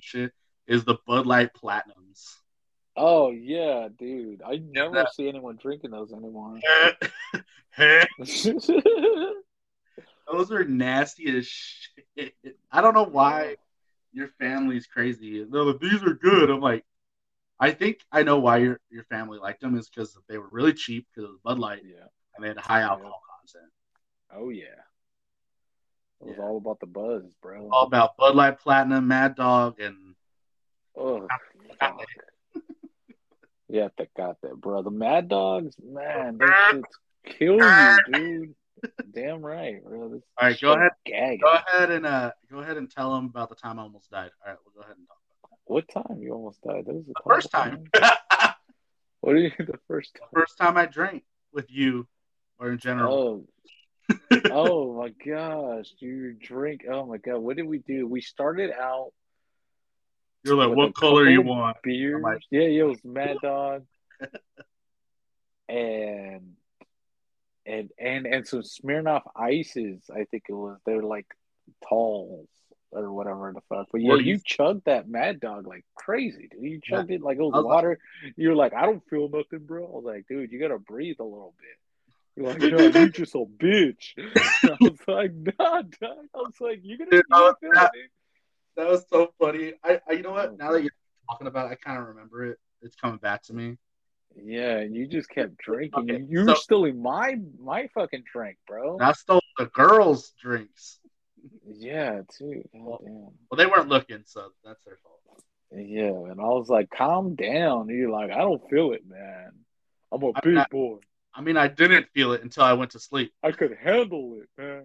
shit 0.00 0.32
is 0.66 0.84
the 0.84 0.96
Bud 1.06 1.26
Light 1.26 1.50
Platinums. 1.54 2.36
Oh 2.96 3.30
yeah, 3.30 3.88
dude. 3.98 4.42
I 4.42 4.56
never 4.56 4.94
that- 4.94 5.14
see 5.14 5.28
anyone 5.28 5.58
drinking 5.60 5.90
those 5.90 6.12
anymore. 6.12 6.60
Those 10.30 10.50
are 10.52 10.64
nasty 10.64 11.36
as 11.36 11.46
shit. 11.46 12.34
I 12.72 12.80
don't 12.80 12.94
know 12.94 13.04
why 13.04 13.56
your 14.12 14.28
family's 14.38 14.86
crazy. 14.86 15.44
They're 15.44 15.62
like, 15.62 15.80
these 15.80 16.02
are 16.02 16.14
good. 16.14 16.50
I'm 16.50 16.60
like, 16.60 16.84
I 17.60 17.70
think 17.72 18.00
I 18.10 18.22
know 18.22 18.38
why 18.38 18.58
your 18.58 18.80
your 18.90 19.04
family 19.04 19.38
liked 19.38 19.60
them 19.60 19.76
is 19.76 19.88
because 19.88 20.16
they 20.28 20.38
were 20.38 20.48
really 20.50 20.72
cheap 20.72 21.06
because 21.10 21.28
it 21.28 21.32
was 21.32 21.40
Bud 21.44 21.58
Light 21.58 21.82
yeah. 21.84 22.06
and 22.34 22.44
they 22.44 22.48
had 22.48 22.58
high 22.58 22.80
alcohol 22.80 23.22
content. 23.40 23.70
Oh 24.34 24.48
yeah. 24.50 24.64
It 26.20 26.26
was 26.28 26.36
Yeah. 26.38 26.44
all 26.44 26.56
about 26.56 26.80
the 26.80 26.86
buzz, 26.86 27.22
bro. 27.42 27.68
All 27.70 27.86
about 27.86 28.16
Bud 28.16 28.34
Light 28.34 28.58
Platinum, 28.60 29.06
Mad 29.06 29.36
Dog, 29.36 29.80
and 29.80 30.14
Oh, 30.96 31.26
yeah, 33.68 33.88
they 33.98 34.08
got 34.16 34.40
that, 34.42 34.60
bro. 34.60 34.82
The 34.82 34.90
Mad 34.90 35.28
Dogs, 35.28 35.74
man, 35.82 36.38
those 36.38 36.50
shits 36.50 36.82
kill 37.38 37.56
you, 37.58 37.98
dude. 38.12 38.54
Damn 39.12 39.44
right, 39.44 39.82
bro. 39.84 40.08
This 40.08 40.22
All 40.40 40.48
right, 40.48 40.60
go 40.60 40.72
ahead. 40.74 40.90
Gagging. 41.06 41.40
Go 41.40 41.52
ahead 41.52 41.90
and 41.90 42.06
uh, 42.06 42.32
go 42.50 42.58
ahead 42.60 42.76
and 42.76 42.90
tell 42.90 43.14
them 43.14 43.26
about 43.26 43.48
the 43.48 43.54
time 43.54 43.78
I 43.78 43.82
almost 43.82 44.10
died. 44.10 44.30
All 44.44 44.52
right, 44.52 44.58
we'll 44.64 44.74
go 44.74 44.80
ahead 44.82 44.96
and 44.96 45.06
talk. 45.06 45.16
About 45.42 45.50
that. 45.50 45.72
What 45.72 45.88
time 46.08 46.22
you 46.22 46.32
almost 46.32 46.60
died? 46.62 46.84
That 46.86 46.94
was 46.94 47.04
The 47.06 47.14
first 47.26 47.50
time, 47.50 47.84
What 49.20 49.34
do 49.34 49.40
you 49.40 49.50
the 49.58 49.78
first 49.88 50.14
time? 50.14 50.28
first 50.34 50.58
time 50.58 50.76
I 50.76 50.86
drank 50.86 51.24
with 51.52 51.70
you, 51.70 52.06
or 52.58 52.70
in 52.72 52.78
general. 52.78 53.46
Oh, 54.10 54.16
oh 54.50 54.94
my 55.00 55.08
gosh, 55.24 55.86
you 56.00 56.34
drink. 56.34 56.82
Oh 56.90 57.06
my 57.06 57.16
god, 57.16 57.38
what 57.38 57.56
did 57.56 57.66
we 57.66 57.78
do? 57.78 58.06
We 58.06 58.20
started 58.20 58.70
out 58.70 59.12
You're 60.44 60.56
like, 60.56 60.76
what 60.76 60.94
color 60.94 61.26
you 61.28 61.40
want? 61.40 61.78
beers. 61.82 62.22
like- 62.22 62.42
yeah, 62.50 62.62
yeah, 62.62 62.82
it 62.82 62.86
was 62.86 63.00
Mad 63.04 63.36
Dog, 63.42 63.84
and 65.68 66.52
and 67.66 67.90
and 67.98 68.26
and 68.26 68.46
some 68.46 68.62
Smirnoff 68.62 69.22
ices. 69.36 70.02
I 70.10 70.24
think 70.24 70.44
it 70.48 70.52
was. 70.52 70.78
They're 70.86 71.02
like 71.02 71.26
talls 71.88 72.48
or 72.92 73.12
whatever 73.12 73.52
the 73.52 73.60
fuck. 73.68 73.88
But 73.90 74.02
yeah, 74.02 74.14
you 74.16 74.38
chugged 74.44 74.84
that 74.86 75.08
Mad 75.08 75.40
Dog 75.40 75.66
like 75.66 75.84
crazy, 75.94 76.48
dude. 76.50 76.62
You 76.62 76.80
chugged 76.82 77.10
it 77.10 77.22
like 77.22 77.38
it 77.38 77.42
was 77.42 77.52
was 77.52 77.64
like- 77.64 77.74
water. 77.74 77.98
You're 78.36 78.54
like, 78.54 78.72
I 78.74 78.82
don't 78.82 79.02
feel 79.08 79.28
nothing, 79.28 79.66
bro. 79.66 79.84
I 79.86 79.90
was 79.90 80.04
like, 80.04 80.26
dude, 80.28 80.52
you 80.52 80.60
gotta 80.60 80.78
breathe 80.78 81.16
a 81.20 81.24
little 81.24 81.54
bit. 81.58 81.78
You're 82.36 82.46
like, 82.52 82.60
no, 82.94 83.00
you 83.00 83.08
just 83.10 83.34
a 83.34 83.38
bitch. 83.38 84.12
I 84.64 84.76
was 84.80 84.98
like, 85.06 85.32
nah, 85.34 85.82
dog. 85.82 86.26
I 86.34 86.38
was 86.38 86.54
like, 86.60 86.80
you're 86.82 86.98
gonna, 86.98 87.10
Dude, 87.10 87.22
you're 87.30 87.38
I 87.38 87.38
gonna 87.38 87.44
was 87.44 87.56
feel 87.60 87.70
it, 87.84 87.90
dude. 87.94 88.10
That 88.76 88.88
was 88.88 89.04
so 89.08 89.32
funny. 89.40 89.72
I, 89.84 90.00
I 90.08 90.12
you 90.14 90.22
know 90.22 90.32
what? 90.32 90.50
Oh, 90.50 90.56
Now 90.58 90.72
that 90.72 90.82
you're 90.82 90.90
talking 91.30 91.46
about 91.46 91.70
it, 91.70 91.72
I 91.72 91.74
kind 91.76 91.98
of 92.00 92.08
remember 92.08 92.44
it. 92.46 92.58
It's 92.82 92.96
coming 92.96 93.18
back 93.18 93.42
to 93.44 93.52
me. 93.54 93.76
Yeah, 94.36 94.78
and 94.78 94.94
you 94.94 95.06
just 95.06 95.28
kept 95.28 95.56
drinking. 95.58 96.10
Okay, 96.10 96.24
you 96.28 96.40
were 96.40 96.46
so- 96.46 96.54
stealing 96.54 97.00
my 97.00 97.36
my 97.60 97.88
fucking 97.94 98.24
drink, 98.30 98.58
bro. 98.66 98.98
I 99.00 99.12
stole 99.12 99.42
the 99.58 99.66
girls' 99.66 100.32
drinks. 100.42 100.98
Yeah, 101.66 102.22
too. 102.38 102.62
Well-. 102.72 103.00
Well, 103.50 103.56
they 103.56 103.66
weren't 103.66 103.88
looking, 103.88 104.22
so 104.24 104.50
that's 104.64 104.82
their 104.84 104.98
fault. 105.02 105.20
Yeah, 105.76 106.30
and 106.30 106.40
I 106.40 106.44
was 106.44 106.68
like, 106.68 106.90
calm 106.90 107.34
down. 107.34 107.88
And 107.88 107.98
you're 107.98 108.10
like, 108.10 108.30
I 108.30 108.38
don't 108.38 108.62
feel 108.70 108.92
it, 108.92 109.02
man. 109.06 109.52
I'm 110.12 110.22
a 110.22 110.32
big 110.42 110.54
not- 110.54 110.70
boy. 110.70 110.98
I 111.36 111.40
mean, 111.40 111.56
I 111.56 111.66
didn't 111.66 112.06
feel 112.14 112.32
it 112.32 112.42
until 112.44 112.62
I 112.62 112.74
went 112.74 112.92
to 112.92 113.00
sleep. 113.00 113.32
I 113.42 113.50
could 113.50 113.76
handle 113.76 114.38
it, 114.40 114.48
man. 114.56 114.84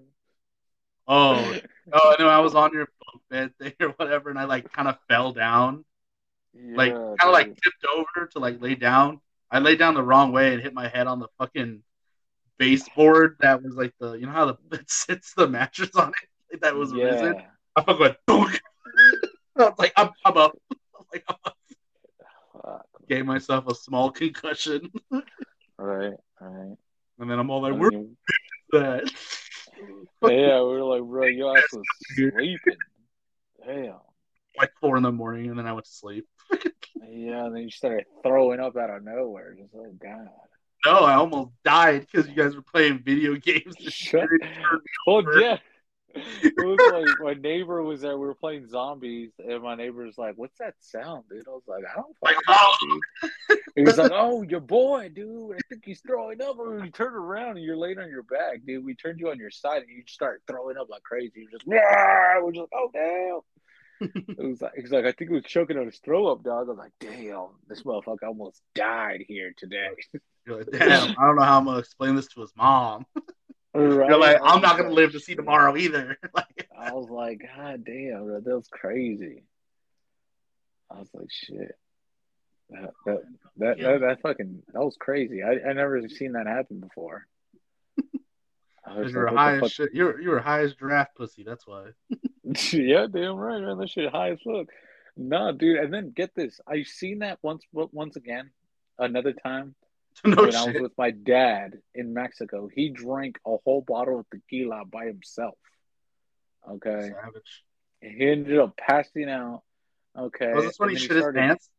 Oh, 1.08 1.56
oh, 1.93 2.16
no, 2.18 2.28
I 2.28 2.39
was 2.39 2.56
on 2.56 2.74
your 2.74 2.89
bed 3.30 3.54
thing 3.60 3.74
or 3.80 3.89
whatever, 3.89 4.30
and 4.32 4.39
I 4.39 4.45
like 4.45 4.72
kind 4.72 4.88
of 4.88 4.97
fell 5.08 5.32
down, 5.32 5.86
like 6.56 6.93
kind 6.93 7.18
of 7.24 7.32
like 7.34 7.47
tipped 7.47 7.86
over 7.95 8.28
to 8.32 8.39
like 8.39 8.62
lay 8.62 8.74
down. 8.76 9.22
I 9.52 9.60
lay 9.60 9.76
down 9.76 9.93
the 9.95 10.04
wrong 10.04 10.32
way 10.32 10.54
and 10.54 10.62
hit 10.62 10.74
my 10.74 10.88
head 10.88 11.08
on 11.08 11.20
the 11.20 11.28
fucking 11.39 11.84
baseboard 12.58 13.38
that 13.39 13.64
was 13.64 13.76
like 13.76 13.93
the 14.00 14.14
you 14.14 14.26
know 14.26 14.32
how 14.34 14.45
the 14.45 14.58
it 14.78 14.89
sits 14.89 15.34
the 15.34 15.47
mattress 15.47 15.95
on 15.95 16.10
it 16.10 16.30
like 16.52 16.62
that 16.62 16.76
was 16.76 16.93
risen. 16.93 17.36
I 17.76 17.82
fucking 17.82 18.00
went 18.00 18.18
dunk. 18.28 18.62
I 19.58 19.64
was 19.64 19.74
like, 19.78 19.93
I'm, 19.97 20.10
I'm 20.26 20.38
up. 20.38 20.58
I 20.72 20.76
was 20.97 21.08
like, 21.14 21.24
I'm 21.28 21.36
up. 21.45 21.58
Fuck. 22.54 22.86
Gave 23.08 23.26
myself 23.26 23.68
a 23.68 23.76
small 23.76 24.12
concussion, 24.12 24.91
Right, 25.78 26.14
right. 26.39 26.76
and 27.20 27.30
then 27.32 27.39
I'm 27.39 27.50
all 27.50 27.62
like, 27.62 27.74
And 27.74 27.80
"Where's 27.82 27.93
that?" 28.72 29.12
yeah, 30.24 30.60
we 30.62 30.68
were 30.68 30.84
like, 30.84 31.04
bro, 31.04 31.28
your 31.28 31.58
ass 31.58 31.64
was 31.74 31.86
sleeping. 32.16 32.60
Damn. 33.66 33.95
Like 34.58 34.72
four 34.82 34.97
in 34.97 35.04
the 35.04 35.12
morning, 35.12 35.50
and 35.50 35.58
then 35.58 35.66
I 35.66 35.74
went 35.74 35.86
to 35.86 35.91
sleep. 35.91 36.28
Yeah, 37.12 37.45
and 37.45 37.56
then 37.56 37.64
you 37.64 37.72
started 37.72 38.06
throwing 38.24 38.60
up 38.60 38.78
out 38.78 38.89
of 38.89 39.04
nowhere. 39.04 39.56
Just 39.56 39.74
oh 39.76 39.91
god. 40.02 40.30
No, 40.86 41.00
I 41.00 41.16
almost 41.16 41.52
died 41.66 42.08
because 42.10 42.30
you 42.30 42.36
guys 42.36 42.56
were 42.56 42.62
playing 42.62 43.00
video 43.04 43.36
games. 43.36 43.76
Shut- 43.89 44.24
it 44.24 44.41
turned 44.41 44.82
me 44.84 44.91
Well, 45.06 45.24
yeah. 45.39 45.58
It 46.16 46.54
was 46.58 46.80
like 46.91 47.20
my 47.20 47.34
neighbor 47.39 47.84
was 47.84 48.02
there. 48.02 48.18
We 48.18 48.26
were 48.26 48.34
playing 48.34 48.68
zombies, 48.68 49.32
and 49.38 49.62
my 49.62 49.76
neighbor 49.76 50.04
was 50.06 50.18
like, 50.18 50.36
"What's 50.38 50.58
that 50.58 50.74
sound, 50.80 51.26
dude?" 51.30 51.47
I 51.47 51.52
was 51.52 51.62
like, 51.68 51.84
"I 51.86 51.95
don't 51.95 52.18
fucking 52.18 52.39
know, 52.47 52.74
dude." 52.82 53.32
Oh. 53.52 53.58
He 53.76 53.84
was 53.84 53.97
like, 53.97 54.12
"Oh, 54.16 54.41
your 54.41 54.60
boy, 54.60 55.12
dude. 55.14 55.56
I 55.56 55.60
think 55.70 55.86
he's 55.86 56.02
throwing 56.02 56.41
up." 56.41 56.58
And 56.60 56.82
we 56.82 56.89
turned 56.89 57.16
around, 57.16 57.58
and 57.58 57.64
you're 57.64 57.78
laying 57.78 58.00
on 58.00 58.10
your 58.10 58.24
back, 58.24 58.62
dude. 58.66 58.84
We 58.84 58.95
turned 58.95 59.20
you 59.20 59.30
on 59.30 59.38
your 59.38 59.52
side, 59.52 59.84
and 59.84 59.91
you 59.91 60.02
start 60.08 60.41
throwing 60.47 60.78
up 60.78 60.89
like 60.89 61.04
crazy. 61.04 61.41
You're 61.41 61.52
just, 61.52 61.68
we're 61.68 62.52
just 62.54 62.62
like, 62.62 62.70
"Oh 62.74 62.89
damn." 62.91 63.41
It 64.16 64.38
was 64.38 64.62
like 64.62 64.74
he's 64.76 64.91
like, 64.91 65.06
I 65.06 65.12
think 65.12 65.30
he 65.30 65.36
was 65.36 65.43
choking 65.43 65.78
on 65.78 65.86
his 65.86 66.00
throw 66.00 66.28
up, 66.28 66.43
dog. 66.43 66.68
I 66.68 66.72
was 66.72 66.78
like, 66.78 66.91
damn, 67.00 67.47
this 67.68 67.84
motherfucker 67.84 68.24
almost 68.28 68.62
died 68.76 69.24
here 69.28 69.54
today. 69.58 69.89
Like, 70.47 70.72
damn, 70.72 71.12
I 71.12 71.28
don't 71.28 71.36
know 71.36 71.43
how 71.43 71.60
I'm 71.60 71.66
gonna 71.66 71.78
explain 71.78 72.16
this 72.16 72.28
to 72.30 72.41
his 72.41 72.52
mom. 72.56 73.06
Right? 73.76 74.10
You're 74.10 74.18
like, 74.18 74.39
I'm 74.41 74.62
not 74.62 74.78
gonna 74.78 74.89
live 74.89 75.12
to 75.12 75.20
see 75.20 75.36
tomorrow 75.36 75.78
either. 75.78 76.18
like, 76.34 76.68
I 76.76 76.91
was 76.91 77.08
like, 77.08 77.47
God 77.56 77.86
damn, 77.86 78.26
bro, 78.26 78.39
that 78.39 78.56
was 78.56 78.68
crazy. 78.68 79.43
I 80.89 80.97
was 80.97 81.10
like, 81.14 81.28
shit. 81.30 81.76
That 82.72 82.93
that 83.06 83.22
that, 83.58 83.78
Yeah. 83.78 83.91
that, 83.91 84.02
that 84.02 84.22
fucking 84.22 84.64
that 84.74 84.84
was 84.84 84.97
crazy. 85.00 85.43
I 85.43 85.70
I 85.70 85.74
never 85.74 86.10
seen 86.10 86.32
that 86.32 86.47
happen 86.47 86.80
before. 86.80 87.28
You 88.88 89.14
were 89.14 89.26
like, 89.26 89.36
high 89.36 89.58
as 89.58 89.72
shit. 89.72 89.93
You 89.93 90.06
were, 90.06 90.20
you 90.20 90.30
were 90.30 90.39
high 90.39 90.62
as 90.62 90.74
giraffe 90.74 91.14
pussy. 91.16 91.43
That's 91.43 91.68
why. 91.68 91.89
yeah, 92.74 93.08
damn 93.12 93.36
right, 93.36 93.62
man. 93.62 93.78
That 93.78 93.89
shit 93.89 94.12
high 94.12 94.32
as 94.32 94.39
fuck. 94.41 94.68
No, 95.16 95.52
dude. 95.52 95.78
And 95.78 95.93
then 95.93 96.12
get 96.16 96.34
this. 96.36 96.60
I've 96.68 96.88
seen 96.88 97.20
that 97.20 97.39
once 97.41 97.64
once 97.74 98.16
again, 98.16 98.52
another 98.97 99.34
time. 99.34 99.76
no 100.26 100.43
when 100.43 100.56
I 100.56 100.66
was 100.66 100.82
with 100.82 100.97
my 100.97 101.12
dad 101.12 101.80
in 101.93 102.14
Mexico, 102.14 102.68
he 102.74 102.89
drank 102.89 103.38
a 103.45 103.58
whole 103.64 103.82
bottle 103.82 104.20
of 104.20 104.30
tequila 104.30 104.84
by 104.86 105.06
himself. 105.06 105.56
Okay. 106.70 107.12
Savage. 107.14 107.64
He 108.02 108.30
ended 108.30 108.58
up 108.58 108.76
passing 108.78 109.30
out. 109.30 109.62
Okay. 110.18 110.52
Was 110.54 110.66
this 110.66 110.80
when 110.80 110.89
he 110.89 110.95
then 110.95 111.02
shit 111.02 111.12
his 111.12 111.20
started- 111.20 111.39
pants? 111.39 111.70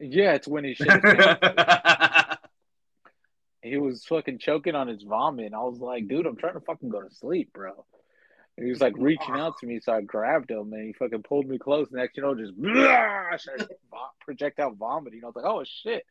Yeah, 0.00 0.32
it's 0.32 0.48
when 0.48 0.64
he 0.64 0.74
shit 0.74 0.90
his 0.90 1.00
pants. 1.00 2.36
He 3.62 3.78
was 3.78 4.04
fucking 4.04 4.38
choking 4.38 4.74
on 4.74 4.88
his 4.88 5.02
vomit. 5.02 5.54
I 5.54 5.62
was 5.62 5.78
like, 5.78 6.06
dude, 6.06 6.26
I'm 6.26 6.36
trying 6.36 6.54
to 6.54 6.60
fucking 6.60 6.90
go 6.90 7.00
to 7.00 7.14
sleep, 7.14 7.52
bro. 7.52 7.86
And 8.56 8.64
he 8.64 8.70
was 8.70 8.80
like 8.80 8.94
reaching 8.96 9.34
out 9.34 9.58
to 9.58 9.66
me, 9.66 9.80
so 9.80 9.92
I 9.92 10.00
grabbed 10.00 10.50
him 10.50 10.72
and 10.72 10.86
he 10.86 10.92
fucking 10.92 11.24
pulled 11.24 11.48
me 11.48 11.58
close. 11.58 11.88
Next, 11.90 12.16
you 12.16 12.22
know, 12.22 12.34
just 12.34 12.56
blah, 12.60 14.08
projectile 14.20 14.74
vomiting. 14.74 15.20
I 15.24 15.26
was 15.26 15.36
like, 15.36 15.44
oh 15.44 15.64
shit. 15.64 16.04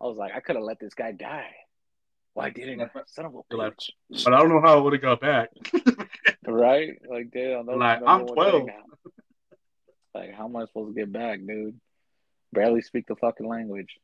I 0.00 0.06
was 0.06 0.16
like, 0.16 0.34
I 0.34 0.40
could 0.40 0.56
have 0.56 0.64
let 0.64 0.80
this 0.80 0.94
guy 0.94 1.12
die. 1.12 1.54
Why 2.34 2.50
didn't 2.50 2.80
I? 2.80 2.88
Son 3.06 3.26
of 3.26 3.34
a 3.34 3.54
bitch. 3.54 3.90
but 4.24 4.32
I 4.32 4.38
don't 4.38 4.48
know 4.48 4.60
how 4.60 4.78
I 4.78 4.80
would 4.80 4.92
have 4.92 5.02
got 5.02 5.20
back. 5.20 5.50
Right? 6.48 6.98
Like, 7.08 7.30
damn. 7.30 7.66
Like, 7.66 8.00
I'm 8.06 8.26
12. 8.26 8.68
Like, 10.14 10.34
how 10.34 10.46
am 10.46 10.56
I 10.56 10.64
supposed 10.64 10.94
to 10.94 11.00
get 11.00 11.12
back, 11.12 11.40
dude? 11.46 11.78
Barely 12.52 12.80
speak 12.80 13.06
the 13.06 13.16
fucking 13.16 13.46
language. 13.46 13.98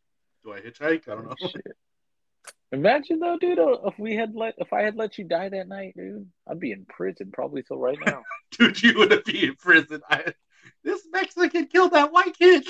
Do 0.45 0.53
I 0.53 0.61
hitchhike? 0.61 1.09
I 1.09 1.15
don't 1.15 1.27
oh, 1.27 1.35
know. 1.41 1.49
Shit. 1.49 1.67
Imagine 2.73 3.21
though, 3.21 3.39
dude, 3.39 3.59
uh, 3.59 3.79
if 3.87 3.99
we 3.99 4.17
had 4.17 4.35
let, 4.35 4.55
if 4.59 4.73
I 4.73 4.83
had 4.83 4.97
let 4.97 5.19
you 5.19 5.25
die 5.25 5.49
that 5.49 5.69
night, 5.69 5.95
dude, 5.97 6.29
I'd 6.49 6.59
be 6.59 6.73
in 6.73 6.85
prison 6.87 7.31
probably 7.33 7.63
till 7.63 7.79
right 7.79 7.99
now. 8.05 8.23
Dude, 8.59 8.83
you 8.83 8.99
would 8.99 9.25
be 9.25 9.47
in 9.49 9.57
prison. 9.57 10.01
I, 10.09 10.33
this 10.85 11.03
Mexican 11.11 11.67
killed 11.67 11.93
that 11.93 12.13
white 12.13 12.37
kid. 12.39 12.65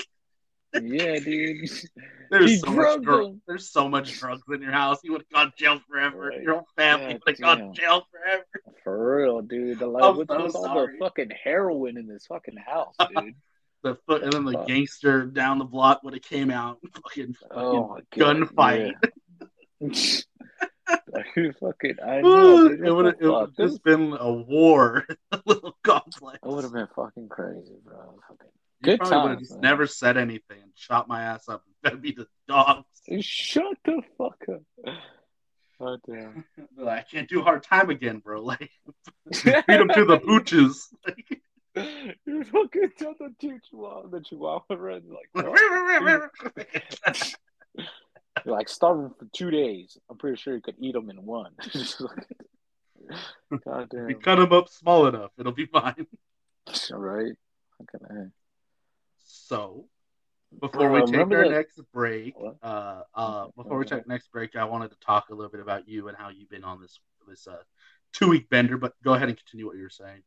yeah, 0.73 1.19
dude. 1.19 1.69
There's 2.31 2.51
He 2.51 2.57
so 2.57 2.71
much 2.71 3.01
dr- 3.01 3.35
There's 3.47 3.71
so 3.71 3.87
much 3.87 4.19
drugs 4.19 4.41
in 4.51 4.61
your 4.61 4.71
house. 4.71 4.99
You 5.03 5.11
would 5.11 5.21
have 5.21 5.29
gone 5.29 5.51
to 5.51 5.63
jail 5.63 5.79
forever. 5.87 6.29
Right. 6.29 6.41
Your 6.41 6.55
whole 6.55 6.67
family 6.75 7.13
God 7.13 7.21
would 7.25 7.37
have 7.37 7.39
gone 7.39 7.73
to 7.73 7.81
jail 7.81 8.07
forever. 8.11 8.45
For 8.83 9.17
real, 9.17 9.41
dude. 9.41 9.79
The, 9.79 9.87
like, 9.87 10.01
what's 10.15 10.29
so 10.29 10.43
with 10.43 10.55
all 10.55 10.87
the 10.87 10.93
fucking 10.99 11.31
heroin 11.43 11.97
in 11.97 12.07
this 12.07 12.25
fucking 12.27 12.57
house, 12.57 12.95
dude? 13.15 13.35
The 13.83 13.95
foot 14.07 14.23
and 14.23 14.33
then 14.33 14.45
the 14.45 14.63
gangster 14.65 15.25
down 15.25 15.59
the 15.59 15.65
block 15.65 16.01
would 16.03 16.13
have 16.15 16.23
came 16.23 16.49
out. 16.49 16.79
Fucking, 16.95 17.33
fucking 17.33 17.57
oh 17.57 17.99
gunfight. 18.15 18.93
yeah. 19.03 19.09
Dude, 19.81 21.55
fucking, 21.59 21.95
I 22.05 22.21
know. 22.21 22.69
Dude, 22.69 22.85
it 22.85 22.91
would 22.91 23.05
have 23.05 23.19
fuck? 23.19 23.57
Just 23.57 23.83
been 23.83 24.15
a 24.19 24.31
war, 24.31 25.05
a 25.31 25.41
little 25.45 25.75
complex. 25.83 26.39
It 26.43 26.47
would 26.47 26.63
have 26.63 26.73
been 26.73 26.87
fucking 26.95 27.29
crazy, 27.29 27.75
bro. 27.83 28.19
Fucking. 28.27 28.49
Good 28.83 28.99
just 29.39 29.57
never 29.59 29.87
said 29.87 30.15
anything 30.15 30.61
and 30.61 30.71
shot 30.75 31.07
my 31.07 31.23
ass 31.23 31.49
up 31.49 31.63
and 31.65 31.91
fed 31.91 32.01
me 32.03 32.11
to 32.13 32.27
dogs. 32.47 32.85
Shut 33.21 33.77
the 33.83 34.01
fuck 34.17 34.37
up. 34.47 34.95
Oh 35.79 35.97
damn. 36.07 36.45
I 36.87 37.03
can't 37.09 37.27
do 37.27 37.41
hard 37.41 37.63
time 37.63 37.89
again, 37.89 38.19
bro. 38.19 38.41
Like, 38.45 38.69
feed 39.33 39.65
them 39.67 39.89
to 39.89 40.05
the 40.05 40.19
pooches. 40.19 40.93
Like, 41.05 41.41
You 42.25 42.43
fucking 42.43 42.91
tell 42.97 43.15
the 43.19 43.33
chihuahua, 43.41 44.07
the 44.09 44.21
chihuahua 44.21 44.75
runs 44.75 45.09
like. 45.09 45.29
You're 45.35 46.31
like 48.43 48.67
starving 48.69 49.11
for 49.17 49.27
two 49.33 49.49
days. 49.51 49.97
I'm 50.09 50.17
pretty 50.17 50.37
sure 50.37 50.55
you 50.55 50.61
could 50.61 50.75
eat 50.79 50.93
them 50.93 51.09
in 51.09 51.25
one. 51.25 51.51
God 53.65 53.89
damn. 53.89 54.13
cut 54.21 54.35
them 54.37 54.51
up 54.51 54.67
small 54.69 55.07
enough, 55.07 55.31
it'll 55.37 55.51
be 55.51 55.65
fine. 55.65 56.07
Right? 56.91 57.33
Fucking 57.77 58.17
A. 58.17 58.31
So, 59.23 59.85
before 60.59 60.91
we 60.91 61.01
Uh, 61.01 61.05
take 61.05 61.15
our 61.19 61.43
the- 61.43 61.49
next 61.49 61.79
break, 61.93 62.33
uh, 62.63 63.03
uh, 63.13 63.41
Okay, 63.43 63.51
before 63.55 63.77
we 63.77 63.85
take 63.85 64.07
next 64.07 64.31
break, 64.31 64.55
I 64.55 64.63
wanted 64.63 64.89
to 64.89 64.97
talk 64.97 65.29
a 65.29 65.35
little 65.35 65.51
bit 65.51 65.61
about 65.61 65.87
you 65.87 66.07
and 66.07 66.17
how 66.17 66.29
you've 66.29 66.49
been 66.49 66.63
on 66.63 66.81
this 66.81 66.99
this 67.27 67.47
uh, 67.47 67.57
two 68.13 68.27
week 68.29 68.49
bender. 68.49 68.77
But 68.79 68.93
go 69.03 69.13
ahead 69.13 69.29
and 69.29 69.37
continue 69.37 69.67
what 69.67 69.75
you 69.75 69.83
were 69.83 69.89
saying. 69.89 70.23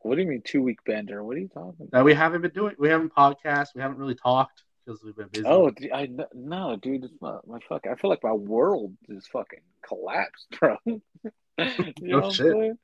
What 0.00 0.14
do 0.14 0.22
you 0.22 0.28
mean 0.28 0.40
two 0.44 0.62
week 0.62 0.82
bender? 0.84 1.22
What 1.22 1.36
are 1.36 1.40
you 1.40 1.48
talking 1.48 1.74
about? 1.78 1.90
That 1.90 2.04
we 2.04 2.14
haven't 2.14 2.40
been 2.40 2.52
doing, 2.52 2.74
we 2.78 2.88
haven't 2.88 3.14
podcast, 3.14 3.68
we 3.74 3.82
haven't 3.82 3.98
really 3.98 4.14
talked 4.14 4.64
because 4.84 5.02
we've 5.02 5.16
been 5.16 5.28
busy. 5.28 5.46
Oh, 5.46 5.70
I 5.92 6.08
no, 6.34 6.76
dude. 6.76 7.08
My, 7.20 7.38
my 7.46 7.58
fuck. 7.68 7.86
I 7.86 7.94
feel 7.94 8.10
like 8.10 8.22
my 8.22 8.32
world 8.32 8.96
is 9.08 9.26
fucking 9.26 9.60
collapsed, 9.86 10.46
bro. 10.60 10.76
you 10.86 11.00
know 11.58 12.16
what 12.16 12.24
I'm 12.24 12.32
shit. 12.32 12.52
saying? 12.52 12.78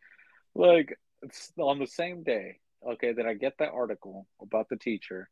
Like 0.54 0.98
it's 1.22 1.52
on 1.58 1.78
the 1.78 1.86
same 1.86 2.22
day, 2.22 2.58
okay, 2.86 3.12
that 3.12 3.26
I 3.26 3.34
get 3.34 3.54
that 3.58 3.70
article 3.70 4.26
about 4.40 4.68
the 4.68 4.76
teacher. 4.76 5.28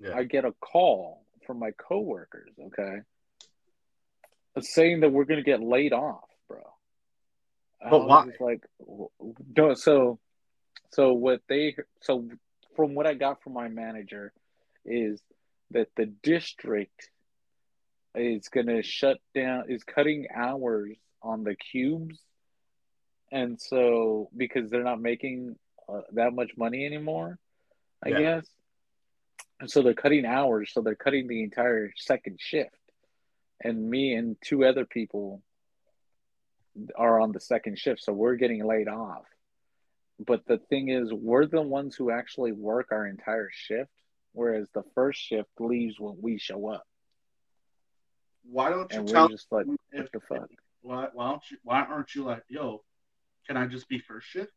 Yeah. 0.00 0.14
I 0.14 0.24
get 0.24 0.44
a 0.44 0.52
call 0.52 1.24
from 1.46 1.58
my 1.58 1.70
coworkers, 1.72 2.50
okay, 2.66 2.98
saying 4.60 5.00
that 5.00 5.10
we're 5.10 5.24
gonna 5.24 5.42
get 5.42 5.62
laid 5.62 5.92
off, 5.92 6.28
bro. 6.48 6.62
But 7.88 8.06
why? 8.06 8.26
Like, 8.40 8.64
no, 9.56 9.74
so, 9.74 10.18
so 10.92 11.12
what 11.12 11.42
they, 11.48 11.76
so 12.00 12.28
from 12.74 12.94
what 12.94 13.06
I 13.06 13.14
got 13.14 13.42
from 13.42 13.52
my 13.52 13.68
manager, 13.68 14.32
is 14.86 15.20
that 15.74 15.88
the 15.96 16.06
district 16.06 17.10
is 18.14 18.48
gonna 18.48 18.82
shut 18.82 19.18
down, 19.34 19.70
is 19.70 19.84
cutting 19.84 20.28
hours 20.34 20.96
on 21.22 21.44
the 21.44 21.54
cubes, 21.56 22.18
and 23.32 23.60
so 23.60 24.30
because 24.36 24.70
they're 24.70 24.84
not 24.84 25.00
making 25.00 25.56
uh, 25.88 26.00
that 26.12 26.32
much 26.32 26.56
money 26.56 26.86
anymore, 26.86 27.38
I 28.02 28.10
Yeah. 28.10 28.18
guess. 28.18 28.50
And 29.60 29.70
so 29.70 29.82
they're 29.82 29.94
cutting 29.94 30.24
hours, 30.24 30.72
so 30.72 30.80
they're 30.80 30.94
cutting 30.94 31.28
the 31.28 31.42
entire 31.42 31.92
second 31.96 32.40
shift. 32.40 32.78
And 33.62 33.90
me 33.90 34.14
and 34.14 34.36
two 34.40 34.64
other 34.64 34.84
people 34.84 35.42
are 36.96 37.20
on 37.20 37.32
the 37.32 37.40
second 37.40 37.78
shift, 37.78 38.02
so 38.02 38.12
we're 38.12 38.36
getting 38.36 38.64
laid 38.64 38.88
off. 38.88 39.24
But 40.18 40.44
the 40.46 40.58
thing 40.58 40.88
is, 40.88 41.12
we're 41.12 41.46
the 41.46 41.62
ones 41.62 41.96
who 41.96 42.10
actually 42.10 42.52
work 42.52 42.88
our 42.92 43.06
entire 43.06 43.50
shift, 43.52 43.90
whereas 44.34 44.68
the 44.74 44.82
first 44.94 45.20
shift 45.20 45.48
leaves 45.58 45.98
when 45.98 46.16
we 46.20 46.38
show 46.38 46.68
up. 46.68 46.84
Why 48.50 48.68
don't 48.68 48.92
you 48.92 48.98
And 49.00 49.08
tell 49.08 49.22
we're 49.28 49.30
just 49.34 49.50
like, 49.50 49.66
them 49.66 49.76
what 49.92 50.04
if- 50.04 50.12
the 50.12 50.20
fuck? 50.20 50.50
Why, 50.82 51.08
why 51.14 51.30
don't 51.30 51.50
you? 51.50 51.56
Why 51.62 51.80
aren't 51.80 52.14
you 52.14 52.24
like, 52.24 52.42
yo? 52.48 52.82
Can 53.46 53.56
I 53.56 53.66
just 53.66 53.88
be 53.88 53.98
first 53.98 54.26
shift? 54.28 54.52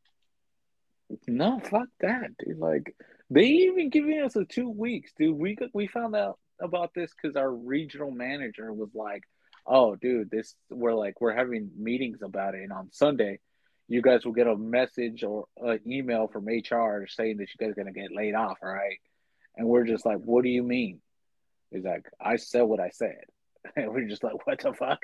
No, 1.26 1.60
fuck 1.60 1.88
that, 2.02 2.32
dude. 2.38 2.58
Like 2.58 2.94
they 3.30 3.46
even 3.46 3.90
giving 3.90 4.20
us 4.22 4.36
a 4.36 4.44
two 4.44 4.70
weeks, 4.70 5.14
dude. 5.18 5.38
We 5.38 5.58
we 5.74 5.88
found 5.88 6.18
out 6.18 6.38
about 6.62 6.94
this 6.94 7.14
because 7.14 7.38
our 7.38 7.50
regional 7.50 8.12
manager 8.12 8.74
was 8.74 8.90
like, 8.94 9.24
"Oh, 9.66 9.96
dude, 9.96 10.30
this 10.30 10.54
we're 10.70 10.94
like 10.94 11.22
we're 11.22 11.34
having 11.34 11.72
meetings 11.78 12.22
about 12.22 12.56
it, 12.56 12.64
and 12.64 12.74
on 12.74 12.90
Sunday, 12.92 13.40
you 13.88 14.02
guys 14.02 14.26
will 14.26 14.34
get 14.34 14.48
a 14.48 14.58
message 14.58 15.24
or 15.24 15.46
an 15.62 15.80
email 15.88 16.28
from 16.28 16.48
HR 16.50 17.08
saying 17.08 17.38
that 17.38 17.48
you 17.54 17.58
guys 17.66 17.72
are 17.72 17.76
gonna 17.76 17.94
get 17.94 18.12
laid 18.14 18.36
off, 18.36 18.58
all 18.62 18.68
right?" 18.70 19.00
And 19.58 19.68
we're 19.68 19.86
just 19.86 20.06
like, 20.06 20.20
"What 20.20 20.44
do 20.44 20.50
you 20.50 20.64
mean?" 20.64 21.02
He's 21.72 21.84
like, 21.84 22.06
"I 22.22 22.36
said 22.38 22.62
what 22.62 22.80
I 22.80 22.90
said," 22.90 23.26
and 23.76 23.90
we're 23.92 24.08
just 24.08 24.24
like, 24.24 24.46
"What 24.48 24.60
the 24.62 24.74
fuck?" 24.74 25.00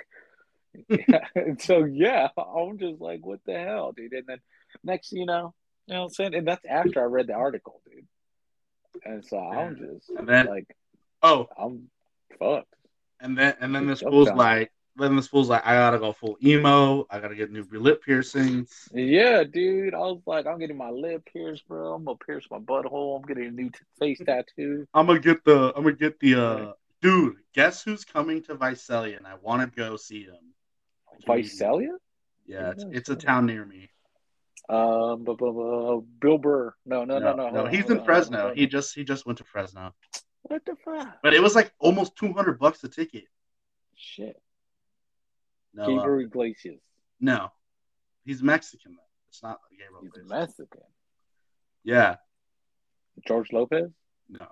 yeah. 0.88 1.26
And 1.36 1.62
so 1.68 1.84
yeah, 1.84 2.30
I'm 2.38 2.78
just 2.78 3.02
like, 3.02 3.26
"What 3.26 3.40
the 3.46 3.58
hell, 3.60 3.92
dude?" 3.92 4.14
And 4.14 4.28
then 4.28 4.40
next, 4.84 5.12
you 5.12 5.26
know. 5.26 5.54
You 5.88 5.96
know 5.96 6.02
what 6.02 6.06
I'm 6.08 6.14
saying? 6.14 6.36
And 6.36 6.48
that's 6.48 6.64
after 6.66 7.02
I 7.02 7.06
read 7.06 7.28
the 7.28 7.34
article, 7.34 7.82
dude. 7.86 8.08
And 9.04 9.26
so 9.26 9.38
I'm 9.38 9.76
just 9.76 10.10
And 10.18 10.28
then- 10.30 10.46
like, 10.46 10.68
Oh, 11.22 11.48
I'm 11.58 11.90
fucked. 12.40 12.74
and 13.20 13.38
then 13.38 13.56
and 13.60 13.76
then 13.76 13.88
this 13.88 14.00
Dude, 14.00 14.10
fool's 14.10 14.30
like, 14.30 14.72
then 14.96 15.16
this 15.16 15.28
fool's 15.28 15.50
like, 15.50 15.66
I 15.66 15.74
gotta 15.74 16.00
go 16.00 16.12
full 16.14 16.38
emo. 16.44 17.06
I 17.10 17.20
gotta 17.20 17.36
get 17.36 17.52
new 17.52 17.66
lip 17.72 18.04
piercings. 18.04 18.88
Yeah, 18.94 19.44
dude. 19.44 19.94
I 19.94 20.00
was 20.00 20.22
like, 20.26 20.46
I'm 20.46 20.60
getting 20.60 20.78
my 20.78 20.90
lip 20.92 21.28
pierced, 21.32 21.68
bro. 21.68 21.94
I'm 21.94 22.06
gonna 22.06 22.18
pierce 22.26 22.48
my 22.52 22.60
butthole. 22.60 23.16
I'm 23.18 23.24
getting 23.24 23.48
a 23.48 23.52
new 23.52 23.70
t- 23.70 23.80
face 24.00 24.20
tattoo. 24.26 24.88
I'm 24.94 25.08
gonna 25.08 25.20
get 25.20 25.44
the. 25.44 25.74
I'm 25.76 25.84
gonna 25.84 25.96
get 25.96 26.20
the. 26.20 26.36
uh 26.36 26.72
Dude, 27.02 27.36
guess 27.54 27.84
who's 27.84 28.06
coming 28.06 28.42
to 28.44 28.56
Visalia? 28.56 29.18
And 29.18 29.28
I 29.28 29.36
want 29.42 29.62
to 29.62 29.76
go 29.76 29.98
see 29.98 30.24
him. 30.24 30.38
Visalia? 31.28 31.98
Yeah, 32.46 32.72
it's, 32.72 32.86
it's 32.92 33.10
a 33.10 33.16
town 33.16 33.46
near 33.46 33.66
me. 33.66 33.90
Um, 34.70 35.24
bu- 35.26 35.36
bu- 35.36 35.52
bu- 35.54 36.02
Bill 36.22 36.38
Burr. 36.38 36.74
No, 36.86 37.04
no, 37.04 37.20
no, 37.20 37.34
no. 37.36 37.44
hold 37.50 37.58
on, 37.68 37.74
he's 37.74 37.90
in 37.90 38.04
Fresno. 38.06 38.54
He 38.56 38.68
just 38.68 38.96
he 38.96 39.04
just 39.04 39.26
went 39.26 39.38
to 39.40 39.44
Fresno, 39.44 39.94
What 40.44 40.64
the 40.66 40.76
fuck? 40.86 41.18
but 41.22 41.34
it 41.34 41.42
was 41.42 41.56
like 41.56 41.74
almost 41.80 42.16
two 42.16 42.32
hundred 42.32 42.60
bucks 42.60 42.82
a 42.86 42.88
ticket. 42.88 43.26
Shit. 43.96 44.42
No, 45.74 45.84
uh, 45.84 45.88
Gabriel 45.88 46.20
Iglesias. 46.28 46.82
no, 47.20 47.50
he's 48.26 48.42
Mexican. 48.44 48.94
Though. 48.96 49.04
It's 49.30 49.42
not 49.42 49.60
Gabriel. 49.72 50.02
He's 50.02 50.10
Iglesias. 50.24 50.30
Mexican. 50.60 50.82
Yeah, 51.84 52.16
George 53.28 53.52
Lopez. 53.52 53.92
no, 54.30 54.48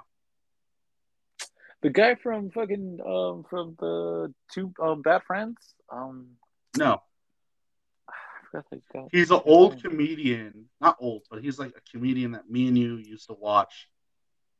The 1.81 1.89
guy 1.89 2.15
from 2.15 2.49
fucking 2.51 2.99
um 3.05 3.45
from 3.49 3.75
the 3.79 4.33
two 4.51 4.73
um 4.81 5.01
Bad 5.01 5.23
Friends. 5.23 5.57
Um, 5.89 6.31
no. 6.77 7.01
I 8.09 8.13
forgot 8.49 8.65
his 8.71 8.81
guy. 8.93 9.07
He's 9.11 9.31
an 9.31 9.41
old 9.45 9.81
comedian, 9.81 10.65
not 10.79 10.97
old, 10.99 11.23
but 11.29 11.41
he's 11.43 11.57
like 11.59 11.73
a 11.77 11.91
comedian 11.91 12.31
that 12.31 12.49
me 12.49 12.67
and 12.67 12.77
you 12.77 12.97
used 12.97 13.27
to 13.27 13.33
watch, 13.33 13.87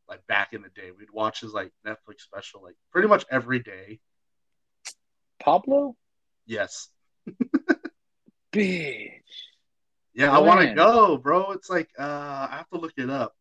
like 0.08 0.26
back 0.28 0.54
in 0.54 0.62
the 0.62 0.70
day. 0.70 0.92
We'd 0.98 1.12
watch 1.12 1.42
his 1.42 1.54
like 1.54 1.72
Netflix 1.86 2.22
special, 2.22 2.62
like 2.64 2.76
pretty 2.92 3.08
much 3.08 3.26
every 3.30 3.60
day. 3.60 4.00
Pablo. 5.40 5.96
Yes, 6.46 6.90
Bitch. 8.52 9.12
yeah, 10.14 10.36
I 10.36 10.40
want 10.40 10.62
to 10.62 10.74
go, 10.74 11.18
bro. 11.18 11.52
It's 11.52 11.70
like 11.70 11.90
uh, 11.98 12.48
I 12.52 12.56
have 12.58 12.70
to 12.70 12.80
look 12.80 12.94
it 12.98 13.10
up, 13.10 13.34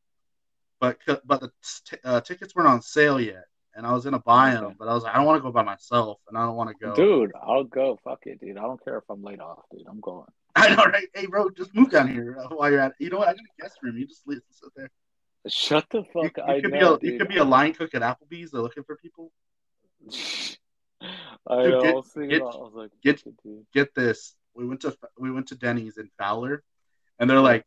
but 0.81 0.99
but 1.25 1.41
the 1.41 1.51
t- 1.85 1.97
uh, 2.05 2.21
tickets 2.21 2.55
weren't 2.55 2.69
on 2.69 2.83
sale 2.83 3.21
yet, 3.21 3.45
and 3.75 3.87
I 3.87 3.93
was 3.93 4.05
gonna 4.05 4.21
buy 4.21 4.53
them, 4.53 4.75
but 4.79 4.89
I 4.89 4.95
was 4.95 5.03
like, 5.03 5.15
I 5.15 5.17
don't 5.19 5.27
want 5.27 5.39
to 5.39 5.43
go 5.43 5.51
by 5.53 5.63
myself, 5.65 6.21
and 6.29 6.39
I 6.39 6.45
don't 6.47 6.57
want 6.57 6.71
to 6.71 6.77
go. 6.85 6.95
Dude, 6.95 7.33
I'll 7.43 7.65
go. 7.65 7.99
Fuck 8.05 8.21
it, 8.27 8.41
dude. 8.41 8.57
I 8.59 8.63
don't 8.63 8.83
care 8.85 8.99
if 8.99 9.05
I'm 9.11 9.23
laid 9.23 9.41
off, 9.41 9.63
dude. 9.73 9.87
I'm 9.89 10.01
going. 10.01 10.27
I 10.57 10.75
know, 10.75 10.85
right? 10.85 11.09
Hey, 11.15 11.27
bro, 11.27 11.49
just 11.51 11.75
move 11.75 11.91
down 11.91 12.09
here 12.09 12.37
uh, 12.39 12.49
while 12.55 12.71
you're 12.71 12.81
at. 12.81 12.93
It. 12.99 13.05
You 13.05 13.11
know 13.11 13.19
what? 13.19 13.29
I 13.29 13.33
got 13.33 13.41
a 13.41 13.63
guest 13.63 13.77
room. 13.83 13.97
You 13.97 14.07
just 14.07 14.27
leave, 14.27 14.41
sit 14.51 14.69
there. 14.77 14.91
Shut 15.49 15.87
the 15.91 15.99
You, 15.99 16.05
fuck. 16.13 16.37
you 16.37 16.43
I 16.45 16.61
could 16.61 16.71
know, 16.73 16.99
be 16.99 17.09
a 17.09 17.13
you 17.13 17.19
could 17.19 17.29
be 17.29 17.39
a 17.39 17.45
line 17.45 17.73
cook 17.73 17.95
at 17.95 18.03
Applebee's. 18.03 18.51
They're 18.51 18.61
looking 18.61 18.85
for 18.85 18.97
people. 18.97 19.33
I 21.47 21.67
know. 21.67 21.83
get- 21.83 21.91
I 21.91 21.95
was 21.95 22.13
get- 22.15 22.41
about- 22.43 22.55
I 22.55 22.59
was 22.59 22.75
like, 22.75 22.91
get- 23.03 23.19
fuck 23.21 23.27
it, 23.29 23.43
dude. 23.43 23.67
get 23.73 23.95
this. 23.95 24.35
We 24.55 24.67
went 24.67 24.81
to 24.83 24.97
we 25.19 25.31
went 25.31 25.49
to 25.49 25.55
Denny's 25.55 25.97
in 25.97 26.11
Fowler, 26.19 26.63
and 27.19 27.29
they're 27.31 27.41
like, 27.41 27.65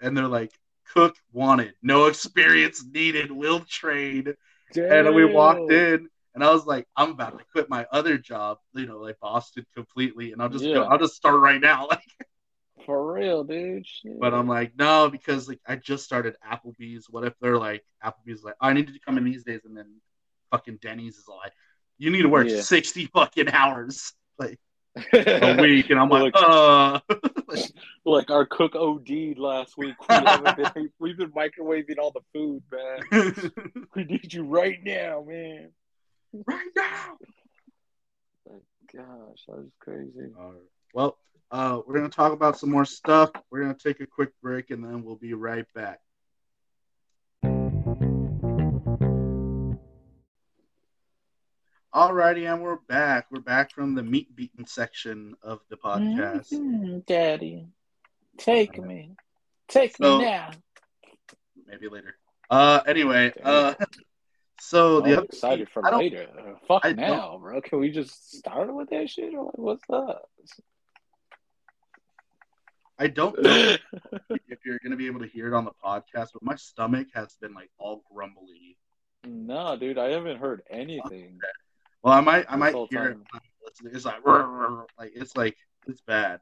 and 0.00 0.16
they're 0.16 0.28
like, 0.28 0.52
cook 0.94 1.16
wanted, 1.32 1.74
no 1.82 2.06
experience 2.06 2.84
needed, 2.84 3.30
will 3.30 3.60
trade. 3.60 4.34
And 4.76 5.14
we 5.14 5.24
walked 5.34 5.70
in, 5.72 6.08
and 6.34 6.44
I 6.44 6.50
was 6.52 6.64
like, 6.66 6.86
I'm 6.96 7.10
about 7.10 7.36
to 7.38 7.44
quit 7.52 7.68
my 7.68 7.86
other 7.92 8.16
job, 8.16 8.58
you 8.74 8.86
know, 8.86 8.98
like 8.98 9.18
Boston 9.20 9.66
completely, 9.74 10.32
and 10.32 10.40
I'll 10.40 10.48
just 10.48 10.64
go, 10.74 10.82
I'll 10.84 10.98
just 10.98 11.16
start 11.16 11.40
right 11.40 11.60
now. 11.60 11.88
Like, 12.80 12.86
For 12.86 13.12
real, 13.12 13.44
dude. 13.44 13.86
Shit. 13.86 14.18
but 14.18 14.32
I'm 14.32 14.48
like, 14.48 14.72
no, 14.78 15.10
because 15.10 15.48
like 15.48 15.60
I 15.66 15.76
just 15.76 16.02
started 16.04 16.34
Applebee's. 16.50 17.10
What 17.10 17.24
if 17.24 17.34
they're 17.40 17.58
like, 17.58 17.84
Applebee's 18.02 18.42
like, 18.42 18.54
oh, 18.60 18.68
I 18.68 18.72
need 18.72 18.86
to 18.86 18.98
come 19.00 19.18
in 19.18 19.24
these 19.24 19.44
days, 19.44 19.60
and 19.66 19.76
then 19.76 20.00
fucking 20.50 20.78
Denny's 20.80 21.16
is 21.18 21.28
like, 21.28 21.52
you 22.00 22.10
need 22.10 22.22
to 22.22 22.28
work 22.28 22.48
Yeah. 22.48 22.62
sixty 22.62 23.06
fucking 23.06 23.48
hours 23.50 24.12
like 24.38 24.58
a 25.12 25.56
week, 25.60 25.90
and 25.90 26.00
I'm 26.00 26.08
like, 26.08 26.34
Like- 26.34 26.44
uh. 26.48 27.00
like 28.04 28.30
our 28.30 28.46
cook 28.46 28.74
OD'd 28.74 29.38
last 29.38 29.76
week. 29.78 29.94
We 30.08 30.14
haven't 30.14 30.74
been, 30.74 30.90
we've 30.98 31.16
been 31.16 31.30
microwaving 31.32 31.98
all 31.98 32.10
the 32.10 32.22
food, 32.32 32.62
man. 32.72 33.52
We 33.94 34.04
need 34.04 34.32
you 34.32 34.44
right 34.44 34.78
now, 34.82 35.24
man. 35.28 35.70
right 36.32 36.68
now. 36.76 37.16
Gosh, 38.92 39.44
that 39.46 39.56
was 39.58 39.70
crazy. 39.78 40.32
All 40.38 40.50
right. 40.50 40.60
Well, 40.94 41.16
uh, 41.52 41.80
we're 41.86 41.94
gonna 41.94 42.08
talk 42.08 42.32
about 42.32 42.58
some 42.58 42.70
more 42.70 42.84
stuff. 42.84 43.30
We're 43.50 43.60
gonna 43.60 43.74
take 43.74 44.00
a 44.00 44.06
quick 44.06 44.30
break, 44.42 44.70
and 44.70 44.82
then 44.82 45.04
we'll 45.04 45.16
be 45.16 45.34
right 45.34 45.66
back. 45.74 46.00
Alrighty, 51.94 52.50
and 52.52 52.62
we're 52.62 52.76
back. 52.88 53.26
We're 53.30 53.40
back 53.40 53.72
from 53.72 53.94
the 53.94 54.02
meat 54.02 54.34
beaten 54.36 54.64
section 54.66 55.34
of 55.42 55.60
the 55.70 55.76
podcast. 55.76 56.52
Mhm, 56.52 57.04
Daddy, 57.04 57.66
take 58.38 58.80
me, 58.80 59.16
take 59.66 59.96
So- 59.96 60.18
me 60.18 60.24
now. 60.24 60.50
Maybe 61.66 61.88
later. 61.88 62.16
Uh, 62.48 62.80
anyway, 62.86 63.32
uh, 63.42 63.74
so 64.60 65.00
the 65.00 65.06
I'm 65.12 65.12
other 65.18 65.24
excited 65.24 65.68
for 65.68 65.84
I 65.86 65.96
later. 65.96 66.56
Fuck 66.68 66.84
I 66.84 66.92
don't- 66.92 66.96
now, 67.10 67.38
bro. 67.38 67.60
Can 67.60 67.80
we 67.80 67.90
just 67.90 68.34
start 68.38 68.72
with 68.72 68.90
that 68.90 69.10
shit? 69.10 69.34
Or 69.34 69.46
like, 69.46 69.58
what's 69.58 69.90
up? 69.90 70.30
I 72.98 73.06
don't 73.08 73.40
know 73.42 73.76
if 74.48 74.64
you're 74.64 74.78
gonna 74.80 74.96
be 74.96 75.06
able 75.06 75.20
to 75.20 75.26
hear 75.26 75.48
it 75.48 75.54
on 75.54 75.64
the 75.64 75.72
podcast, 75.84 76.28
but 76.34 76.42
my 76.42 76.54
stomach 76.54 77.08
has 77.14 77.34
been 77.40 77.54
like 77.54 77.70
all 77.78 78.04
grumbly. 78.12 78.76
no, 79.24 79.76
dude, 79.76 79.98
I 79.98 80.10
haven't 80.10 80.36
heard 80.38 80.62
anything. 80.70 81.40
Well, 82.02 82.14
I 82.14 82.20
might, 82.20 82.46
I 82.48 82.56
might 82.56 82.74
hear 82.90 83.08
it. 83.08 83.12
time. 83.14 83.24
when 83.32 83.40
listening. 83.64 83.94
It's 83.94 84.04
like, 84.04 84.24
like 84.98 85.12
it's 85.14 85.36
like 85.36 85.56
it's 85.86 86.00
bad. 86.00 86.40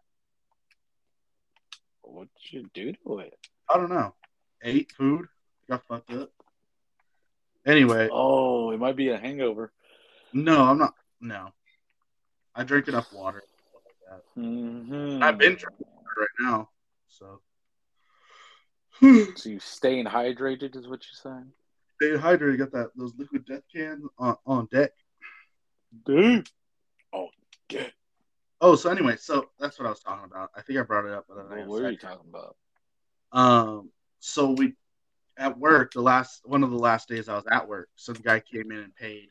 What 2.03 2.29
did 2.41 2.53
you 2.53 2.71
do 2.75 2.93
to 3.05 3.19
it? 3.19 3.35
I 3.69 3.77
don't 3.77 3.91
know. 3.91 4.15
Ate 4.63 4.93
food, 4.93 5.27
got 5.69 5.85
fucked 5.87 6.13
up. 6.13 6.31
Anyway, 7.67 8.09
Oh, 8.11 8.71
it 8.71 8.79
might 8.79 8.97
be 8.97 9.09
a 9.09 9.19
hangover. 9.19 9.73
no, 10.33 10.63
I'm 10.65 10.79
not. 10.79 10.95
No, 11.21 11.49
I 12.55 12.65
drink 12.65 12.89
enough 12.89 13.13
water. 13.13 13.43
Like. 14.11 14.23
Mm-hmm. 14.39 15.23
I've 15.23 15.39
been 15.39 15.57
drinking 15.57 15.87
water 15.95 16.09
right 16.19 16.29
now, 16.41 16.71
so 17.09 17.41
So 19.37 19.49
you 19.51 19.59
staying 19.61 20.07
hydrated 20.07 20.77
is 20.77 20.87
what 20.89 21.03
you're 21.05 21.33
saying? 21.35 21.53
stay 22.01 22.11
hydrated. 22.17 22.59
Got 22.59 22.73
that 22.73 22.91
those 22.97 23.13
liquid 23.19 23.45
death 23.45 23.63
cans 23.75 24.07
on, 24.19 24.37
on 24.47 24.67
deck. 24.73 24.93
Dude. 26.05 26.49
Oh, 27.13 27.29
yeah. 27.71 27.87
Oh, 28.61 28.75
so 28.75 28.91
anyway, 28.91 29.17
so 29.17 29.51
that's 29.59 29.79
what 29.79 29.87
I 29.87 29.91
was 29.91 30.01
talking 30.01 30.25
about. 30.25 30.51
I 30.57 30.63
think 30.63 30.79
I 30.79 30.83
brought 30.83 31.07
it 31.07 31.13
up. 31.13 31.27
But 31.29 31.47
I 31.51 31.61
What 31.61 31.69
were 31.69 31.91
you 31.91 31.97
talking 31.97 32.29
about? 32.29 32.57
Um, 33.33 33.91
so 34.21 34.53
we 34.53 34.75
at 35.37 35.57
work 35.57 35.93
the 35.93 36.01
last 36.01 36.43
one 36.45 36.65
of 36.65 36.71
the 36.71 36.79
last 36.79 37.09
days 37.09 37.29
I 37.29 37.35
was 37.35 37.47
at 37.51 37.69
work, 37.69 37.89
some 37.97 38.17
guy 38.17 38.41
came 38.41 38.73
in 38.73 38.79
and 38.79 38.95
paid 38.97 39.29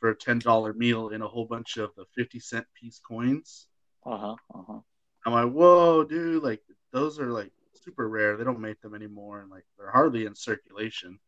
for 0.00 0.10
a 0.10 0.16
ten 0.16 0.38
dollar 0.38 0.72
meal 0.72 1.10
and 1.10 1.22
a 1.22 1.28
whole 1.28 1.44
bunch 1.44 1.76
of 1.76 1.90
the 1.96 2.04
fifty 2.14 2.40
cent 2.40 2.66
piece 2.74 3.00
coins. 3.06 3.66
Uh 4.04 4.16
huh. 4.16 4.36
Uh 4.54 4.62
huh. 4.66 4.78
I'm 5.26 5.32
like, 5.32 5.52
whoa, 5.52 6.04
dude, 6.04 6.42
like 6.42 6.62
those 6.92 7.18
are 7.18 7.30
like 7.30 7.52
super 7.74 8.08
rare. 8.08 8.36
They 8.36 8.44
don't 8.44 8.60
make 8.60 8.80
them 8.80 8.94
anymore, 8.94 9.40
and 9.40 9.50
like 9.50 9.64
they're 9.78 9.90
hardly 9.90 10.24
in 10.24 10.34
circulation. 10.34 11.18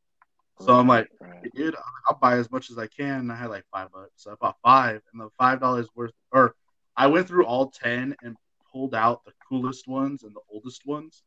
So 0.61 0.75
I'm 0.75 0.89
like, 0.89 1.09
right. 1.21 1.53
dude, 1.55 1.75
I'll- 1.77 2.19
buy 2.21 2.37
as 2.37 2.51
much 2.51 2.71
as 2.71 2.79
I 2.79 2.87
can. 2.89 3.21
And 3.21 3.33
I 3.33 3.37
had 3.37 3.49
like 3.51 3.65
five 3.73 3.93
bucks, 3.93 4.11
so 4.17 4.33
I 4.33 4.35
bought 4.41 4.57
five, 4.63 5.03
and 5.13 5.21
the 5.21 5.29
five 5.39 5.61
dollars 5.61 5.89
worth, 5.95 6.13
or 6.33 6.55
I 6.97 7.07
went 7.07 7.29
through 7.29 7.47
all 7.47 7.71
ten 7.71 8.17
and 8.23 8.37
pulled 8.73 8.95
out 8.95 9.25
the 9.25 9.33
coolest 9.49 9.87
ones 9.87 10.25
and 10.25 10.35
the 10.35 10.41
oldest 10.53 10.85
ones, 10.85 11.23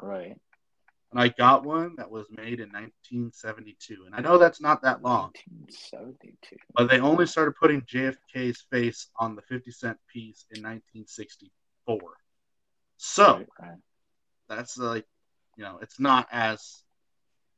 right. 0.00 0.36
and 1.10 1.20
I 1.20 1.28
got 1.28 1.64
one 1.64 1.94
that 1.96 2.10
was 2.10 2.26
made 2.30 2.60
in 2.60 2.70
1972. 2.70 4.04
And 4.06 4.14
I 4.14 4.20
know 4.20 4.38
that's 4.38 4.60
not 4.60 4.82
that 4.82 5.02
long, 5.02 5.32
1972. 5.58 6.56
but 6.74 6.88
they 6.88 7.00
only 7.00 7.26
started 7.26 7.54
putting 7.56 7.80
JFK's 7.82 8.64
face 8.70 9.08
on 9.18 9.34
the 9.34 9.42
50 9.42 9.70
cent 9.72 9.98
piece 10.12 10.44
in 10.54 10.62
1964. 10.62 12.00
So 12.98 13.44
Right, 13.60 13.76
that's 14.48 14.78
like, 14.78 15.06
you 15.56 15.64
know, 15.64 15.78
it's 15.82 15.98
not 15.98 16.28
as 16.30 16.82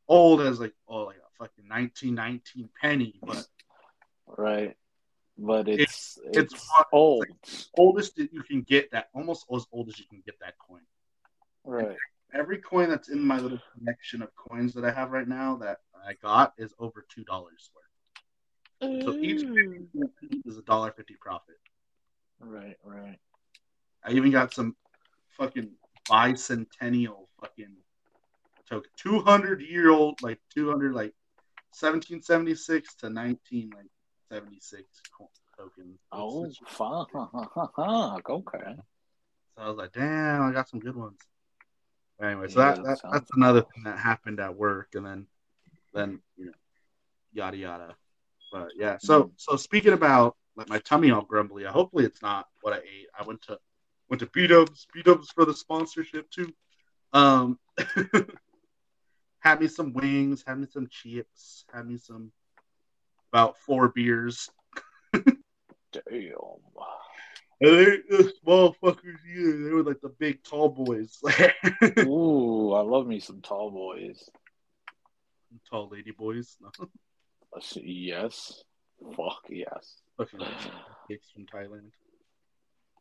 old 0.08 0.40
as 0.40 0.58
like 0.58 0.74
oh 0.88 1.04
like 1.04 1.16
a 1.16 1.44
fucking 1.44 1.68
1919 1.68 2.68
penny, 2.80 3.14
but 3.22 3.46
Right. 4.36 4.76
But 5.38 5.68
it's 5.68 6.18
it's 6.24 6.52
it's, 6.52 6.68
what- 6.68 6.88
old. 6.92 7.26
oldest 7.76 8.16
that 8.16 8.32
you 8.32 8.42
can 8.42 8.62
get 8.62 8.90
that 8.90 9.08
almost 9.14 9.46
as 9.54 9.66
old 9.72 9.88
as 9.88 9.98
you 9.98 10.04
can 10.10 10.20
get 10.24 10.38
that 10.40 10.54
coin. 10.58 10.80
Right. 11.64 11.96
Every 12.34 12.58
coin 12.58 12.90
that's 12.90 13.08
in 13.08 13.20
my 13.20 13.38
little 13.38 13.60
collection 13.72 14.20
of 14.20 14.34
coins 14.34 14.74
that 14.74 14.84
I 14.84 14.90
have 14.90 15.12
right 15.12 15.28
now 15.28 15.56
that 15.56 15.78
I 16.06 16.14
got 16.14 16.54
is 16.58 16.74
over 16.78 17.06
two 17.08 17.24
dollars 17.24 17.70
worth. 17.74 19.04
So 19.04 19.14
each 19.14 19.42
mm. 19.42 19.86
is 20.44 20.58
a 20.58 20.62
dollar 20.62 20.92
fifty 20.92 21.14
profit. 21.14 21.56
Right, 22.40 22.76
right. 22.84 23.18
I 24.04 24.12
even 24.12 24.30
got 24.30 24.52
some 24.52 24.76
fucking 25.30 25.70
bicentennial 26.08 27.26
fucking 27.40 27.76
token, 28.68 28.90
two 28.96 29.20
hundred 29.20 29.60
year 29.62 29.90
old 29.90 30.20
like 30.22 30.38
two 30.54 30.68
hundred 30.68 30.94
like 30.94 31.12
seventeen 31.72 32.22
seventy 32.22 32.54
six 32.54 32.94
to 32.96 33.10
nineteen 33.10 33.70
like 33.74 33.86
seventy 34.30 34.58
six 34.60 34.84
tokens. 35.56 35.98
Oh, 36.12 36.50
fuck. 36.66 37.08
Okay. 38.30 38.76
So 39.56 39.62
I 39.64 39.68
was 39.68 39.76
like, 39.76 39.92
damn, 39.92 40.42
I 40.42 40.52
got 40.52 40.68
some 40.68 40.80
good 40.80 40.94
ones. 40.96 41.18
Anyway, 42.22 42.48
so 42.48 42.60
Yeah, 42.60 42.74
that, 42.74 42.84
that 42.84 43.02
that 43.02 43.12
that's 43.12 43.30
another 43.34 43.62
thing 43.62 43.84
that 43.84 43.98
happened 43.98 44.40
at 44.40 44.54
work, 44.56 44.88
and 44.94 45.04
then 45.04 45.26
then 45.94 46.20
you 46.36 46.46
know, 46.46 46.52
yada 47.32 47.56
yada. 47.56 47.96
But 48.52 48.70
yeah, 48.76 48.98
so 48.98 49.24
Mhm. 49.24 49.30
so 49.36 49.56
speaking 49.56 49.92
about 49.92 50.36
like 50.56 50.68
my 50.68 50.78
tummy 50.80 51.10
all 51.10 51.22
grumbly, 51.22 51.64
hopefully 51.64 52.04
it's 52.04 52.22
not 52.22 52.46
what 52.60 52.72
I 52.72 52.78
ate. 52.78 53.08
I 53.18 53.22
went 53.24 53.42
to 53.42 53.58
went 54.08 54.20
to 54.20 54.26
B 54.26 54.46
Dubs, 54.46 54.86
B 54.92 55.02
Dubs 55.02 55.30
for 55.30 55.44
the 55.44 55.54
sponsorship 55.54 56.30
too. 56.30 56.52
Um, 57.12 57.58
had 59.40 59.60
me 59.60 59.68
some 59.68 59.92
wings, 59.92 60.44
had 60.46 60.58
me 60.58 60.66
some 60.70 60.88
chips, 60.90 61.64
had 61.72 61.86
me 61.86 61.96
some 61.98 62.32
about 63.32 63.56
four 63.58 63.88
beers. 63.88 64.50
Damn. 65.12 65.34
And 67.60 67.70
they, 67.76 67.96
the 68.08 68.32
small 68.40 68.76
fuckers, 68.82 69.18
yeah, 69.26 69.64
they 69.64 69.72
were 69.72 69.82
like 69.82 70.00
the 70.00 70.10
big 70.10 70.42
tall 70.44 70.68
boys. 70.68 71.18
Ooh, 71.98 72.72
I 72.72 72.80
love 72.82 73.06
me 73.06 73.18
some 73.18 73.40
tall 73.40 73.70
boys. 73.70 74.28
tall 75.68 75.88
lady 75.90 76.12
boys. 76.12 76.56
No, 76.60 76.70
Yes. 77.74 78.62
Fuck 79.16 79.42
yes. 79.48 80.02
fucking 80.16 80.40
chicks 81.08 81.26
from 81.32 81.46
Thailand. 81.46 81.90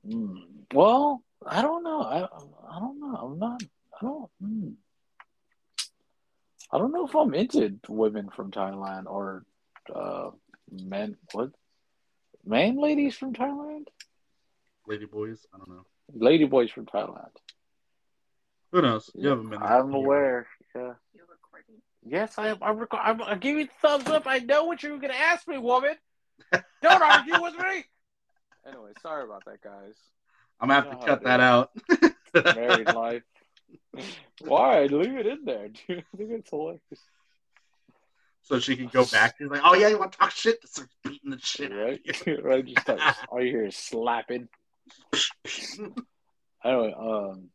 Mm. 0.07 0.45
Well, 0.73 1.23
I 1.45 1.61
don't 1.61 1.83
know. 1.83 2.01
I 2.01 2.23
I 2.23 2.79
don't 2.79 2.99
know. 2.99 3.15
I'm 3.15 3.39
not. 3.39 3.61
I 4.01 4.05
don't. 4.05 4.29
Mm. 4.43 4.73
I 6.71 6.77
don't 6.77 6.91
know 6.91 7.05
if 7.07 7.15
I'm 7.15 7.33
into 7.33 7.79
women 7.87 8.29
from 8.29 8.51
Thailand 8.51 9.05
or 9.05 9.45
uh, 9.93 10.31
men. 10.71 11.17
What? 11.33 11.51
Man, 12.45 12.77
ladies 12.77 13.15
from 13.15 13.33
Thailand. 13.33 13.85
Lady 14.87 15.05
boys. 15.05 15.45
I 15.53 15.57
don't 15.57 15.69
know. 15.69 15.85
Lady 16.13 16.45
boys 16.45 16.71
from 16.71 16.85
Thailand. 16.85 17.29
Who 18.71 18.81
knows? 18.81 19.09
You 19.15 19.29
haven't 19.29 19.49
been. 19.49 19.59
there. 19.59 19.69
I'm 19.69 19.93
aware. 19.93 20.47
Yeah. 20.75 20.93
You're 21.13 21.25
recording. 21.29 21.81
Yes, 22.05 22.35
I 22.37 22.49
am. 22.49 22.57
I'm, 22.61 22.77
reco- 22.77 22.99
I'm, 23.01 23.21
I'm 23.21 23.39
giving 23.39 23.61
you 23.61 23.65
the 23.67 23.71
thumbs 23.87 24.07
up. 24.07 24.23
I 24.25 24.39
know 24.39 24.65
what 24.65 24.83
you 24.83 24.91
were 24.91 24.99
going 24.99 25.13
to 25.13 25.19
ask 25.19 25.47
me, 25.47 25.57
woman. 25.57 25.95
Don't 26.81 27.01
argue 27.01 27.41
with 27.41 27.55
me. 27.57 27.83
Anyway, 28.67 28.91
sorry 29.01 29.23
about 29.23 29.43
that, 29.45 29.61
guys. 29.61 29.95
I'm 30.59 30.69
gonna 30.69 30.81
have 30.89 30.99
to 30.99 31.05
cut 31.05 31.23
that 31.23 31.39
out. 31.39 31.71
Married 32.55 32.87
life. 32.87 33.23
Why? 34.41 34.85
Leave 34.85 35.15
it 35.17 35.25
in 35.27 35.45
there, 35.45 35.67
dude. 35.69 36.03
I 36.13 36.17
think 36.17 36.31
it's 36.31 36.49
hilarious. 36.49 36.81
so 38.43 38.59
she 38.59 38.75
can 38.75 38.87
go 38.87 39.05
back. 39.05 39.35
She's 39.37 39.47
like, 39.49 39.61
"Oh 39.63 39.73
yeah, 39.75 39.87
you 39.89 39.97
want 39.99 40.11
to 40.13 40.17
talk 40.17 40.31
shit?" 40.31 40.59
Start 40.67 40.89
beating 41.03 41.31
the 41.31 41.39
shit 41.39 41.71
out 41.71 41.77
Right? 41.77 42.01
of 42.09 42.27
you. 42.27 42.41
right? 42.43 42.65
Just 42.65 42.81
start, 42.81 42.99
all 43.29 43.41
you 43.41 43.51
hear 43.51 43.65
is 43.65 43.75
slapping. 43.75 44.47
Anyway, 46.63 46.93
um, 46.97 47.49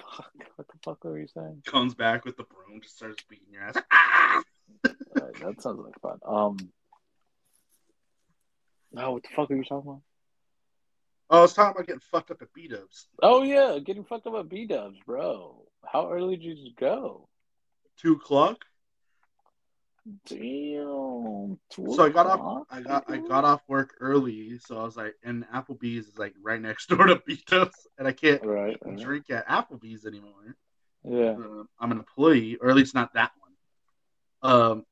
fuck, 0.00 0.30
what 0.56 0.68
the 0.68 0.78
fuck 0.84 1.04
were 1.04 1.18
you 1.18 1.26
saying? 1.28 1.62
Comes 1.66 1.94
back 1.94 2.24
with 2.24 2.36
the 2.36 2.44
broom, 2.44 2.80
just 2.82 2.96
starts 2.96 3.22
beating 3.28 3.48
your 3.52 3.62
ass. 3.62 3.76
Ah! 3.90 4.42
Alright, 5.18 5.34
that 5.40 5.60
sounds 5.62 5.80
like 5.84 6.00
fun. 6.00 6.18
Um, 6.26 6.56
no, 8.92 9.12
what 9.12 9.22
the 9.22 9.28
fuck 9.34 9.50
are 9.50 9.56
you 9.56 9.64
talking 9.64 9.90
about? 9.90 10.02
Oh, 11.32 11.38
I 11.38 11.40
was 11.40 11.54
talking 11.54 11.70
about 11.74 11.86
getting 11.86 12.00
fucked 12.00 12.30
up 12.30 12.42
at 12.42 12.52
B 12.52 12.68
Dubs. 12.68 13.06
Oh 13.22 13.42
yeah, 13.42 13.78
getting 13.78 14.04
fucked 14.04 14.26
up 14.26 14.34
at 14.34 14.48
B 14.50 14.66
Dubs, 14.66 14.98
bro. 15.06 15.64
How 15.90 16.12
early 16.12 16.36
did 16.36 16.58
you 16.58 16.72
go? 16.78 17.26
Two 17.96 18.12
o'clock. 18.12 18.58
Damn. 20.26 21.58
So 21.70 22.04
I 22.04 22.08
got 22.10 22.26
off. 22.26 22.66
I 22.70 22.80
got 22.82 23.04
I 23.08 23.16
got 23.16 23.44
off 23.44 23.62
work 23.68 23.94
early, 24.00 24.58
so 24.58 24.78
I 24.78 24.82
was 24.82 24.96
like, 24.96 25.14
and 25.24 25.46
Applebee's 25.48 26.08
is 26.08 26.18
like 26.18 26.34
right 26.42 26.60
next 26.60 26.88
door 26.90 27.06
to 27.06 27.22
B 27.26 27.40
Dubs, 27.46 27.86
and 27.98 28.06
I 28.06 28.12
can't 28.12 28.44
Right. 28.44 28.76
right. 28.84 28.98
drink 28.98 29.30
at 29.30 29.48
Applebee's 29.48 30.04
anymore. 30.04 30.56
Yeah. 31.04 31.30
uh, 31.32 31.64
I'm 31.80 31.92
an 31.92 31.98
employee, 31.98 32.56
or 32.60 32.68
at 32.68 32.76
least 32.76 32.94
not 32.94 33.14
that 33.14 33.32
one. 33.40 34.52
Um, 34.52 34.86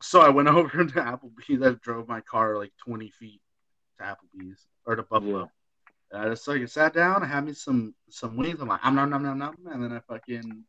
so 0.00 0.20
I 0.20 0.30
went 0.30 0.48
over 0.48 0.84
to 0.84 0.94
Applebee's. 0.94 1.62
I 1.62 1.70
drove 1.82 2.08
my 2.08 2.20
car 2.22 2.56
like 2.56 2.72
20 2.86 3.10
feet 3.10 3.40
to 3.98 4.04
Applebee's 4.04 4.66
or 4.86 4.96
to 4.96 5.02
Buffalo. 5.02 5.50
And 6.10 6.22
I 6.22 6.28
just 6.28 6.46
like 6.46 6.66
sat 6.68 6.94
down, 6.94 7.22
I 7.22 7.26
had 7.26 7.44
me 7.44 7.54
some 7.54 7.94
some 8.10 8.36
wings. 8.36 8.60
I'm 8.60 8.68
like, 8.68 8.80
I'm 8.82 8.94
nom 8.94 9.10
nom 9.10 9.22
nom 9.22 9.38
nom, 9.38 9.56
and 9.70 9.82
then 9.82 9.92
I 9.92 10.00
fucking 10.00 10.64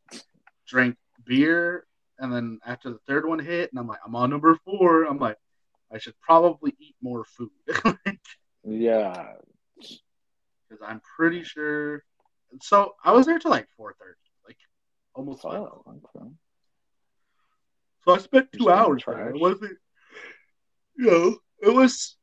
drank 0.68 0.96
beer. 1.26 1.86
And 2.20 2.32
then 2.32 2.60
after 2.66 2.90
the 2.90 3.00
third 3.08 3.28
one 3.28 3.40
hit, 3.40 3.72
and 3.72 3.80
I'm 3.80 3.88
like, 3.88 4.00
I'm 4.06 4.16
on 4.16 4.30
number 4.30 4.58
four. 4.64 5.04
I'm 5.04 5.18
like, 5.18 5.38
I 5.92 5.98
should 5.98 6.20
probably 6.22 6.76
eat 6.80 6.96
more 7.02 7.26
food 7.26 7.50
Yeah. 8.64 9.34
Because 9.76 10.84
I'm 10.86 11.02
pretty 11.18 11.44
sure. 11.44 12.04
So 12.62 12.96
I 13.04 13.12
was 13.12 13.26
there 13.26 13.40
till 13.40 13.52
like 13.52 13.68
4:30, 13.80 13.92
like 14.48 14.58
almost. 15.14 15.44
Oh, 15.46 15.84
okay. 15.88 16.26
So 18.06 18.14
I 18.14 18.18
spent 18.20 18.52
two 18.52 18.70
hours. 18.70 19.04
It 19.08 19.40
wasn't, 19.40 19.78
you 20.98 21.06
know, 21.06 21.38
it 21.62 21.74
was 21.74 22.18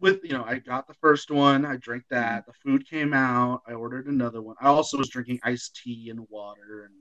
with, 0.00 0.20
you 0.22 0.30
know, 0.30 0.44
I 0.44 0.58
got 0.58 0.86
the 0.86 0.94
first 0.94 1.30
one, 1.30 1.64
I 1.64 1.76
drank 1.76 2.04
mm-hmm. 2.04 2.20
that, 2.20 2.46
the 2.46 2.52
food 2.52 2.88
came 2.88 3.12
out, 3.12 3.62
I 3.66 3.72
ordered 3.72 4.06
another 4.06 4.40
one. 4.40 4.56
I 4.60 4.68
also 4.68 4.98
was 4.98 5.08
drinking 5.08 5.40
iced 5.42 5.76
tea 5.76 6.10
and 6.10 6.26
water, 6.28 6.84
and 6.84 6.94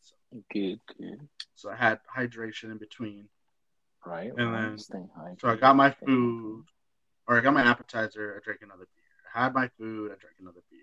so, 0.00 0.14
Good, 0.52 0.80
good. 0.98 1.28
so 1.54 1.70
I 1.70 1.76
had 1.76 1.98
hydration 2.14 2.70
in 2.70 2.78
between. 2.78 3.28
Right. 4.04 4.32
And 4.36 4.54
then- 4.54 4.78
So 4.78 5.48
I 5.48 5.56
got 5.56 5.76
my 5.76 5.90
food, 5.90 6.64
or 7.26 7.38
I 7.38 7.40
got 7.40 7.54
my 7.54 7.62
appetizer, 7.62 8.36
I 8.36 8.44
drank 8.44 8.62
another 8.62 8.86
beer. 8.94 9.30
I 9.34 9.44
had 9.44 9.54
my 9.54 9.68
food, 9.78 10.12
I 10.12 10.16
drank 10.16 10.36
another 10.40 10.62
beer. 10.70 10.80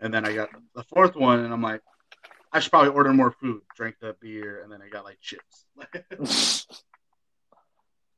And 0.00 0.12
then 0.12 0.24
I 0.24 0.34
got 0.34 0.48
the 0.74 0.82
fourth 0.84 1.14
one, 1.14 1.40
and 1.40 1.52
I'm 1.52 1.62
like, 1.62 1.82
I 2.52 2.58
should 2.58 2.70
probably 2.70 2.90
order 2.90 3.12
more 3.12 3.30
food. 3.30 3.62
Drank 3.76 3.96
the 4.00 4.16
beer, 4.20 4.62
and 4.62 4.72
then 4.72 4.82
I 4.82 4.88
got 4.88 5.04
like 5.04 5.20
chips. 5.20 5.66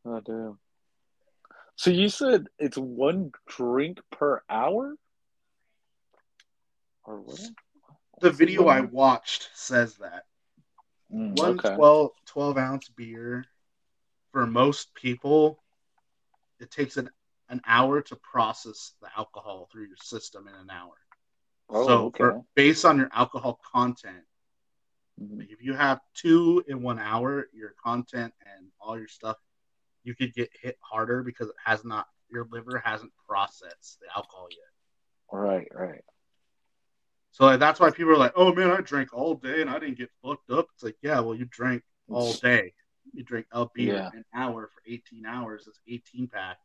oh 0.06 0.20
damn. 0.20 0.58
So 1.76 1.90
you 1.90 2.08
said 2.08 2.46
it's 2.58 2.76
one 2.76 3.32
drink 3.48 4.00
per 4.10 4.42
hour? 4.48 4.94
Or 7.04 7.20
what? 7.20 7.40
the 8.20 8.30
video 8.30 8.68
I 8.68 8.80
watched 8.80 9.50
says 9.54 9.96
that. 9.96 10.24
Mm, 11.12 11.36
one 11.36 11.58
okay. 11.58 11.74
12, 11.74 12.10
12 12.26 12.58
ounce 12.58 12.88
beer 12.88 13.44
for 14.32 14.46
most 14.46 14.94
people 14.94 15.62
it 16.58 16.70
takes 16.70 16.96
an, 16.96 17.10
an 17.48 17.60
hour 17.66 18.00
to 18.00 18.16
process 18.16 18.92
the 19.02 19.08
alcohol 19.16 19.68
through 19.70 19.86
your 19.86 19.96
system 19.96 20.48
in 20.48 20.54
an 20.54 20.70
hour 20.70 20.94
Oh, 21.68 21.86
so 21.86 22.04
okay. 22.06 22.18
for, 22.18 22.44
based 22.54 22.84
on 22.84 22.96
your 22.98 23.10
alcohol 23.12 23.60
content 23.72 24.24
Mhm. 25.20 25.46
if 25.50 25.62
you 25.62 25.74
have 25.74 26.00
two 26.14 26.64
in 26.68 26.82
one 26.82 26.98
hour 26.98 27.48
your 27.52 27.74
content 27.82 28.32
and 28.56 28.68
all 28.80 28.96
your 28.98 29.08
stuff 29.08 29.36
you 30.04 30.14
could 30.14 30.34
get 30.34 30.50
hit 30.60 30.78
harder 30.80 31.22
because 31.22 31.48
it 31.48 31.54
has 31.64 31.84
not 31.84 32.06
your 32.30 32.46
liver 32.50 32.82
hasn't 32.84 33.12
processed 33.28 33.98
the 34.00 34.06
alcohol 34.16 34.48
yet. 34.50 35.38
Right, 35.38 35.68
right. 35.74 36.02
So 37.30 37.44
like, 37.46 37.60
that's 37.60 37.80
why 37.80 37.90
people 37.90 38.12
are 38.12 38.18
like, 38.18 38.32
"Oh 38.36 38.54
man, 38.54 38.70
I 38.70 38.80
drank 38.80 39.12
all 39.14 39.34
day 39.34 39.60
and 39.62 39.70
I 39.70 39.78
didn't 39.78 39.98
get 39.98 40.10
fucked 40.22 40.50
up." 40.50 40.66
It's 40.74 40.82
like, 40.82 40.96
yeah, 41.02 41.20
well, 41.20 41.34
you 41.34 41.46
drank 41.46 41.82
all 42.08 42.32
day. 42.34 42.74
You 43.14 43.22
drink 43.24 43.46
a 43.52 43.66
beer 43.74 43.94
Yeah. 43.96 44.10
an 44.12 44.24
hour 44.34 44.68
for 44.68 44.82
18 44.86 45.24
hours. 45.26 45.66
It's 45.66 45.80
18 45.88 46.28
pack. 46.28 46.58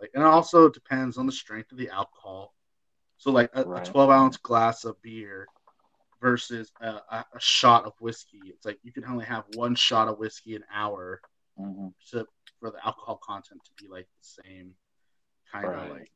Like, 0.00 0.10
and 0.14 0.22
it 0.22 0.26
also 0.26 0.68
depends 0.68 1.16
on 1.18 1.26
the 1.26 1.32
strength 1.32 1.72
of 1.72 1.78
the 1.78 1.88
alcohol. 1.90 2.54
So 3.18 3.30
like 3.30 3.50
a, 3.54 3.64
Right. 3.64 3.86
a 3.86 3.90
12 3.90 4.10
ounce 4.10 4.36
glass 4.36 4.84
of 4.84 5.00
beer 5.02 5.46
versus 6.20 6.70
a, 6.80 6.88
a, 7.10 7.24
a 7.34 7.40
shot 7.40 7.84
of 7.84 7.94
whiskey. 8.00 8.40
It's 8.46 8.64
like 8.64 8.78
you 8.82 8.92
can 8.92 9.04
only 9.04 9.24
have 9.24 9.44
one 9.54 9.74
shot 9.74 10.08
of 10.08 10.18
whiskey 10.18 10.54
an 10.54 10.64
hour 10.72 11.20
hmm 11.58 11.88
to 12.10 12.26
for 12.60 12.70
the 12.70 12.86
alcohol 12.86 13.20
content 13.22 13.60
to 13.64 13.70
be 13.82 13.88
like 13.90 14.06
the 14.06 14.42
same 14.42 14.74
kind 15.52 15.66
of 15.66 15.90
like 15.90 16.10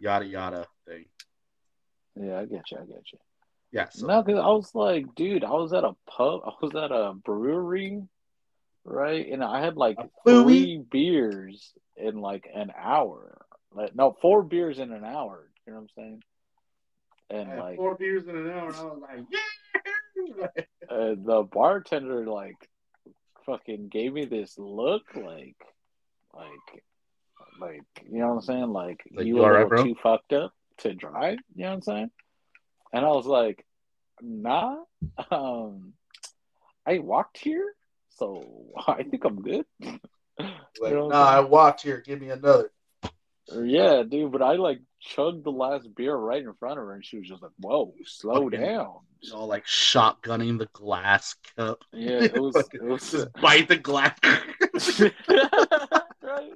yada 0.00 0.24
yada 0.24 0.66
thing. 0.86 1.04
Yeah, 2.20 2.38
I 2.38 2.44
get 2.46 2.70
you. 2.70 2.78
I 2.78 2.84
get 2.86 3.12
you. 3.12 3.18
Yeah. 3.72 3.88
So 3.90 4.06
No, 4.06 4.22
because 4.22 4.40
I 4.40 4.46
was 4.48 4.74
like, 4.74 5.14
dude, 5.14 5.44
I 5.44 5.50
was 5.50 5.72
at 5.72 5.84
a 5.84 5.94
pub. 6.06 6.40
I 6.44 6.52
was 6.60 6.74
at 6.74 6.92
a 6.92 7.12
brewery, 7.12 8.02
right? 8.84 9.26
And 9.30 9.44
I 9.44 9.62
had 9.62 9.76
like 9.76 9.98
three 10.26 10.78
beers 10.78 11.72
in 11.96 12.20
like 12.20 12.48
an 12.54 12.72
hour. 12.76 13.44
Like, 13.72 13.94
no, 13.94 14.16
four 14.22 14.42
beers 14.42 14.78
in 14.78 14.92
an 14.92 15.04
hour. 15.04 15.50
You 15.66 15.72
know 15.72 15.80
what 15.80 15.82
I'm 15.82 15.88
saying? 15.96 16.22
And 17.28 17.58
like, 17.58 17.76
four 17.76 17.96
beers 17.96 18.26
in 18.26 18.36
an 18.36 18.50
hour, 18.50 18.68
and 18.68 18.76
I 18.76 18.84
was 18.84 19.02
like, 19.02 19.24
yeah. 19.30 20.64
the 20.88 21.46
bartender 21.52 22.26
like 22.26 22.68
fucking 23.46 23.88
gave 23.88 24.12
me 24.12 24.24
this 24.26 24.58
look, 24.58 25.02
like, 25.14 25.56
like, 26.34 26.84
like, 27.60 27.82
you 28.10 28.18
know 28.18 28.28
what 28.28 28.34
I'm 28.34 28.40
saying? 28.42 28.72
Like, 28.72 29.02
Like, 29.14 29.26
you 29.26 29.36
you 29.36 29.42
a 29.42 29.46
alright, 29.46 29.84
too 29.84 29.96
fucked 30.02 30.32
up 30.32 30.52
to 30.78 30.94
drive. 30.94 31.38
You 31.54 31.62
know 31.64 31.68
what 31.70 31.74
I'm 31.76 31.82
saying? 31.82 32.10
And 32.92 33.04
I 33.04 33.08
was 33.08 33.26
like, 33.26 33.64
nah. 34.20 34.76
Um, 35.30 35.94
I 36.86 36.98
walked 36.98 37.38
here, 37.38 37.74
so 38.10 38.44
I 38.86 39.02
think 39.02 39.24
I'm 39.24 39.42
good. 39.42 39.64
Like, 40.38 40.90
You 40.92 40.98
know 40.98 41.08
nah, 41.08 41.24
I 41.24 41.38
I'm 41.38 41.48
walked 41.48 41.82
here. 41.82 42.02
Give 42.04 42.20
me 42.20 42.28
another. 42.28 42.70
Yeah, 43.50 44.02
dude, 44.02 44.30
but 44.30 44.42
I 44.42 44.56
like 44.56 44.80
chugged 45.06 45.44
the 45.44 45.52
last 45.52 45.94
beer 45.94 46.14
right 46.14 46.42
in 46.42 46.52
front 46.54 46.78
of 46.78 46.84
her, 46.84 46.94
and 46.94 47.04
she 47.04 47.18
was 47.18 47.28
just 47.28 47.42
like, 47.42 47.52
"Whoa, 47.58 47.94
slow 48.04 48.44
Fucking- 48.44 48.60
down." 48.60 48.94
You 49.20 49.32
know, 49.32 49.46
like 49.46 49.64
shotgunning 49.64 50.58
the 50.58 50.68
glass 50.72 51.34
cup. 51.56 51.82
Yeah, 51.92 52.24
it 52.24 52.40
was. 52.40 52.56
It 52.72 52.82
was 52.82 53.10
Just 53.10 53.32
bite 53.40 53.68
the 53.68 53.76
glass. 53.76 54.18
right. 56.22 56.52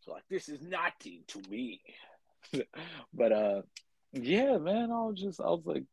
So 0.00 0.12
like, 0.12 0.24
this 0.28 0.48
is 0.48 0.60
nothing 0.62 1.22
to 1.28 1.42
me. 1.48 1.80
but 3.14 3.32
uh, 3.32 3.62
yeah, 4.12 4.58
man, 4.58 4.90
I 4.90 5.04
was 5.04 5.20
just, 5.20 5.40
I 5.40 5.46
was 5.46 5.62
like, 5.64 5.84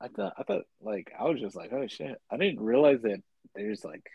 I 0.00 0.08
thought, 0.08 0.34
I 0.38 0.42
thought, 0.42 0.62
like, 0.80 1.12
I 1.18 1.24
was 1.24 1.40
just 1.40 1.56
like, 1.56 1.72
oh 1.72 1.86
shit, 1.86 2.20
I 2.30 2.36
didn't 2.36 2.60
realize 2.60 3.02
that 3.02 3.22
there's 3.54 3.84
like 3.84 4.06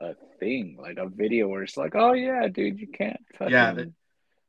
a 0.00 0.14
thing, 0.38 0.76
like 0.80 0.98
a 0.98 1.08
video 1.08 1.48
where 1.48 1.62
it's 1.62 1.76
like, 1.76 1.94
oh 1.94 2.12
yeah, 2.12 2.46
dude, 2.48 2.80
you 2.80 2.88
can't. 2.88 3.20
Fucking... 3.38 3.52
Yeah, 3.52 3.74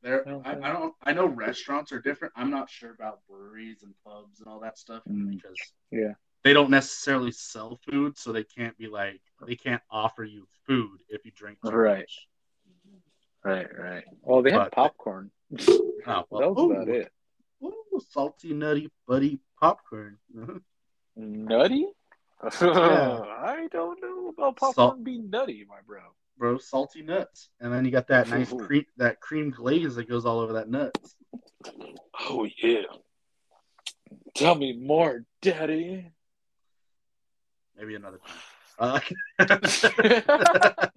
There, 0.02 0.24
I, 0.44 0.52
I 0.52 0.72
don't. 0.72 0.94
I 1.02 1.12
know 1.12 1.26
restaurants 1.26 1.90
are 1.92 2.00
different. 2.00 2.32
I'm 2.36 2.50
not 2.50 2.70
sure 2.70 2.92
about 2.92 3.20
breweries 3.28 3.82
and 3.82 3.94
pubs 4.04 4.40
and 4.40 4.48
all 4.48 4.60
that 4.60 4.78
stuff 4.78 5.02
Mm. 5.08 5.30
because 5.30 5.56
Yeah. 5.90 6.12
they 6.44 6.52
don't 6.52 6.70
necessarily 6.70 7.32
sell 7.32 7.80
food, 7.90 8.16
so 8.18 8.30
they 8.32 8.44
can't 8.44 8.76
be 8.78 8.86
like 8.88 9.20
they 9.46 9.56
can't 9.56 9.82
offer 9.90 10.22
you 10.24 10.46
food 10.66 11.00
if 11.08 11.24
you 11.24 11.32
drink 11.32 11.58
too 11.64 11.70
Right. 11.70 11.98
much. 12.00 12.28
Right, 13.44 13.78
right. 13.78 14.04
Well, 14.22 14.42
they 14.42 14.50
had 14.52 14.58
But- 14.58 14.72
popcorn. 14.72 15.30
Oh, 16.08 16.20
that 16.20 16.30
well, 16.30 16.54
was 16.54 16.70
about 16.76 16.88
it. 16.88 17.12
ooh, 17.64 18.00
salty, 18.10 18.52
nutty, 18.54 18.88
buddy 19.08 19.40
popcorn. 19.60 20.18
Nutty? 21.16 21.88
I 22.42 23.66
don't 23.72 24.00
know 24.00 24.28
about 24.28 24.56
popcorn 24.56 24.74
Salt- 24.74 25.04
being 25.04 25.30
nutty, 25.30 25.64
my 25.68 25.80
bro. 25.84 26.00
Bro, 26.38 26.58
salty 26.58 27.02
nuts, 27.02 27.48
and 27.60 27.72
then 27.72 27.84
you 27.84 27.90
got 27.90 28.08
that 28.08 28.28
nice 28.28 28.52
cream, 28.52 28.84
that 28.96 29.20
cream 29.20 29.50
glaze 29.50 29.94
that 29.96 30.08
goes 30.08 30.26
all 30.26 30.40
over 30.40 30.54
that 30.54 30.68
nuts. 30.68 31.16
Oh 32.20 32.46
yeah. 32.62 32.82
Tell 34.34 34.54
me 34.54 34.74
more, 34.74 35.24
Daddy. 35.42 36.10
Maybe 37.76 37.94
another 37.94 38.18
time. 38.18 38.36
Uh, 38.78 39.00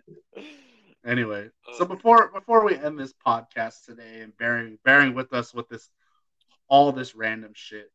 anyway, 1.05 1.49
so 1.77 1.85
before 1.85 2.29
before 2.29 2.65
we 2.65 2.75
end 2.75 2.99
this 2.99 3.13
podcast 3.25 3.85
today 3.85 4.21
and 4.21 4.35
bearing 4.37 4.77
bearing 4.83 5.13
with 5.13 5.31
us 5.33 5.53
with 5.53 5.69
this 5.69 5.89
all 6.67 6.91
this 6.91 7.15
random 7.15 7.51
shit, 7.55 7.89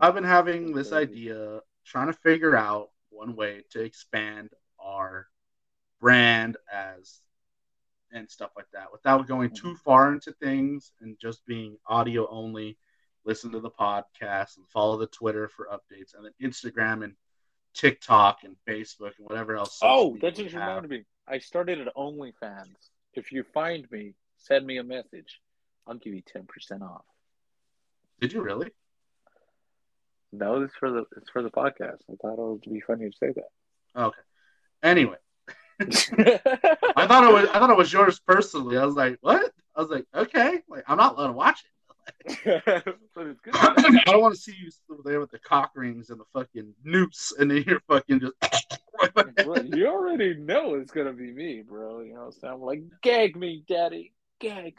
I've 0.00 0.14
been 0.14 0.24
having 0.24 0.72
this 0.72 0.92
idea, 0.92 1.60
trying 1.86 2.08
to 2.08 2.12
figure 2.12 2.56
out 2.56 2.90
one 3.10 3.36
way 3.36 3.64
to 3.70 3.80
expand 3.80 4.50
our 4.80 5.28
brand 6.02 6.58
as 6.70 7.20
and 8.12 8.28
stuff 8.30 8.50
like 8.56 8.66
that 8.74 8.92
without 8.92 9.26
going 9.26 9.48
mm-hmm. 9.48 9.68
too 9.68 9.76
far 9.76 10.12
into 10.12 10.32
things 10.32 10.92
and 11.00 11.16
just 11.18 11.46
being 11.46 11.78
audio 11.86 12.28
only. 12.28 12.76
Listen 13.24 13.52
to 13.52 13.60
the 13.60 13.70
podcast 13.70 14.56
and 14.56 14.68
follow 14.68 14.98
the 14.98 15.06
Twitter 15.06 15.48
for 15.48 15.68
updates, 15.72 16.14
and 16.16 16.24
then 16.24 16.32
Instagram 16.42 17.04
and 17.04 17.14
TikTok 17.72 18.38
and 18.42 18.56
Facebook 18.68 19.12
and 19.16 19.28
whatever 19.28 19.56
else. 19.56 19.78
Oh, 19.80 20.18
that 20.20 20.34
just 20.34 20.52
reminded 20.52 20.90
me. 20.90 21.04
I 21.28 21.38
started 21.38 21.80
at 21.80 21.94
OnlyFans. 21.94 22.74
If 23.14 23.30
you 23.30 23.44
find 23.54 23.88
me, 23.92 24.14
send 24.38 24.66
me 24.66 24.78
a 24.78 24.82
message. 24.82 25.40
I'll 25.86 25.94
give 25.94 26.14
you 26.14 26.22
ten 26.22 26.46
percent 26.46 26.82
off. 26.82 27.04
Did 28.20 28.32
you 28.32 28.42
really? 28.42 28.70
No, 30.32 30.62
it's 30.62 30.74
for 30.74 30.90
the 30.90 31.04
it's 31.16 31.30
for 31.30 31.42
the 31.42 31.50
podcast. 31.50 31.98
I 32.10 32.14
thought 32.20 32.34
it 32.34 32.38
would 32.38 32.62
be 32.62 32.80
funny 32.80 33.08
to 33.08 33.16
say 33.16 33.32
that. 33.36 34.02
Okay. 34.02 34.20
Anyway. 34.82 35.16
I 35.80 37.06
thought 37.06 37.24
it 37.24 37.32
was 37.32 37.48
I 37.48 37.58
thought 37.58 37.70
it 37.70 37.76
was 37.76 37.92
yours 37.92 38.20
personally. 38.20 38.78
I 38.78 38.84
was 38.84 38.94
like, 38.94 39.18
what? 39.20 39.52
I 39.74 39.80
was 39.80 39.90
like, 39.90 40.06
okay, 40.14 40.60
like 40.68 40.84
I'm 40.86 40.98
not 40.98 41.16
allowed 41.16 41.28
to 41.28 41.32
watch 41.32 41.64
it. 41.64 41.72
but 43.14 43.26
it's 43.26 43.40
good. 43.40 43.54
I 43.54 44.02
don't 44.06 44.20
want 44.20 44.34
to 44.34 44.40
see 44.40 44.54
you 44.60 44.70
still 44.70 45.02
there 45.04 45.20
with 45.20 45.30
the 45.30 45.38
cock 45.38 45.72
rings 45.74 46.10
and 46.10 46.20
the 46.20 46.24
fucking 46.32 46.74
noose, 46.84 47.32
and 47.38 47.50
then 47.50 47.64
you're 47.66 47.80
fucking 47.88 48.20
just. 48.20 48.34
You 49.64 49.88
already 49.88 50.34
know 50.34 50.74
it's 50.74 50.92
gonna 50.92 51.12
be 51.12 51.32
me, 51.32 51.62
bro. 51.62 52.02
You 52.02 52.14
know, 52.14 52.30
so 52.30 52.46
I'm 52.46 52.60
like, 52.60 52.82
gag 53.02 53.34
me, 53.34 53.64
daddy, 53.66 54.12
gag 54.38 54.78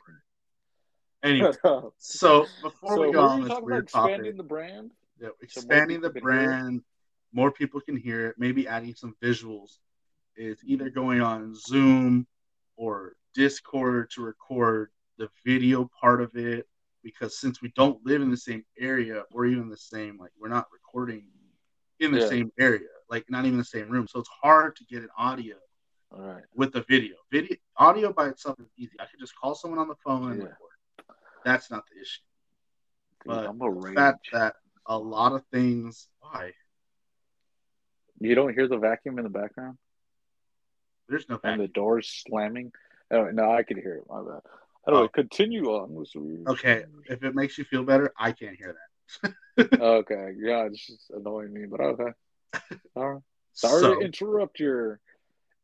anyway, 1.21 1.49
me. 1.49 1.53
so, 1.61 1.93
so 1.97 2.45
before 2.61 2.99
we 2.99 3.11
go 3.11 3.21
on 3.21 3.41
this 3.41 3.49
talking 3.49 3.63
about 3.63 3.65
weird 3.65 3.83
expanding 3.83 4.37
the 4.37 4.43
brand? 4.43 4.91
yeah, 5.19 5.29
expanding 5.41 6.01
the 6.01 6.09
people 6.09 6.29
can 6.29 6.39
hear 6.39 6.43
it? 6.43 6.47
brand, 6.47 6.81
more 7.33 7.51
people 7.51 7.81
can 7.81 7.97
hear 7.97 8.27
it. 8.27 8.35
Maybe 8.37 8.67
adding 8.67 8.95
some 8.95 9.15
visuals. 9.21 9.77
Is 10.35 10.59
either 10.65 10.89
going 10.89 11.21
on 11.21 11.53
Zoom 11.53 12.25
or 12.75 13.15
Discord 13.35 14.09
to 14.11 14.23
record 14.23 14.89
the 15.17 15.29
video 15.45 15.89
part 15.99 16.21
of 16.21 16.35
it. 16.35 16.67
Because 17.03 17.37
since 17.37 17.61
we 17.61 17.71
don't 17.75 18.03
live 18.05 18.21
in 18.21 18.31
the 18.31 18.37
same 18.37 18.63
area 18.79 19.23
or 19.31 19.45
even 19.45 19.69
the 19.69 19.77
same, 19.77 20.17
like 20.17 20.31
we're 20.39 20.47
not 20.47 20.67
recording 20.71 21.27
in 21.99 22.11
the 22.11 22.19
Yeah. 22.19 22.27
same 22.27 22.51
area, 22.57 22.87
like 23.09 23.29
not 23.29 23.45
even 23.45 23.57
the 23.57 23.63
same 23.65 23.89
room, 23.89 24.07
so 24.07 24.19
it's 24.19 24.29
hard 24.29 24.75
to 24.77 24.85
get 24.85 25.03
an 25.03 25.09
audio 25.17 25.57
All 26.11 26.21
right. 26.21 26.43
with 26.55 26.71
the 26.71 26.81
video. 26.83 27.17
Video 27.29 27.57
audio 27.77 28.11
by 28.13 28.29
itself 28.29 28.59
is 28.59 28.71
easy. 28.77 28.99
I 28.99 29.05
could 29.05 29.19
just 29.19 29.35
call 29.35 29.53
someone 29.53 29.79
on 29.79 29.87
the 29.89 29.95
phone 29.95 30.31
and 30.31 30.43
record. 30.43 30.71
That's 31.43 31.69
not 31.69 31.83
the 31.93 32.01
issue. 32.01 32.21
Dude, 33.25 33.27
But 33.27 33.49
I'm 33.49 33.61
a 33.61 33.81
the 33.81 33.93
fact 33.93 34.29
that 34.31 34.55
a 34.85 34.97
lot 34.97 35.33
of 35.33 35.45
things 35.47 36.07
why 36.21 36.53
You 38.19 38.33
don't 38.33 38.53
hear 38.53 38.67
the 38.67 38.77
vacuum 38.77 39.17
in 39.17 39.25
the 39.25 39.29
background 39.29 39.77
there's 41.09 41.27
no 41.29 41.39
and 41.43 41.61
the 41.61 41.67
doors 41.67 42.23
slamming. 42.27 42.71
Oh, 43.11 43.25
no, 43.25 43.51
I 43.51 43.63
could 43.63 43.77
hear 43.77 43.95
it. 43.95 44.05
My 44.09 44.21
bad. 44.21 44.41
Anyway, 44.87 45.03
Oh. 45.03 45.07
continue 45.07 45.65
on. 45.67 45.95
This 45.97 46.13
weird. 46.15 46.47
Okay, 46.47 46.83
if 47.05 47.23
it 47.23 47.35
makes 47.35 47.57
you 47.57 47.63
feel 47.63 47.83
better, 47.83 48.13
I 48.17 48.31
can't 48.31 48.57
hear 48.57 48.73
that. 48.73 49.33
okay. 49.81 50.33
Yeah, 50.37 50.65
it's 50.65 50.85
just 50.85 51.09
annoying 51.11 51.53
me, 51.53 51.65
but 51.65 51.79
okay. 51.81 52.11
All 52.95 53.13
right. 53.13 53.21
Sorry 53.53 53.81
so, 53.81 53.95
to 53.95 54.01
interrupt 54.01 54.59
your 54.59 54.99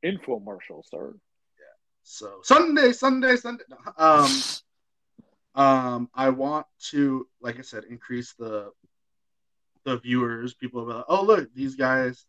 infomercial, 0.03 0.83
sir. 0.85 1.13
Yeah. 1.13 1.65
So 2.03 2.39
Sunday, 2.43 2.91
Sunday, 2.91 3.35
Sunday. 3.35 3.63
Um, 3.97 4.31
um, 5.55 6.09
I 6.13 6.29
want 6.29 6.67
to, 6.91 7.27
like 7.41 7.57
I 7.57 7.63
said, 7.63 7.85
increase 7.85 8.33
the 8.37 8.71
the 9.85 9.97
viewers. 9.97 10.53
People 10.53 10.81
are 10.81 10.97
like, 10.97 11.05
oh 11.07 11.23
look, 11.23 11.53
these 11.53 11.75
guys 11.75 12.25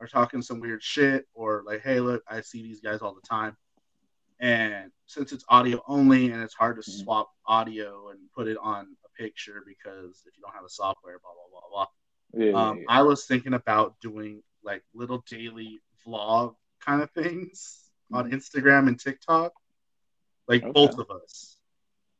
are 0.00 0.06
talking 0.06 0.42
some 0.42 0.60
weird 0.60 0.82
shit, 0.82 1.26
or 1.34 1.62
like, 1.66 1.82
hey, 1.82 2.00
look, 2.00 2.22
I 2.28 2.40
see 2.40 2.62
these 2.62 2.80
guys 2.80 3.00
all 3.00 3.14
the 3.14 3.26
time. 3.26 3.56
And 4.38 4.92
since 5.06 5.32
it's 5.32 5.44
audio 5.48 5.82
only 5.86 6.30
and 6.30 6.42
it's 6.42 6.54
hard 6.54 6.76
to 6.76 6.82
Mhm. 6.82 7.04
swap 7.04 7.30
audio 7.46 8.10
and 8.10 8.20
put 8.32 8.48
it 8.48 8.58
on 8.58 8.96
a 9.04 9.08
picture 9.22 9.62
because 9.66 10.22
if 10.26 10.36
you 10.36 10.42
don't 10.42 10.52
have 10.52 10.62
the 10.62 10.68
software, 10.68 11.18
blah 11.20 11.30
blah 11.32 11.60
blah 11.60 11.68
blah. 11.70 11.86
Yeah, 12.34 12.50
yeah, 12.50 12.68
Um, 12.70 12.78
yeah. 12.80 12.84
I 12.88 13.02
was 13.02 13.26
thinking 13.26 13.54
about 13.54 13.98
doing 14.00 14.42
like 14.62 14.84
little 14.92 15.22
daily 15.28 15.80
vlog 16.06 16.56
kind 16.80 17.00
of 17.00 17.10
things 17.12 17.90
on 18.12 18.30
Instagram 18.30 18.88
and 18.88 19.00
TikTok, 19.00 19.52
like 20.48 20.62
Okay. 20.62 20.72
both 20.72 20.98
of 20.98 21.10
us. 21.10 21.58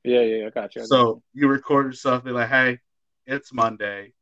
Yeah, 0.03 0.23
yeah, 0.23 0.47
I 0.47 0.51
got 0.51 0.75
you. 0.75 0.83
I 0.83 0.85
got 0.85 0.89
So 0.89 1.23
you 1.35 1.49
record 1.49 1.87
yourself, 1.87 2.25
be 2.25 2.31
like, 2.31 2.49
"Hey, 2.49 2.81
it's 3.27 3.53
Monday. 3.53 4.15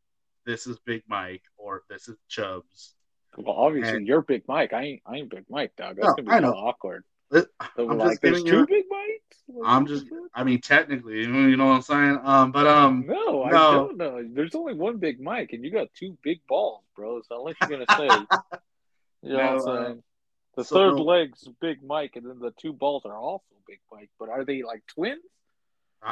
This 0.44 0.66
is 0.66 0.78
Big 0.80 1.04
Mike, 1.06 1.44
or 1.56 1.84
this 1.88 2.08
is 2.08 2.16
Chubbs." 2.28 2.96
Well, 3.36 3.56
obviously 3.56 3.96
and- 3.98 4.06
you're 4.06 4.22
Big 4.22 4.42
Mike. 4.48 4.72
I 4.72 4.82
ain't, 4.82 5.02
I 5.06 5.16
ain't 5.16 5.30
Big 5.30 5.44
Mike, 5.48 5.74
dog. 5.76 5.96
That's 5.96 6.06
No, 6.08 6.14
gonna 6.14 6.22
be 6.22 6.30
I 6.32 6.40
know. 6.40 6.52
awkward. 6.54 7.04
It- 7.30 7.48
So 7.76 7.90
I'm 7.90 7.98
like, 7.98 8.10
just 8.10 8.22
there's 8.22 8.42
two. 8.44 8.66
Big 8.66 8.84
Mikes. 8.88 9.42
Like, 9.48 9.62
I'm 9.64 9.86
just. 9.86 10.06
I 10.34 10.44
mean, 10.44 10.60
technically, 10.60 11.20
you 11.22 11.56
know 11.56 11.66
what 11.66 11.74
I'm 11.74 11.82
saying. 11.82 12.18
Um, 12.22 12.52
but 12.52 12.66
um, 12.66 13.04
No, 13.06 13.42
I 13.44 13.50
don't 13.50 13.96
know. 13.96 14.22
There's 14.26 14.54
only 14.54 14.74
one 14.74 14.98
Big 14.98 15.20
Mike, 15.20 15.52
and 15.52 15.64
you 15.64 15.70
got 15.70 15.88
two 15.94 16.16
big 16.22 16.40
balls, 16.48 16.82
bro. 16.96 17.20
So 17.22 17.38
unless 17.40 17.56
you're 17.60 17.70
gonna 17.70 17.86
say, 17.96 18.06
you 19.22 19.32
know 19.32 19.36
No, 19.36 19.36
what 19.36 19.48
I'm 19.48 19.58
uh, 19.58 19.84
saying? 19.86 20.02
The 20.56 20.64
so 20.64 20.74
third 20.76 20.96
no- 20.96 21.02
leg's 21.04 21.48
Big 21.60 21.82
Mike, 21.82 22.16
and 22.16 22.26
then 22.26 22.38
the 22.38 22.52
two 22.52 22.72
balls 22.72 23.04
are 23.04 23.16
also 23.16 23.44
Big 23.66 23.80
Mike. 23.92 24.10
But 24.18 24.28
are 24.28 24.44
they 24.44 24.62
like 24.62 24.82
twins? 24.86 25.22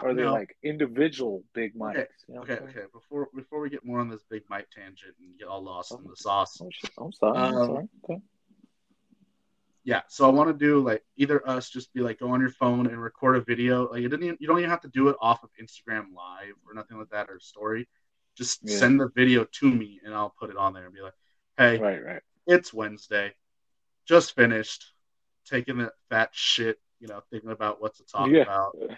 Or 0.01 0.11
are 0.11 0.15
they 0.15 0.23
no. 0.23 0.33
like 0.33 0.57
individual 0.63 1.43
Big 1.55 1.75
mics? 1.75 1.91
Okay, 1.91 2.07
You 2.29 2.35
know 2.37 2.41
Okay, 2.43 2.55
okay. 2.55 2.85
Before 2.93 3.29
before 3.35 3.61
we 3.61 3.69
get 3.69 3.85
more 3.85 4.01
on 4.01 4.09
this 4.09 4.23
Big 4.31 4.43
Mike 4.49 4.69
tangent 4.75 5.15
and 5.21 5.39
get 5.39 5.49
all 5.49 5.63
lost 5.63 5.93
in 5.93 6.05
the 6.09 6.17
sauce, 6.17 6.61
Oh! 6.63 6.71
I'm 6.99 7.13
sorry. 7.13 7.39
I'm 7.39 7.57
Um, 7.57 7.67
sorry. 7.67 7.89
Okay. 8.05 8.23
yeah. 9.85 10.03
So 10.09 10.27
I 10.27 10.31
want 10.31 10.49
to 10.49 10.55
do 10.55 10.81
like 10.81 11.05
either 11.17 11.47
us 11.47 11.69
just 11.69 11.93
be 11.93 12.01
like 12.01 12.21
go 12.21 12.31
on 12.31 12.41
your 12.41 12.51
phone 12.51 12.87
and 12.87 13.01
record 13.03 13.37
a 13.37 13.41
video. 13.43 13.91
Like 13.91 14.01
you 14.01 14.09
didn't 14.09 14.25
even, 14.25 14.37
you 14.41 14.47
don't 14.47 14.59
even 14.59 14.71
have 14.71 14.81
to 14.83 14.89
do 14.89 15.09
it 15.09 15.17
off 15.21 15.43
of 15.43 15.51
Instagram 15.61 16.15
Live 16.15 16.55
or 16.67 16.75
nothing 16.75 16.99
like 16.99 17.11
that 17.11 17.29
or 17.29 17.39
story. 17.39 17.89
Just 18.37 18.61
Yeah. 18.63 18.79
send 18.79 18.99
the 19.01 19.11
video 19.15 19.45
to 19.45 19.71
me 19.71 20.01
and 20.05 20.15
I'll 20.15 20.35
put 20.39 20.49
it 20.51 20.57
on 20.57 20.73
there 20.73 20.87
and 20.87 20.95
be 20.95 21.03
like, 21.03 21.13
hey, 21.59 21.79
Right, 21.79 22.03
right. 22.03 22.23
it's 22.47 22.73
Wednesday, 22.73 23.35
just 24.07 24.35
finished, 24.35 24.95
taking 25.45 25.79
that 25.79 25.93
fat 26.09 26.31
shit, 26.33 26.81
you 26.99 27.09
know, 27.09 27.21
thinking 27.31 27.51
about 27.51 27.83
what 27.83 27.95
to 27.97 28.05
talk 28.07 28.31
Yeah. 28.31 28.43
about. 28.43 28.79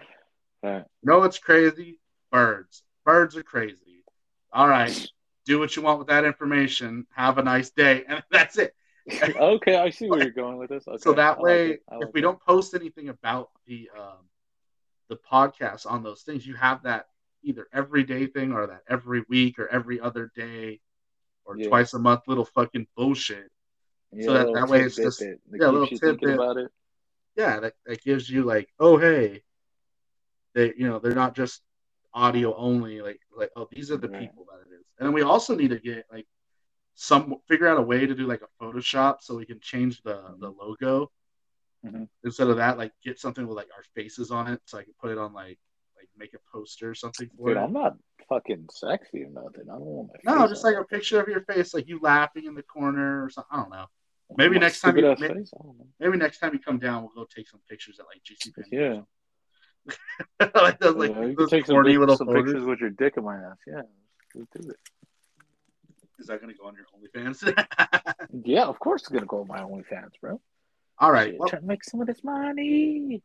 Right. 0.64 0.84
You 1.02 1.10
know 1.10 1.18
what's 1.18 1.38
crazy? 1.38 2.00
Birds. 2.32 2.82
Birds 3.04 3.36
are 3.36 3.42
crazy. 3.42 4.04
All 4.52 4.68
right. 4.68 5.08
Do 5.44 5.58
what 5.58 5.76
you 5.76 5.82
want 5.82 5.98
with 5.98 6.08
that 6.08 6.24
information. 6.24 7.06
Have 7.14 7.36
a 7.38 7.42
nice 7.42 7.70
day. 7.70 8.04
And 8.08 8.22
that's 8.30 8.56
it. 8.58 8.74
okay, 9.36 9.76
I 9.76 9.90
see 9.90 10.08
where 10.08 10.22
you're 10.22 10.30
going 10.30 10.56
with 10.56 10.70
this. 10.70 10.88
Okay, 10.88 10.96
so 10.98 11.12
that 11.12 11.36
like 11.36 11.42
way, 11.42 11.70
it. 11.72 11.82
I 11.90 11.96
if 12.00 12.14
we 12.14 12.20
it. 12.20 12.22
don't 12.22 12.40
post 12.40 12.74
anything 12.74 13.10
about 13.10 13.50
the 13.66 13.90
um, 13.98 14.24
the 15.10 15.16
podcast 15.30 15.84
on 15.86 16.02
those 16.02 16.22
things, 16.22 16.46
you 16.46 16.54
have 16.54 16.82
that 16.84 17.08
either 17.42 17.66
everyday 17.74 18.26
thing 18.26 18.52
or 18.52 18.66
that 18.68 18.80
every 18.88 19.22
week 19.28 19.58
or 19.58 19.68
every 19.68 20.00
other 20.00 20.32
day 20.34 20.80
or 21.44 21.58
Yeah. 21.58 21.68
twice 21.68 21.92
a 21.92 21.98
month 21.98 22.22
little 22.26 22.46
fucking 22.46 22.86
bullshit. 22.96 23.50
yeah, 24.12 24.24
so 24.24 24.32
that- 24.32 24.54
that 24.54 24.68
way 24.68 24.80
it's 24.80 24.96
just- 24.96 25.18
that, 25.18 25.38
that 25.50 25.60
yeah, 25.60 25.68
a 25.68 25.70
little 25.70 25.86
tidbit. 25.88 26.34
about 26.34 26.56
it. 26.56 26.70
Yeah, 27.36 27.60
that, 27.60 27.74
that 27.84 28.02
gives 28.02 28.30
you 28.30 28.44
like, 28.44 28.70
oh 28.80 28.96
hey, 28.96 29.42
they 30.54 30.72
you 30.76 30.86
know 30.88 30.98
they're 30.98 31.14
not 31.14 31.34
just 31.34 31.62
audio 32.12 32.54
only. 32.56 33.00
Like 33.02 33.20
like 33.36 33.50
oh 33.56 33.68
these 33.70 33.90
are 33.90 33.96
the 33.96 34.08
Right. 34.08 34.20
people 34.20 34.46
that 34.50 34.60
it 34.70 34.74
is. 34.74 34.84
And 34.98 35.06
then 35.06 35.12
we 35.12 35.22
also 35.22 35.54
need 35.54 35.68
to 35.68 35.78
get 35.78 36.06
like 36.12 36.26
some 36.94 37.36
figure 37.48 37.66
out 37.68 37.78
a 37.78 37.82
way 37.82 38.06
to 38.06 38.14
do 38.14 38.26
like 38.26 38.42
a 38.42 38.64
Photoshop 38.64 39.16
so 39.20 39.36
we 39.36 39.46
can 39.46 39.60
change 39.60 40.02
the 40.02 40.36
the 40.38 40.48
logo 40.50 41.10
Mhm. 41.84 42.08
instead 42.24 42.48
of 42.48 42.56
that. 42.56 42.78
Like 42.78 42.92
get 43.02 43.18
something 43.18 43.46
with 43.46 43.56
like 43.56 43.68
our 43.76 43.82
faces 43.94 44.30
on 44.30 44.46
it 44.48 44.60
so 44.64 44.78
I 44.78 44.84
can 44.84 44.94
put 45.00 45.10
it 45.10 45.18
on 45.18 45.32
like 45.34 45.58
like 45.96 46.08
make 46.16 46.34
a 46.34 46.38
poster 46.52 46.90
or 46.90 46.94
something 46.94 47.28
for 47.36 47.48
Dude, 47.48 47.56
it. 47.56 47.60
I'm 47.60 47.72
not 47.72 47.96
fucking 48.28 48.68
sexy 48.72 49.24
or 49.24 49.30
nothing. 49.30 49.68
I 49.68 49.72
don't 49.74 49.80
want 49.80 50.10
my 50.24 50.34
No, 50.34 50.48
just 50.48 50.64
like 50.64 50.76
a 50.76 50.84
picture 50.84 51.20
of 51.20 51.28
your 51.28 51.42
face, 51.42 51.74
like 51.74 51.88
you 51.88 51.98
laughing 52.00 52.44
in 52.46 52.54
the 52.54 52.62
corner 52.62 53.22
or 53.24 53.28
something. 53.30 53.50
I 53.58 53.60
don't 53.62 53.70
know. 53.70 53.86
maybe 54.38 54.58
next 54.58 54.80
time 54.80 54.96
you- 54.96 55.02
stupid-ass 55.02 55.20
may- 55.20 55.34
face? 55.40 55.52
I 55.54 55.62
don't 55.62 55.78
know. 55.78 55.86
Maybe 56.00 56.16
next 56.16 56.38
time 56.38 56.54
you 56.54 56.58
come 56.58 56.78
down, 56.78 57.02
we'll 57.02 57.12
go 57.14 57.24
take 57.26 57.46
some 57.48 57.60
pictures 57.68 58.00
at 58.00 58.06
like 58.06 58.22
GC 58.22 58.52
Yeah. 58.72 59.02
like 60.54 60.78
those 60.80 60.94
like 60.96 61.10
yeah, 61.10 61.20
you 61.20 61.26
can 61.28 61.34
those 61.36 61.50
take 61.50 61.66
some, 61.66 61.74
corny 61.74 61.92
pic- 61.92 62.00
little 62.00 62.16
some 62.16 62.26
photos. 62.26 62.44
pictures 62.44 62.64
with 62.64 62.80
your 62.80 62.90
dick 62.90 63.14
in 63.16 63.24
my 63.24 63.36
ass. 63.36 63.56
Yeah, 63.66 63.82
do 64.34 64.46
it. 64.68 64.76
Is 66.18 66.26
that 66.28 66.40
gonna 66.40 66.54
go 66.54 66.66
on 66.66 66.74
your 66.76 66.86
OnlyFans? 66.94 67.42
Yeah, 68.44 68.64
of 68.64 68.78
course 68.80 69.02
it's 69.02 69.10
gonna 69.10 69.26
go 69.26 69.40
on 69.42 69.48
my 69.48 69.60
OnlyFans, 69.60 70.12
bro. 70.20 70.40
all 70.98 71.12
right. 71.12 71.34
Well, 71.38 71.48
trying 71.48 71.62
to 71.62 71.68
make 71.68 71.84
some 71.84 72.00
of 72.00 72.06
this 72.06 72.24
money. 72.24 73.22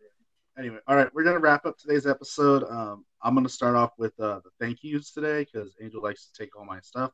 anyway, 0.58 0.78
all 0.88 0.96
right. 0.96 1.10
We're 1.14 1.24
gonna 1.24 1.40
wrap 1.40 1.66
up 1.66 1.78
today's 1.78 2.06
episode. 2.06 2.64
Um, 2.70 3.06
I'm 3.24 3.34
gonna 3.36 3.50
start 3.50 3.76
off 3.76 3.92
with 3.98 4.20
uh, 4.20 4.40
the 4.44 4.50
thank 4.60 4.84
yous 4.84 5.12
today 5.12 5.46
because 5.46 5.76
Angel 5.82 6.02
likes 6.02 6.28
to 6.28 6.34
take 6.44 6.56
all 6.58 6.66
my 6.66 6.80
stuff. 6.82 7.12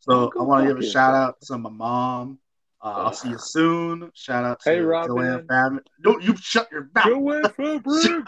So 0.00 0.30
Oh, 0.34 0.40
I 0.40 0.42
want 0.42 0.66
to 0.66 0.74
give 0.74 0.82
a 0.82 0.86
shout 0.90 1.14
out 1.14 1.40
to 1.42 1.58
my 1.58 1.70
mom. 1.70 2.38
Uh, 2.82 2.88
I'll 2.88 3.12
see 3.12 3.28
you 3.28 3.38
soon. 3.38 4.10
Shout 4.14 4.44
out 4.44 4.60
to 4.60 4.70
Hey, 4.70 4.80
Robin. 4.80 5.08
Joanne 5.08 5.46
Fabin. 5.46 5.80
Don't 6.02 6.22
you 6.22 6.34
shut 6.36 6.68
your 6.72 6.88
mouth. 6.94 7.06
Joanne 7.06 7.44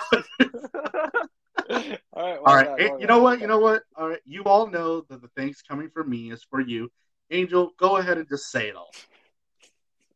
all 2.12 2.22
right, 2.22 2.38
All 2.44 2.56
right. 2.56 2.68
eh, 2.80 2.90
you 2.98 3.06
know 3.06 3.20
what? 3.20 3.40
You 3.40 3.46
know 3.46 3.58
what? 3.58 3.82
All 3.96 4.08
right. 4.08 4.20
You 4.26 4.44
all 4.44 4.66
know 4.66 5.02
that 5.08 5.22
the 5.22 5.28
thanks 5.36 5.62
coming 5.62 5.88
from 5.88 6.10
me 6.10 6.30
is 6.30 6.44
for 6.50 6.60
you. 6.60 6.90
Angel, 7.30 7.70
go 7.78 7.96
ahead 7.96 8.18
and 8.18 8.28
just 8.28 8.50
say 8.50 8.68
it 8.68 8.76
all. 8.76 8.90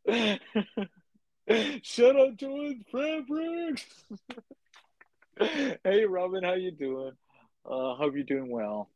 Shut 1.83 2.17
up, 2.17 2.37
Joanne 2.37 2.85
Fabrics. 2.93 3.87
hey, 5.85 6.05
Robin, 6.05 6.45
how 6.45 6.55
you 6.55 6.73
doing? 6.73 7.13
Uh, 7.65 7.95
hope 7.95 8.15
you're 8.15 8.25
doing 8.25 8.51
well. 8.51 8.91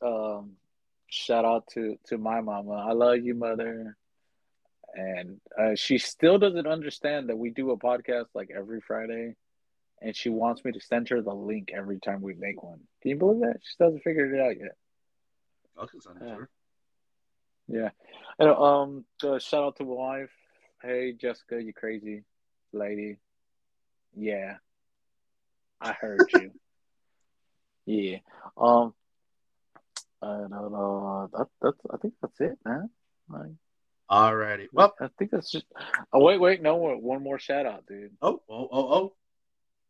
Um, 0.00 0.52
shout 1.08 1.44
out 1.44 1.66
to 1.74 1.98
to 2.06 2.16
my 2.18 2.40
mama. 2.40 2.72
I 2.72 2.92
love 2.92 3.18
you, 3.18 3.34
mother. 3.34 3.96
And 4.98 5.40
uh, 5.56 5.76
she 5.76 5.98
still 5.98 6.38
doesn't 6.38 6.66
understand 6.66 7.28
that 7.28 7.36
we 7.38 7.50
do 7.50 7.70
a 7.70 7.78
podcast 7.78 8.26
like 8.34 8.50
every 8.52 8.80
Friday, 8.80 9.36
and 10.02 10.16
she 10.16 10.28
wants 10.28 10.64
me 10.64 10.72
to 10.72 10.80
send 10.80 11.08
her 11.10 11.22
the 11.22 11.32
link 11.32 11.70
every 11.72 12.00
time 12.00 12.20
we 12.20 12.34
make 12.34 12.60
one. 12.64 12.80
Can 13.02 13.10
you 13.10 13.16
believe 13.16 13.42
that? 13.42 13.60
She 13.62 13.76
doesn't 13.78 14.02
figured 14.02 14.34
it 14.34 14.40
out 14.40 14.56
yet. 14.58 14.74
I'll 15.78 15.88
send 16.00 16.16
it 16.16 16.18
to 16.18 16.26
Yeah. 16.26 16.34
her. 16.34 16.50
Yeah. 17.68 17.90
And, 18.40 18.48
um, 18.50 19.04
uh, 19.22 19.38
shout 19.38 19.62
out 19.62 19.76
to 19.76 19.84
my 19.84 19.92
wife. 19.92 20.30
Hey, 20.82 21.12
Jessica, 21.12 21.62
you 21.62 21.72
crazy 21.72 22.24
lady. 22.72 23.18
Yeah. 24.16 24.56
I 25.80 25.92
heard 25.92 26.32
you. 26.32 26.50
yeah. 27.86 28.18
Um, 28.56 28.94
I 30.20 30.26
don't 30.38 30.50
know. 30.50 31.28
That, 31.32 31.46
that's, 31.62 31.78
I 31.88 31.98
think 31.98 32.14
that's 32.20 32.40
it, 32.40 32.58
man. 32.64 32.90
Like, 33.28 33.52
All 34.10 34.34
righty. 34.34 34.68
Well, 34.72 34.94
I 35.00 35.08
think 35.18 35.30
that's 35.30 35.50
just. 35.50 35.66
Oh, 36.12 36.24
wait, 36.24 36.40
wait. 36.40 36.62
No, 36.62 36.76
one 36.76 37.22
more 37.22 37.38
shout 37.38 37.66
out, 37.66 37.86
dude. 37.86 38.12
oh, 38.22 38.40
oh, 38.48 38.68
oh, 38.72 38.94
oh. 38.94 39.12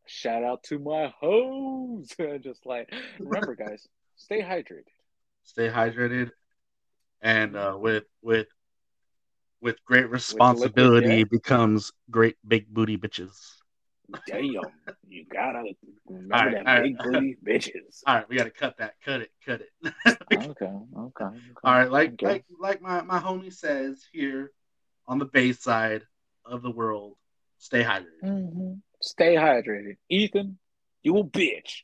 Shout 0.06 0.42
out 0.42 0.62
to 0.64 0.78
my 0.78 1.12
hoes. 1.20 2.08
just 2.40 2.66
like, 2.66 2.92
remember, 3.18 3.54
guys, 3.54 3.86
stay 4.16 4.40
hydrated. 4.40 4.84
Stay 5.44 5.68
hydrated, 5.68 6.30
and 7.22 7.56
uh, 7.56 7.76
with 7.78 8.04
with 8.22 8.48
with 9.60 9.76
great 9.84 10.08
responsibility 10.10 11.18
yeah. 11.18 11.24
becomes 11.30 11.92
great 12.10 12.36
big 12.46 12.66
booty 12.68 12.96
bitches. 12.96 13.57
Damn, 14.26 14.42
you 15.08 15.26
gotta 15.30 15.64
remember 16.06 16.34
All 16.34 16.46
right, 16.46 16.52
that 16.54 16.66
all 16.66 16.74
right. 16.74 16.82
big 16.82 16.98
booty 16.98 17.36
bitches. 17.46 18.02
All 18.06 18.16
right, 18.16 18.28
we 18.28 18.36
got 18.36 18.44
to 18.44 18.50
cut 18.50 18.78
that. 18.78 18.94
Cut 19.04 19.20
it. 19.22 19.30
Cut 19.44 19.60
it. 19.60 19.70
okay, 20.04 20.24
okay, 20.34 20.64
okay. 20.96 21.30
All 21.64 21.72
right, 21.74 21.90
like 21.90 22.12
Okay. 22.14 22.26
like 22.26 22.44
like 22.58 22.80
my 22.82 23.02
my 23.02 23.18
homie 23.18 23.52
says 23.52 24.06
here 24.12 24.52
on 25.06 25.18
the 25.18 25.26
bay 25.26 25.52
side 25.52 26.02
of 26.44 26.62
the 26.62 26.70
world, 26.70 27.16
stay 27.58 27.82
hydrated. 27.82 28.22
hmm 28.22 28.74
Stay 29.00 29.36
hydrated, 29.36 29.96
Ethan. 30.08 30.58
You 31.02 31.18
a 31.18 31.24
bitch. 31.24 31.82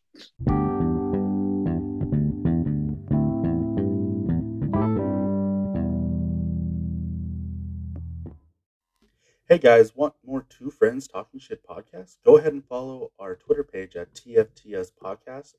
Hey 9.47 9.59
guys, 9.59 9.95
want 9.95 10.14
more 10.24 10.47
Two 10.49 10.70
Friends 10.70 11.07
Talking 11.07 11.38
Shit 11.38 11.62
podcast? 11.68 12.16
Go 12.24 12.38
ahead 12.38 12.55
and 12.55 12.64
follow 12.64 13.12
our 13.18 13.36
Twitter 13.36 13.62
page 13.62 13.95
at 13.95 14.14
TFTS 14.14 14.92
Podcast 14.99 15.53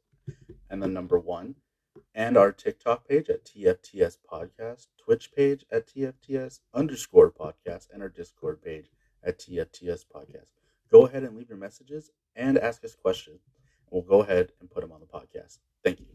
and 0.72 0.82
the 0.82 0.88
number 0.88 1.20
one, 1.20 1.54
and 2.16 2.36
our 2.36 2.52
TikTok 2.52 3.08
page 3.08 3.30
at 3.30 3.46
TFTS 3.46 4.18
Podcast, 4.28 4.88
Twitch 4.98 5.32
page 5.32 5.66
at 5.72 5.86
TFTS 5.88 6.62
underscore 6.74 7.30
podcast, 7.30 7.90
and 7.94 8.02
our 8.02 8.10
Discord 8.10 8.60
page 8.64 8.90
at 9.24 9.38
TFTS 9.38 10.06
Podcast. 10.12 10.48
Go 10.92 11.06
ahead 11.06 11.22
and 11.22 11.38
leave 11.38 11.50
your 11.50 11.60
messages 11.60 12.10
and 12.36 12.58
ask 12.58 12.84
us 12.84 12.96
questions. 12.96 13.42
We'll 13.92 14.02
go 14.02 14.24
ahead 14.24 14.52
and 14.60 14.68
put 14.68 14.82
them 14.82 14.94
on 14.94 15.00
the 15.00 15.06
podcast. 15.06 15.60
Thank 15.84 16.00
you. 16.00 16.08